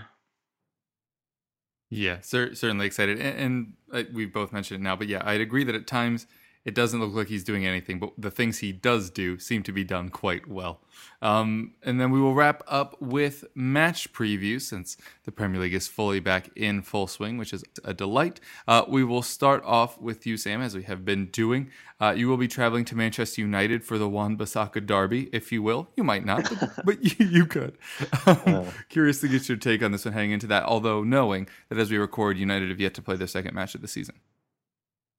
Yeah, 1.90 2.20
cer- 2.20 2.54
certainly 2.54 2.86
excited, 2.86 3.18
and, 3.18 3.74
and 3.90 4.08
we've 4.12 4.32
both 4.32 4.52
mentioned 4.52 4.80
it 4.80 4.84
now, 4.84 4.94
but 4.96 5.08
yeah, 5.08 5.22
I'd 5.24 5.40
agree 5.40 5.64
that 5.64 5.74
at 5.74 5.86
times 5.86 6.26
it 6.64 6.74
doesn't 6.74 7.00
look 7.00 7.14
like 7.14 7.28
he's 7.28 7.44
doing 7.44 7.66
anything, 7.66 7.98
but 7.98 8.12
the 8.18 8.30
things 8.30 8.58
he 8.58 8.72
does 8.72 9.10
do 9.10 9.38
seem 9.38 9.62
to 9.62 9.72
be 9.72 9.84
done 9.84 10.10
quite 10.10 10.46
well. 10.46 10.80
Um, 11.22 11.72
and 11.82 12.00
then 12.00 12.10
we 12.10 12.20
will 12.20 12.34
wrap 12.34 12.62
up 12.66 13.00
with 13.00 13.44
match 13.54 14.12
previews 14.12 14.62
since 14.62 14.96
the 15.24 15.32
Premier 15.32 15.60
League 15.60 15.74
is 15.74 15.88
fully 15.88 16.20
back 16.20 16.50
in 16.56 16.82
full 16.82 17.06
swing, 17.06 17.38
which 17.38 17.52
is 17.52 17.64
a 17.84 17.94
delight. 17.94 18.40
Uh, 18.66 18.84
we 18.86 19.02
will 19.02 19.22
start 19.22 19.62
off 19.64 20.00
with 20.00 20.26
you, 20.26 20.36
Sam, 20.36 20.60
as 20.60 20.74
we 20.76 20.82
have 20.82 21.04
been 21.04 21.26
doing. 21.26 21.70
Uh, 22.00 22.14
you 22.16 22.28
will 22.28 22.36
be 22.36 22.48
traveling 22.48 22.84
to 22.84 22.94
Manchester 22.94 23.40
United 23.40 23.82
for 23.82 23.98
the 23.98 24.08
Wan-Bissaka 24.08 24.84
Derby, 24.84 25.28
if 25.32 25.50
you 25.50 25.62
will. 25.62 25.88
You 25.96 26.04
might 26.04 26.24
not, 26.24 26.48
but, 26.60 26.70
but 26.84 27.04
you, 27.18 27.26
you, 27.26 27.46
could. 27.46 27.76
Um, 28.26 28.66
curious 28.88 29.20
to 29.20 29.28
get 29.28 29.48
your 29.48 29.56
take 29.56 29.82
on 29.82 29.92
this 29.92 30.04
one 30.04 30.12
heading 30.14 30.32
into 30.32 30.46
that, 30.48 30.64
although 30.64 31.02
knowing 31.02 31.48
that 31.68 31.78
as 31.78 31.90
we 31.90 31.96
record, 31.96 32.36
United 32.36 32.68
have 32.68 32.80
yet 32.80 32.94
to 32.94 33.02
play 33.02 33.16
their 33.16 33.26
second 33.26 33.54
match 33.54 33.74
of 33.74 33.80
the 33.80 33.88
season. 33.88 34.16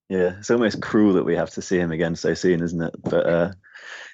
Yeah, 0.10 0.38
it's 0.40 0.50
almost 0.50 0.82
cruel 0.82 1.14
that 1.14 1.26
we 1.26 1.36
have 1.36 1.52
to 1.52 1.62
see 1.62 1.78
him 1.78 1.92
again 1.92 2.16
so 2.16 2.34
soon, 2.34 2.64
isn't 2.64 2.82
it? 2.82 2.96
But 3.04 3.26
uh, 3.28 3.52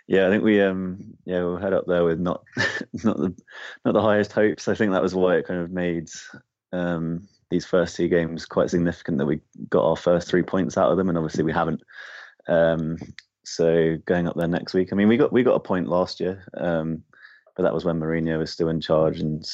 yeah, 0.08 0.28
I 0.28 0.30
think 0.30 0.44
we 0.44 0.62
um 0.62 1.16
yeah 1.26 1.40
we'll 1.40 1.58
head 1.58 1.74
up 1.74 1.86
there 1.88 2.04
with 2.04 2.20
not 2.20 2.44
not 3.04 3.18
the 3.18 3.34
not 3.86 3.94
the 3.94 4.02
highest 4.02 4.34
hopes. 4.34 4.68
I 4.68 4.76
think 4.76 4.92
that 4.92 5.02
was 5.02 5.16
why 5.16 5.38
it 5.38 5.48
kind 5.48 5.62
of 5.62 5.72
made 5.72 6.10
um, 6.74 7.28
these 7.50 7.66
first 7.66 7.96
two 7.96 8.10
games 8.10 8.46
quite 8.46 8.70
significant 8.70 9.18
that 9.18 9.26
we 9.26 9.40
got 9.70 9.88
our 9.88 9.96
first 9.96 10.28
three 10.28 10.44
points 10.44 10.78
out 10.78 10.92
of 10.92 10.98
them, 10.98 11.10
and 11.10 11.18
obviously 11.18 11.44
we 11.44 11.54
haven't. 11.54 11.82
Um, 12.48 12.98
so 13.46 13.98
going 14.06 14.28
up 14.28 14.36
there 14.36 14.48
next 14.48 14.74
week, 14.74 14.90
I 14.92 14.96
mean, 14.96 15.08
we 15.08 15.18
got 15.18 15.32
we 15.32 15.44
got 15.44 15.56
a 15.56 15.60
point 15.60 15.88
last 15.88 16.20
year, 16.20 16.44
um, 16.56 17.04
but 17.56 17.64
that 17.64 17.74
was 17.74 17.86
when 17.86 18.00
Mourinho 18.00 18.38
was 18.40 18.52
still 18.52 18.70
in 18.70 18.82
charge, 18.82 19.22
and 19.22 19.46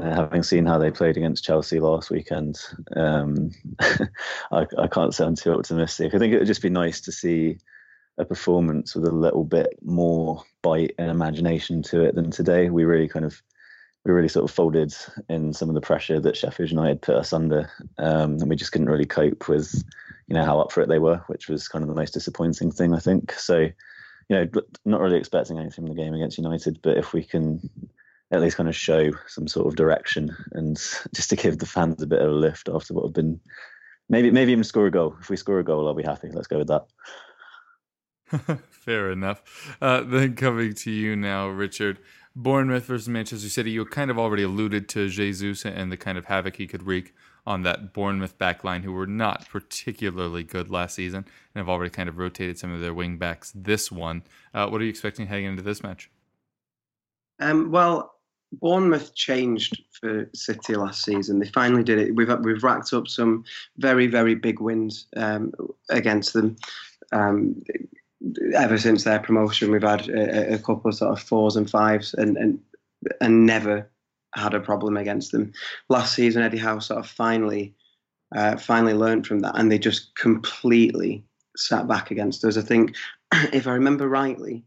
uh, 0.00 0.14
having 0.14 0.42
seen 0.42 0.66
how 0.66 0.78
they 0.78 0.90
played 0.90 1.16
against 1.16 1.44
Chelsea 1.44 1.80
last 1.80 2.10
weekend, 2.10 2.58
um, 2.94 3.50
I, 3.80 4.66
I, 4.78 4.86
can't 4.88 5.14
sound 5.14 5.38
too 5.38 5.52
optimistic. 5.52 6.14
I 6.14 6.18
think 6.18 6.34
it 6.34 6.38
would 6.38 6.46
just 6.46 6.62
be 6.62 6.68
nice 6.68 7.00
to 7.02 7.12
see 7.12 7.58
a 8.18 8.24
performance 8.24 8.94
with 8.94 9.06
a 9.06 9.14
little 9.14 9.44
bit 9.44 9.78
more 9.82 10.42
bite 10.62 10.94
and 10.98 11.10
imagination 11.10 11.82
to 11.84 12.02
it 12.02 12.14
than 12.14 12.30
today. 12.30 12.68
We 12.68 12.84
really 12.84 13.08
kind 13.08 13.24
of 13.24 13.42
we 14.04 14.12
really 14.12 14.28
sort 14.28 14.48
of 14.48 14.54
folded 14.54 14.94
in 15.28 15.52
some 15.52 15.68
of 15.68 15.74
the 15.74 15.80
pressure 15.80 16.20
that 16.20 16.36
Sheffield 16.36 16.70
United 16.70 17.02
put 17.02 17.16
us 17.16 17.32
under, 17.32 17.70
um, 17.98 18.34
and 18.34 18.48
we 18.48 18.56
just 18.56 18.72
couldn't 18.72 18.90
really 18.90 19.06
cope 19.06 19.48
with 19.48 19.82
you 20.28 20.34
know 20.34 20.44
how 20.44 20.60
up 20.60 20.72
for 20.72 20.82
it 20.82 20.88
they 20.88 20.98
were, 20.98 21.22
which 21.26 21.48
was 21.48 21.68
kind 21.68 21.82
of 21.82 21.88
the 21.88 21.94
most 21.94 22.14
disappointing 22.14 22.70
thing 22.70 22.94
I 22.94 23.00
think. 23.00 23.32
So 23.32 23.68
you 24.28 24.36
know, 24.36 24.48
not 24.84 25.00
really 25.00 25.18
expecting 25.18 25.56
anything 25.56 25.86
from 25.86 25.86
the 25.86 25.94
game 25.94 26.14
against 26.14 26.38
United, 26.38 26.80
but 26.82 26.96
if 26.96 27.12
we 27.12 27.22
can 27.22 27.70
at 28.32 28.40
least 28.40 28.56
kind 28.56 28.68
of 28.68 28.74
show 28.74 29.12
some 29.26 29.46
sort 29.46 29.66
of 29.66 29.76
direction 29.76 30.36
and 30.52 30.76
just 31.14 31.30
to 31.30 31.36
give 31.36 31.58
the 31.58 31.66
fans 31.66 32.02
a 32.02 32.06
bit 32.06 32.20
of 32.20 32.30
a 32.30 32.34
lift 32.34 32.68
after 32.72 32.94
what 32.94 33.04
have 33.04 33.14
been 33.14 33.40
maybe 34.08 34.30
maybe 34.30 34.52
even 34.52 34.64
score 34.64 34.86
a 34.86 34.90
goal. 34.90 35.16
If 35.20 35.30
we 35.30 35.36
score 35.36 35.58
a 35.58 35.64
goal, 35.64 35.86
I'll 35.86 35.94
be 35.94 36.02
happy. 36.02 36.28
Let's 36.30 36.48
go 36.48 36.58
with 36.58 36.68
that. 36.68 36.86
Fair 38.70 39.10
enough. 39.10 39.76
Uh, 39.80 40.02
then 40.02 40.34
coming 40.34 40.74
to 40.74 40.90
you 40.90 41.16
now, 41.16 41.48
Richard. 41.48 41.98
Bournemouth 42.34 42.84
versus 42.84 43.08
Manchester 43.08 43.48
City. 43.48 43.70
You 43.70 43.84
kind 43.86 44.10
of 44.10 44.18
already 44.18 44.42
alluded 44.42 44.90
to 44.90 45.08
Jesus 45.08 45.64
and 45.64 45.90
the 45.90 45.96
kind 45.96 46.18
of 46.18 46.26
havoc 46.26 46.56
he 46.56 46.66
could 46.66 46.82
wreak 46.82 47.14
on 47.46 47.62
that 47.62 47.94
Bournemouth 47.94 48.36
backline, 48.38 48.82
who 48.82 48.92
were 48.92 49.06
not 49.06 49.48
particularly 49.48 50.42
good 50.42 50.68
last 50.68 50.96
season 50.96 51.24
and 51.54 51.60
have 51.60 51.68
already 51.68 51.90
kind 51.90 52.08
of 52.08 52.18
rotated 52.18 52.58
some 52.58 52.72
of 52.72 52.80
their 52.80 52.92
wing 52.92 53.16
backs 53.16 53.52
this 53.54 53.90
one. 53.90 54.22
Uh, 54.52 54.66
what 54.68 54.80
are 54.80 54.84
you 54.84 54.90
expecting 54.90 55.28
heading 55.28 55.46
into 55.46 55.62
this 55.62 55.82
match? 55.82 56.10
Um, 57.38 57.70
well, 57.70 58.15
Bournemouth 58.52 59.14
changed 59.14 59.82
for 59.92 60.28
City 60.34 60.74
last 60.74 61.04
season. 61.04 61.38
They 61.38 61.48
finally 61.48 61.82
did 61.82 61.98
it. 61.98 62.14
We've 62.14 62.32
we've 62.40 62.62
racked 62.62 62.92
up 62.92 63.08
some 63.08 63.44
very 63.78 64.06
very 64.06 64.34
big 64.34 64.60
wins 64.60 65.06
um, 65.16 65.52
against 65.90 66.32
them. 66.32 66.56
Um, 67.12 67.62
ever 68.54 68.78
since 68.78 69.04
their 69.04 69.20
promotion, 69.20 69.70
we've 69.70 69.82
had 69.82 70.08
a, 70.08 70.54
a, 70.54 70.58
couple 70.58 70.88
of 70.88 70.94
sort 70.94 71.12
of 71.12 71.22
fours 71.22 71.56
and 71.56 71.68
fives, 71.68 72.14
and 72.14 72.36
and 72.36 72.58
and 73.20 73.46
never 73.46 73.88
had 74.34 74.54
a 74.54 74.60
problem 74.60 74.96
against 74.96 75.32
them. 75.32 75.52
Last 75.88 76.14
season, 76.14 76.42
Eddie 76.42 76.58
Howe 76.58 76.78
sort 76.78 77.00
of 77.00 77.08
finally 77.08 77.74
uh, 78.34 78.56
finally 78.56 78.94
learned 78.94 79.26
from 79.26 79.40
that, 79.40 79.58
and 79.58 79.70
they 79.70 79.78
just 79.78 80.14
completely 80.14 81.24
sat 81.56 81.88
back 81.88 82.10
against 82.10 82.44
us. 82.44 82.56
I 82.56 82.62
think, 82.62 82.94
if 83.52 83.66
I 83.66 83.72
remember 83.72 84.08
rightly, 84.08 84.64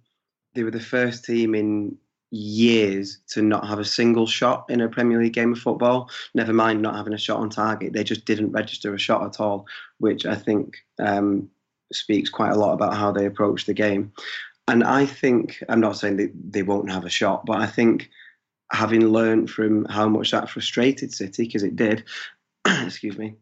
they 0.53 0.63
were 0.63 0.71
the 0.71 0.80
first 0.80 1.25
team 1.25 1.55
in 1.55 1.97
years 2.32 3.19
to 3.27 3.41
not 3.41 3.67
have 3.67 3.80
a 3.80 3.86
single 3.86 4.27
shot 4.27 4.65
in 4.69 4.82
a 4.82 4.89
Premier 4.89 5.19
League 5.19 5.34
game 5.34 5.53
of 5.53 5.59
football. 5.59 6.09
Never 6.34 6.53
mind 6.53 6.82
not 6.82 6.95
having 6.95 7.13
a 7.13 7.17
shot 7.17 7.39
on 7.39 7.49
target; 7.49 7.93
they 7.93 8.03
just 8.03 8.25
didn't 8.25 8.51
register 8.51 8.93
a 8.93 8.99
shot 8.99 9.25
at 9.25 9.39
all, 9.39 9.65
which 9.97 10.25
I 10.25 10.36
think 10.36 10.77
um, 10.99 11.49
speaks 11.91 12.30
quite 12.30 12.51
a 12.51 12.59
lot 12.59 12.73
about 12.73 12.95
how 12.95 13.11
they 13.11 13.25
approach 13.25 13.65
the 13.65 13.73
game. 13.73 14.11
And 14.67 14.84
I 14.84 15.05
think 15.05 15.63
I'm 15.67 15.80
not 15.80 15.97
saying 15.97 16.17
that 16.17 16.32
they 16.51 16.61
won't 16.61 16.91
have 16.91 17.05
a 17.05 17.09
shot, 17.09 17.45
but 17.45 17.59
I 17.59 17.65
think 17.65 18.09
having 18.71 19.07
learned 19.07 19.49
from 19.49 19.86
how 19.86 20.07
much 20.07 20.32
that 20.32 20.49
frustrated 20.49 21.11
City, 21.11 21.45
because 21.45 21.63
it 21.63 21.75
did, 21.75 22.03
excuse 22.67 23.17
me, 23.17 23.36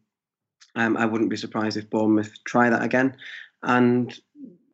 um, 0.76 0.96
I 0.96 1.06
wouldn't 1.06 1.30
be 1.30 1.36
surprised 1.36 1.76
if 1.76 1.90
Bournemouth 1.90 2.32
try 2.46 2.70
that 2.70 2.84
again. 2.84 3.18
And 3.64 4.18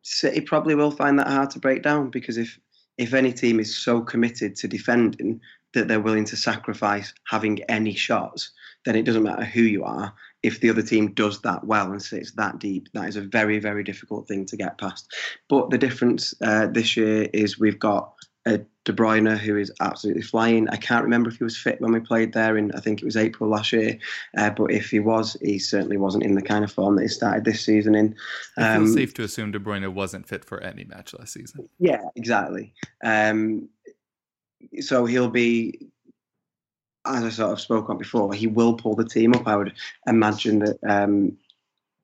City 0.02 0.42
probably 0.42 0.74
will 0.74 0.90
find 0.90 1.18
that 1.18 1.26
hard 1.26 1.50
to 1.50 1.58
break 1.58 1.82
down 1.82 2.10
because 2.10 2.36
if 2.36 2.58
if 2.98 3.14
any 3.14 3.32
team 3.32 3.60
is 3.60 3.76
so 3.76 4.00
committed 4.00 4.56
to 4.56 4.68
defending 4.68 5.40
that 5.72 5.88
they're 5.88 6.00
willing 6.00 6.24
to 6.24 6.36
sacrifice 6.36 7.12
having 7.28 7.62
any 7.64 7.94
shots, 7.94 8.52
then 8.84 8.96
it 8.96 9.04
doesn't 9.04 9.22
matter 9.22 9.44
who 9.44 9.62
you 9.62 9.84
are. 9.84 10.14
If 10.42 10.60
the 10.60 10.70
other 10.70 10.82
team 10.82 11.12
does 11.14 11.40
that 11.40 11.64
well 11.64 11.90
and 11.90 12.00
sits 12.00 12.32
that 12.32 12.58
deep, 12.58 12.88
that 12.94 13.08
is 13.08 13.16
a 13.16 13.22
very, 13.22 13.58
very 13.58 13.82
difficult 13.82 14.28
thing 14.28 14.44
to 14.46 14.56
get 14.56 14.78
past. 14.78 15.12
But 15.48 15.70
the 15.70 15.78
difference 15.78 16.34
uh, 16.42 16.68
this 16.68 16.96
year 16.96 17.28
is 17.32 17.58
we've 17.58 17.78
got 17.78 18.14
a 18.46 18.60
De 18.84 18.92
Bruyne 18.92 19.38
who 19.38 19.56
is 19.56 19.72
absolutely 19.80 20.22
flying. 20.22 20.68
I 20.68 20.76
can't 20.76 21.04
remember 21.04 21.30
if 21.30 21.38
he 21.38 21.44
was 21.44 21.56
fit 21.56 21.80
when 21.80 21.92
we 21.92 22.00
played 22.00 22.32
there 22.32 22.56
in 22.56 22.70
I 22.72 22.80
think 22.80 23.00
it 23.00 23.04
was 23.04 23.16
April 23.16 23.48
last 23.48 23.72
year, 23.72 23.98
uh, 24.36 24.50
but 24.50 24.70
if 24.70 24.90
he 24.90 25.00
was, 25.00 25.36
he 25.40 25.58
certainly 25.58 25.96
wasn't 25.96 26.24
in 26.24 26.34
the 26.34 26.42
kind 26.42 26.64
of 26.64 26.72
form 26.72 26.96
that 26.96 27.02
he 27.02 27.08
started 27.08 27.44
this 27.44 27.62
season 27.62 27.94
in. 27.94 28.14
Um, 28.56 28.86
feel 28.86 28.94
safe 28.94 29.14
to 29.14 29.22
assume 29.22 29.52
De 29.52 29.58
Bruyne 29.58 29.90
wasn't 29.92 30.28
fit 30.28 30.44
for 30.44 30.60
any 30.60 30.84
match 30.84 31.14
last 31.14 31.32
season. 31.32 31.68
yeah, 31.78 32.02
exactly. 32.14 32.74
Um, 33.02 33.68
so 34.80 35.06
he'll 35.06 35.30
be, 35.30 35.78
as 37.06 37.24
I 37.24 37.30
sort 37.30 37.52
of 37.52 37.60
spoke 37.60 37.90
on 37.90 37.98
before, 37.98 38.32
he 38.34 38.46
will 38.46 38.74
pull 38.74 38.94
the 38.94 39.04
team 39.04 39.34
up. 39.34 39.46
I 39.46 39.56
would 39.56 39.72
imagine 40.06 40.60
that 40.60 40.78
um, 40.88 41.36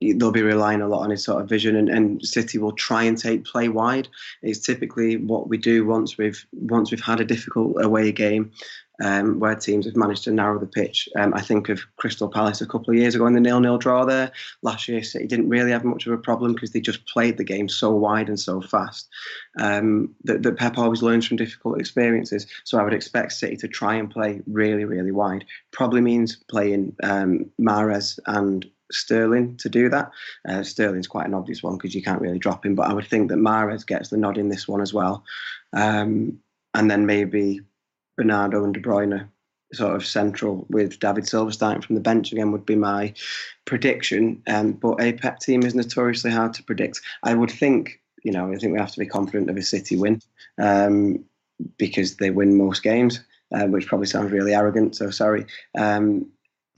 they'll 0.01 0.33
be 0.33 0.43
relying 0.43 0.81
a 0.81 0.89
lot 0.89 1.03
on 1.03 1.11
his 1.11 1.25
sort 1.25 1.43
of 1.43 1.49
vision, 1.49 1.77
and, 1.77 1.89
and 1.89 2.25
City 2.25 2.59
will 2.59 2.73
try 2.73 3.03
and 3.03 3.19
take 3.19 3.45
play 3.45 3.69
wide. 3.69 4.09
It's 4.43 4.61
typically 4.61 5.17
what 5.17 5.49
we 5.49 5.59
do 5.59 5.85
once 5.85 6.17
we've 6.17 6.45
once 6.53 6.91
we've 6.91 7.01
had 7.01 7.21
a 7.21 7.25
difficult 7.25 7.83
away 7.83 8.13
game. 8.13 8.53
Um, 9.03 9.41
where 9.41 9.55
teams 9.55 9.87
have 9.87 9.97
managed 9.97 10.25
to 10.25 10.31
narrow 10.31 10.59
the 10.59 10.67
pitch. 10.67 11.09
Um, 11.17 11.33
I 11.33 11.41
think 11.41 11.71
of 11.71 11.81
Crystal 11.97 12.29
Palace 12.29 12.61
a 12.61 12.67
couple 12.67 12.91
of 12.91 12.97
years 12.97 13.15
ago 13.15 13.27
in 13.27 13.33
the 13.33 13.41
nil-nil 13.41 13.79
draw 13.79 14.05
there. 14.05 14.31
Last 14.61 14.89
year, 14.89 15.03
City 15.03 15.27
didn't 15.27 15.49
really 15.49 15.71
have 15.71 15.87
much 15.87 16.07
of 16.07 16.13
a 16.13 16.19
problem 16.19 16.53
because 16.53 16.73
they 16.73 16.83
just 16.83 17.07
played 17.07 17.39
the 17.39 17.45
game 17.45 17.67
so 17.67 17.93
wide 17.93 18.29
and 18.29 18.39
so 18.39 18.61
fast 18.61 19.09
um, 19.59 20.15
that, 20.25 20.43
that 20.43 20.59
Pep 20.59 20.77
always 20.77 21.01
learns 21.01 21.27
from 21.27 21.39
difficult 21.39 21.81
experiences. 21.81 22.47
So 22.65 22.79
I 22.79 22.85
would 22.85 22.93
expect 22.93 23.33
City 23.33 23.57
to 23.57 23.69
try 23.69 23.95
and 23.95 24.11
play 24.11 24.43
really, 24.47 24.85
really 24.85 25.13
wide. 25.13 25.47
Probably 25.71 26.03
means 26.03 26.37
playing 26.51 26.95
um, 27.03 27.51
Mahrez 27.59 28.19
and 28.27 28.69
Sterling 28.91 29.57
to 29.59 29.69
do 29.69 29.89
that. 29.89 30.11
Uh, 30.49 30.63
Sterling's 30.63 31.07
quite 31.07 31.27
an 31.27 31.35
obvious 31.35 31.63
one 31.63 31.77
because 31.77 31.95
you 31.95 32.03
can't 32.03 32.21
really 32.21 32.39
drop 32.39 32.65
him, 32.65 32.75
but 32.75 32.89
I 32.89 32.93
would 32.93 33.07
think 33.07 33.29
that 33.29 33.39
Mahrez 33.39 33.87
gets 33.87 34.09
the 34.09 34.17
nod 34.17 34.39
in 34.39 34.49
this 34.49 34.67
one 34.67 34.81
as 34.81 34.93
well. 34.93 35.25
Um, 35.73 36.39
and 36.75 36.91
then 36.91 37.07
maybe 37.07 37.61
Bernardo 38.17 38.65
and 38.65 38.75
De 38.75 38.81
Bruyne 38.81 39.29
sort 39.73 39.95
of 39.95 40.05
central 40.05 40.67
with 40.69 40.99
David 40.99 41.29
Silva 41.29 41.53
starting 41.53 41.83
from 41.83 41.95
the 41.95 42.01
bench 42.01 42.33
again 42.33 42.53
would 42.53 42.67
be 42.67 42.77
my 42.77 43.15
prediction. 43.65 44.43
Um, 44.49 44.73
but 44.73 45.01
a 45.01 45.13
Pep 45.13 45.39
team 45.39 45.63
is 45.63 45.75
notoriously 45.75 46.31
hard 46.31 46.55
to 46.55 46.63
predict. 46.63 47.01
I 47.23 47.35
would 47.35 47.51
think, 47.51 48.01
you 48.25 48.33
know, 48.33 48.53
I 48.53 48.57
think 48.57 48.73
we 48.73 48.79
have 48.81 48.93
to 48.93 48.99
be 48.99 49.07
confident 49.07 49.49
of 49.49 49.57
a 49.57 49.63
City 49.63 49.97
win 49.97 50.21
um, 50.61 51.25
because 51.79 52.17
they 52.17 52.31
win 52.31 52.57
most 52.57 52.83
games, 52.83 53.21
uh, 53.55 53.67
which 53.67 53.87
probably 53.87 54.07
sounds 54.07 54.33
really 54.33 54.55
arrogant. 54.55 54.97
So 54.97 55.11
sorry. 55.11 55.47
Um, 55.79 56.27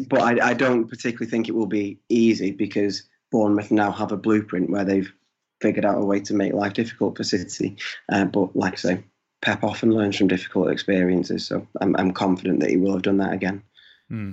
but 0.09 0.21
I, 0.21 0.51
I 0.51 0.55
don't 0.55 0.89
particularly 0.89 1.31
think 1.31 1.49
it 1.49 1.55
will 1.55 1.67
be 1.67 1.99
easy 2.09 2.51
because 2.51 3.05
Bournemouth 3.31 3.71
now 3.71 3.91
have 3.91 4.13
a 4.13 4.17
blueprint 4.17 4.71
where 4.71 4.85
they've 4.85 5.13
figured 5.61 5.85
out 5.85 5.99
a 5.99 6.05
way 6.05 6.21
to 6.21 6.35
make 6.35 6.53
life 6.53 6.75
difficult 6.75 7.17
for 7.17 7.25
City. 7.25 7.77
Uh, 8.11 8.25
but 8.27 8.55
like 8.57 8.75
I 8.75 8.77
say, 8.77 9.05
Pep 9.41 9.65
often 9.65 9.91
learns 9.91 10.17
from 10.17 10.29
difficult 10.29 10.71
experiences, 10.71 11.47
so 11.47 11.67
I'm, 11.81 11.97
I'm 11.97 12.13
confident 12.13 12.61
that 12.61 12.71
he 12.71 12.77
will 12.77 12.93
have 12.93 13.03
done 13.03 13.19
that 13.19 13.33
again. 13.33 13.63
Hmm. 14.09 14.33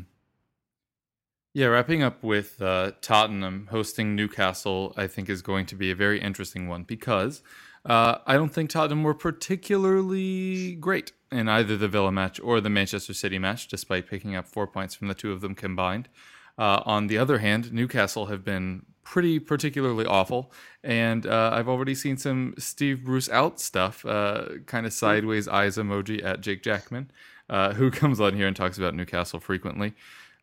Yeah, 1.54 1.68
wrapping 1.68 2.04
up 2.04 2.24
with 2.24 2.62
uh, 2.62 2.92
Tottenham 3.02 3.70
hosting 3.72 4.16
Newcastle, 4.16 4.94
I 4.96 5.08
think 5.08 5.30
is 5.30 5.42
going 5.42 5.66
to 5.68 5.76
be 5.76 5.90
a 5.90 5.96
very 5.96 6.22
interesting 6.22 6.68
one 6.68 6.84
because 6.84 7.42
uh, 7.86 8.20
I 8.28 8.36
don't 8.36 8.54
think 8.54 8.70
Tottenham 8.70 9.04
were 9.04 9.16
particularly 9.16 10.76
great 10.76 11.12
in 11.32 11.48
either 11.48 11.78
the 11.78 11.88
Villa 11.88 12.12
match 12.12 12.40
or 12.40 12.60
the 12.62 12.70
Manchester 12.70 13.14
City 13.14 13.40
match, 13.40 13.68
despite 13.68 14.08
picking 14.08 14.36
up 14.36 14.48
four 14.48 14.68
points 14.68 14.96
from 14.96 15.08
the 15.08 15.14
two 15.14 15.32
of 15.32 15.42
them 15.42 15.56
combined. 15.56 16.10
Uh, 16.58 16.82
on 16.86 17.08
the 17.08 17.18
other 17.18 17.38
hand, 17.38 17.72
Newcastle 17.72 18.26
have 18.28 18.44
been 18.44 18.86
pretty 19.04 19.40
particularly 19.40 20.06
awful, 20.06 20.52
and 20.84 21.26
uh, 21.26 21.52
I've 21.54 21.70
already 21.70 21.96
seen 21.96 22.18
some 22.18 22.54
Steve 22.58 23.04
Bruce 23.04 23.30
out 23.30 23.60
stuff, 23.60 24.06
uh, 24.06 24.46
kind 24.66 24.86
of 24.86 24.94
sideways 24.94 25.48
eyes 25.48 25.78
emoji 25.78 26.24
at 26.24 26.42
Jake 26.42 26.62
Jackman, 26.62 27.12
uh, 27.50 27.74
who 27.74 27.90
comes 28.02 28.20
on 28.20 28.36
here 28.36 28.48
and 28.48 28.56
talks 28.56 28.78
about 28.78 28.94
Newcastle 28.94 29.40
frequently. 29.40 29.94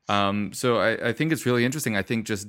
Um, 0.09 0.53
so 0.53 0.79
I, 0.79 1.09
I 1.09 1.13
think 1.13 1.33
it's 1.33 1.47
really 1.47 1.65
interesting. 1.65 1.97
I 1.97 2.03
think 2.03 2.27
just 2.27 2.49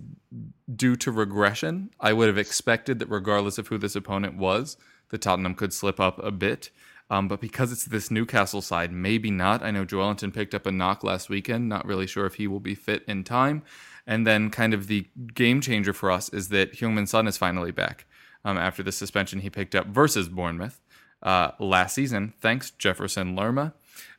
due 0.76 0.96
to 0.98 1.12
regression, 1.12 1.90
I 2.00 2.14
would 2.14 2.28
have 2.28 2.38
expected 2.38 3.00
that 3.00 3.10
regardless 3.10 3.58
of 3.58 3.68
who 3.68 3.78
this 3.78 3.96
opponent 3.96 4.38
was, 4.38 4.78
the 5.10 5.18
Tottenham 5.18 5.56
could 5.56 5.74
slip 5.74 6.00
up 6.00 6.24
a 6.24 6.32
bit. 6.32 6.70
Um, 7.10 7.28
but 7.28 7.40
because 7.40 7.72
it's 7.72 7.86
this 7.86 8.12
Newcastle 8.12 8.62
side, 8.62 8.92
maybe 8.92 9.32
not. 9.32 9.64
I 9.64 9.72
know 9.72 9.86
Joelinton 9.86 10.34
picked 10.34 10.54
up 10.54 10.66
a 10.66 10.72
knock 10.72 11.04
last 11.04 11.30
weekend. 11.30 11.70
Not 11.70 11.86
really 11.86 12.08
sure 12.08 12.26
if 12.26 12.36
he 12.36 12.48
will 12.48 12.60
be 12.60 12.76
fit 12.76 13.04
in 13.08 13.24
time. 13.24 13.64
And 14.06 14.26
then, 14.26 14.50
kind 14.50 14.74
of 14.74 14.88
the 14.88 15.08
game 15.34 15.62
changer 15.62 15.94
for 15.94 16.12
us 16.12 16.30
is 16.30 16.50
that 16.50 16.74
Heung-Min 16.74 17.08
Son 17.08 17.28
is 17.28 17.38
finally 17.38 17.72
back 17.72 18.06
um, 18.46 18.58
after 18.58 18.84
the 18.84 18.92
suspension 18.92 19.40
he 19.40 19.50
picked 19.50 19.76
up 19.76 19.88
versus 19.88 20.30
Bournemouth 20.30 20.82
uh, 21.24 21.52
last 21.60 21.96
season. 21.96 22.34
Thanks, 22.40 22.72
Jefferson 22.72 23.36
Lerma. 23.36 23.74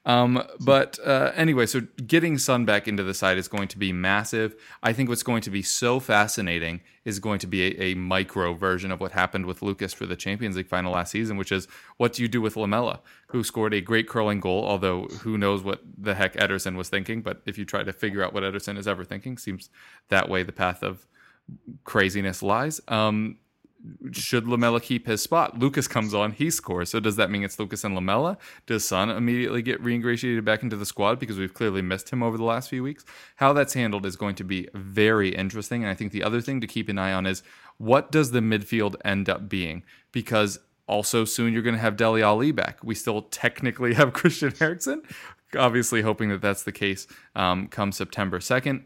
Um, 0.05 0.43
but 0.59 0.99
uh, 1.05 1.33
anyway, 1.35 1.67
so 1.67 1.83
getting 2.07 2.39
Son 2.39 2.65
back 2.65 2.89
into 2.89 3.03
the 3.03 3.13
side 3.13 3.37
is 3.37 3.47
going 3.47 3.69
to 3.69 3.79
be 3.79 3.93
massive. 3.93 4.57
I 4.83 4.95
think 4.95 5.09
what's 5.09 5.23
going 5.23 5.43
to 5.43 5.51
be 5.51 5.61
so 5.63 6.01
fascinating 6.01 6.81
is 7.05 7.19
going 7.19 7.39
to 7.41 7.47
be 7.47 7.65
a, 7.65 7.93
a, 7.93 7.95
micro 7.95 8.55
version 8.55 8.91
of 8.91 9.01
what 9.01 9.13
happened 9.13 9.45
with 9.45 9.61
Lucas 9.61 9.93
for 9.93 10.07
the 10.07 10.17
Champions 10.17 10.57
League 10.57 10.69
final 10.69 10.93
last 10.93 11.11
season, 11.11 11.37
which 11.37 11.53
is 11.53 11.69
what 11.99 12.15
do 12.15 12.23
you 12.23 12.29
do 12.29 12.41
with 12.41 12.57
Lamela, 12.57 13.01
who 13.29 13.45
scored 13.45 13.75
a 13.75 13.83
great 13.83 14.09
curling 14.09 14.41
goal, 14.41 14.65
although 14.65 15.05
who 15.21 15.37
knows 15.37 15.63
what 15.63 15.83
the 15.97 16.15
heck 16.15 16.35
Ederson 16.35 16.77
was 16.77 16.89
thinking. 16.89 17.21
But 17.21 17.43
if 17.45 17.59
you 17.59 17.67
try 17.67 17.83
to 17.83 17.93
figure 17.93 18.25
out 18.25 18.33
what 18.33 18.43
Ederson 18.43 18.79
is 18.79 18.89
ever 18.89 19.05
thinking, 19.05 19.37
seems 19.37 19.69
that 20.09 20.29
way 20.29 20.43
the 20.43 20.53
path 20.53 20.83
of 20.83 21.07
craziness 21.85 22.43
lies. 22.43 22.81
Um, 22.89 23.37
should 24.13 24.49
Lamela 24.49 24.81
keep 24.81 25.07
his 25.07 25.23
spot? 25.23 25.59
Lucas 25.59 25.87
comes 25.87 26.13
on, 26.13 26.33
he 26.33 26.51
scores. 26.51 26.91
So 26.91 27.01
does 27.01 27.17
that 27.17 27.31
mean 27.31 27.45
it's 27.45 27.59
Lucas 27.59 27.85
and 27.85 27.95
Lamela? 27.95 28.37
Does 28.67 28.87
Son 28.87 29.09
immediately 29.09 29.63
get 29.63 29.83
reingratiated 29.83 30.45
back 30.45 30.63
into 30.63 30.77
the 30.77 30.87
squad 30.87 31.19
because 31.19 31.39
we've 31.39 31.55
clearly 31.55 31.83
missed 31.83 32.11
him 32.11 32.23
over 32.23 32.37
the 32.37 32.45
last 32.45 32.69
few 32.69 32.83
weeks? 32.83 33.05
How 33.37 33.53
that's 33.53 33.75
handled 33.75 34.05
is 34.05 34.17
going 34.17 34.35
to 34.37 34.45
be 34.45 34.69
very 34.75 35.35
interesting. 35.35 35.83
And 35.83 35.91
I 35.91 35.95
think 35.95 36.13
the 36.13 36.25
other 36.25 36.41
thing 36.41 36.61
to 36.61 36.67
keep 36.67 36.89
an 36.89 36.99
eye 36.99 37.13
on 37.13 37.27
is 37.27 37.43
what 37.79 38.11
does 38.11 38.33
the 38.33 38.41
midfield 38.41 38.97
end 39.05 39.29
up 39.29 39.49
being? 39.49 39.85
Because 40.11 40.59
also 40.89 41.25
soon 41.25 41.53
you're 41.53 41.63
going 41.63 41.77
to 41.77 41.81
have 41.81 41.97
Dele 41.97 42.23
Alli 42.23 42.51
back. 42.51 42.83
We 42.83 42.95
still 42.95 43.23
technically 43.23 43.95
have 44.01 44.13
Christian 44.13 44.53
Eriksen. 44.61 45.03
Obviously, 45.57 46.03
hoping 46.03 46.29
that 46.29 46.43
that's 46.43 46.65
the 46.65 46.73
case 46.73 47.07
um, 47.35 47.69
come 47.69 47.93
September 47.93 48.39
2nd. 48.39 48.83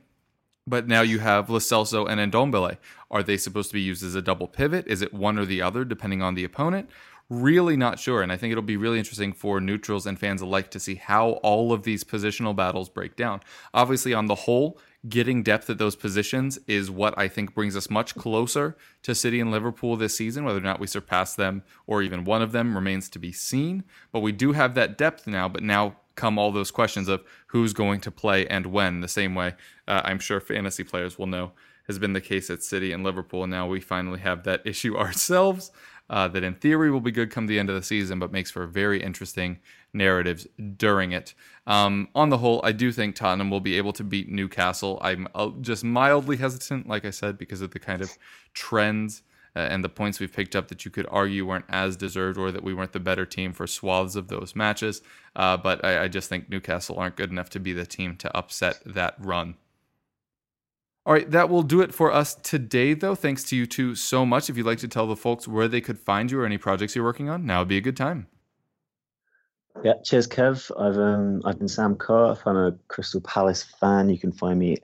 But 0.66 0.86
now 0.86 1.02
you 1.02 1.18
have 1.18 1.50
Lo 1.50 1.58
Celso 1.58 2.08
and 2.08 2.32
Ndombele. 2.32 2.76
Are 3.10 3.22
they 3.22 3.36
supposed 3.36 3.70
to 3.70 3.74
be 3.74 3.80
used 3.80 4.04
as 4.04 4.14
a 4.14 4.22
double 4.22 4.46
pivot? 4.46 4.86
Is 4.86 5.02
it 5.02 5.12
one 5.12 5.38
or 5.38 5.44
the 5.44 5.60
other, 5.60 5.84
depending 5.84 6.22
on 6.22 6.34
the 6.34 6.44
opponent? 6.44 6.88
Really 7.28 7.76
not 7.76 7.98
sure. 7.98 8.22
And 8.22 8.30
I 8.30 8.36
think 8.36 8.52
it'll 8.52 8.62
be 8.62 8.76
really 8.76 8.98
interesting 8.98 9.32
for 9.32 9.60
neutrals 9.60 10.06
and 10.06 10.18
fans 10.18 10.42
alike 10.42 10.70
to 10.72 10.80
see 10.80 10.96
how 10.96 11.30
all 11.42 11.72
of 11.72 11.82
these 11.82 12.04
positional 12.04 12.54
battles 12.54 12.88
break 12.88 13.16
down. 13.16 13.40
Obviously, 13.74 14.12
on 14.14 14.26
the 14.26 14.34
whole, 14.34 14.78
getting 15.08 15.42
depth 15.42 15.68
at 15.68 15.78
those 15.78 15.96
positions 15.96 16.58
is 16.66 16.90
what 16.90 17.16
I 17.18 17.26
think 17.28 17.54
brings 17.54 17.74
us 17.74 17.90
much 17.90 18.14
closer 18.14 18.76
to 19.02 19.14
City 19.14 19.40
and 19.40 19.50
Liverpool 19.50 19.96
this 19.96 20.16
season. 20.16 20.44
Whether 20.44 20.58
or 20.58 20.62
not 20.62 20.78
we 20.78 20.86
surpass 20.86 21.34
them 21.34 21.62
or 21.86 22.02
even 22.02 22.24
one 22.24 22.42
of 22.42 22.52
them 22.52 22.74
remains 22.74 23.08
to 23.10 23.18
be 23.18 23.32
seen. 23.32 23.84
But 24.12 24.20
we 24.20 24.30
do 24.30 24.52
have 24.52 24.74
that 24.74 24.96
depth 24.96 25.26
now, 25.26 25.48
but 25.48 25.62
now 25.62 25.96
come 26.14 26.38
all 26.38 26.52
those 26.52 26.70
questions 26.70 27.08
of 27.08 27.22
who's 27.48 27.72
going 27.72 28.00
to 28.00 28.10
play 28.10 28.46
and 28.46 28.66
when, 28.66 29.00
the 29.00 29.08
same 29.08 29.34
way 29.34 29.54
uh, 29.88 30.02
I'm 30.04 30.18
sure 30.18 30.40
fantasy 30.40 30.84
players 30.84 31.18
will 31.18 31.26
know 31.26 31.52
has 31.86 31.98
been 31.98 32.12
the 32.12 32.20
case 32.20 32.48
at 32.50 32.62
City 32.62 32.92
and 32.92 33.02
Liverpool. 33.02 33.42
And 33.42 33.50
now 33.50 33.66
we 33.66 33.80
finally 33.80 34.20
have 34.20 34.44
that 34.44 34.62
issue 34.64 34.96
ourselves. 34.96 35.70
Uh, 36.10 36.28
that 36.28 36.44
in 36.44 36.54
theory 36.54 36.90
will 36.90 37.00
be 37.00 37.12
good 37.12 37.30
come 37.30 37.46
the 37.46 37.58
end 37.58 37.70
of 37.70 37.76
the 37.76 37.82
season, 37.82 38.18
but 38.18 38.30
makes 38.30 38.50
for 38.50 38.66
very 38.66 39.02
interesting 39.02 39.58
narratives 39.94 40.46
during 40.76 41.12
it. 41.12 41.32
Um, 41.66 42.08
on 42.14 42.28
the 42.28 42.36
whole, 42.36 42.60
I 42.62 42.72
do 42.72 42.92
think 42.92 43.14
Tottenham 43.14 43.50
will 43.50 43.60
be 43.60 43.78
able 43.78 43.94
to 43.94 44.04
beat 44.04 44.28
Newcastle. 44.28 44.98
I'm 45.00 45.26
uh, 45.34 45.52
just 45.62 45.84
mildly 45.84 46.36
hesitant, 46.36 46.86
like 46.86 47.06
I 47.06 47.10
said, 47.10 47.38
because 47.38 47.62
of 47.62 47.70
the 47.70 47.78
kind 47.78 48.02
of 48.02 48.10
trends 48.52 49.22
uh, 49.55 49.61
and 49.61 49.84
the 49.84 49.88
points 49.88 50.18
we've 50.18 50.32
picked 50.32 50.57
up 50.57 50.68
that 50.68 50.84
you 50.84 50.90
could 50.90 51.07
argue 51.11 51.46
weren't 51.46 51.66
as 51.68 51.96
deserved 51.96 52.38
or 52.38 52.50
that 52.50 52.64
we 52.64 52.72
weren't 52.72 52.92
the 52.92 53.00
better 53.00 53.26
team 53.26 53.53
for 53.53 53.66
swaths 53.66 54.16
of 54.16 54.28
those 54.28 54.57
matches. 54.57 55.03
Uh, 55.36 55.57
but 55.57 55.84
I, 55.84 56.05
I 56.05 56.09
just 56.09 56.28
think 56.28 56.48
Newcastle 56.48 56.96
aren't 56.98 57.16
good 57.16 57.30
enough 57.30 57.50
to 57.50 57.61
be 57.61 57.72
the 57.72 57.86
team 57.86 58.16
to 58.16 58.36
upset 58.36 58.80
that 58.86 59.14
run. 59.18 59.57
All 61.05 61.12
right, 61.12 61.28
that 61.30 61.50
will 61.50 61.64
do 61.64 61.80
it 61.80 61.92
for 61.92 62.12
us 62.12 62.34
today, 62.34 62.94
though. 62.94 63.16
Thanks 63.16 63.42
to 63.44 63.57
you 63.57 63.66
two 63.66 63.96
so 63.96 64.24
much. 64.24 64.48
If 64.48 64.57
you'd 64.57 64.66
like 64.66 64.78
to 64.78 64.88
tell 64.88 65.09
the 65.09 65.16
folks 65.16 65.48
where 65.48 65.66
they 65.66 65.80
could 65.80 65.98
find 65.98 66.30
you 66.30 66.40
or 66.40 66.46
any 66.46 66.59
projects 66.59 66.94
you're 66.94 67.05
working 67.05 67.28
on, 67.28 67.44
now 67.44 67.59
would 67.59 67.68
be 67.68 67.76
a 67.76 67.80
good 67.80 67.96
time. 67.96 68.28
Yeah, 69.82 69.94
cheers, 70.05 70.28
Kev. 70.28 70.70
I've 70.78 70.98
um, 70.98 71.42
I've 71.44 71.59
been 71.59 71.66
Sam 71.66 71.96
Carp. 71.96 72.38
I'm 72.46 72.57
a 72.57 72.72
Crystal 72.86 73.20
Palace 73.20 73.64
fan. 73.64 74.11
You 74.11 74.18
can 74.18 74.30
find 74.30 74.59
me 74.59 74.76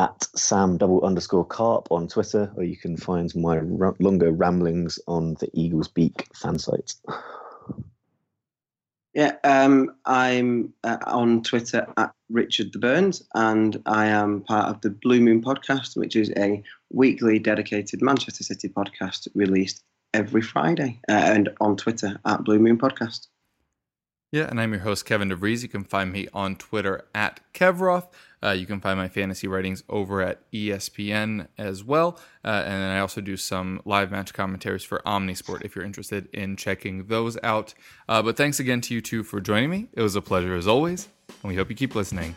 at 0.00 0.26
Sam 0.34 0.78
double 0.78 1.04
underscore 1.04 1.44
Carp 1.44 1.88
on 1.90 2.08
Twitter, 2.08 2.50
or 2.56 2.64
you 2.64 2.76
can 2.76 2.96
find 2.96 3.34
my 3.36 3.58
r- 3.58 3.94
longer 3.98 4.32
ramblings 4.32 4.98
on 5.06 5.34
the 5.34 5.50
Eagles 5.52 5.88
Beak 5.88 6.28
fan 6.34 6.58
site. 6.58 6.94
Yeah, 9.12 9.36
um, 9.44 9.90
I'm 10.06 10.72
uh, 10.84 10.98
on 11.06 11.42
Twitter 11.42 11.86
at 11.96 12.12
Richard 12.30 12.72
the 12.72 12.78
Burns, 12.78 13.22
and 13.34 13.82
I 13.84 14.06
am 14.06 14.42
part 14.42 14.68
of 14.68 14.80
the 14.80 14.90
Blue 14.90 15.20
Moon 15.20 15.42
podcast, 15.42 15.96
which 15.96 16.16
is 16.16 16.32
a 16.36 16.62
weekly 16.90 17.38
dedicated 17.38 18.00
Manchester 18.00 18.44
City 18.44 18.68
podcast 18.68 19.28
released 19.34 19.82
every 20.14 20.42
Friday, 20.42 21.00
uh, 21.08 21.12
and 21.12 21.50
on 21.60 21.76
Twitter 21.76 22.18
at 22.24 22.44
Blue 22.44 22.58
Moon 22.58 22.78
Podcast. 22.78 23.26
Yeah, 24.32 24.44
and 24.48 24.60
I'm 24.60 24.72
your 24.72 24.82
host, 24.82 25.06
Kevin 25.06 25.28
DeVries. 25.28 25.62
You 25.62 25.68
can 25.68 25.82
find 25.82 26.12
me 26.12 26.28
on 26.32 26.54
Twitter 26.54 27.04
at 27.12 27.40
Kevroth. 27.52 28.06
Uh, 28.42 28.50
you 28.50 28.66
can 28.66 28.80
find 28.80 28.98
my 28.98 29.08
fantasy 29.08 29.46
writings 29.46 29.82
over 29.88 30.22
at 30.22 30.50
ESPN 30.52 31.48
as 31.58 31.84
well. 31.84 32.18
Uh, 32.44 32.62
and 32.64 32.72
then 32.72 32.90
I 32.90 33.00
also 33.00 33.20
do 33.20 33.36
some 33.36 33.82
live 33.84 34.10
match 34.10 34.32
commentaries 34.32 34.84
for 34.84 35.00
Omnisport 35.04 35.62
if 35.64 35.76
you're 35.76 35.84
interested 35.84 36.28
in 36.32 36.56
checking 36.56 37.06
those 37.06 37.38
out. 37.42 37.74
Uh, 38.08 38.22
but 38.22 38.36
thanks 38.36 38.60
again 38.60 38.80
to 38.82 38.94
you 38.94 39.00
two 39.00 39.22
for 39.22 39.40
joining 39.40 39.70
me. 39.70 39.88
It 39.92 40.02
was 40.02 40.16
a 40.16 40.22
pleasure 40.22 40.54
as 40.54 40.66
always, 40.66 41.08
and 41.28 41.50
we 41.50 41.56
hope 41.56 41.70
you 41.70 41.76
keep 41.76 41.94
listening. 41.94 42.36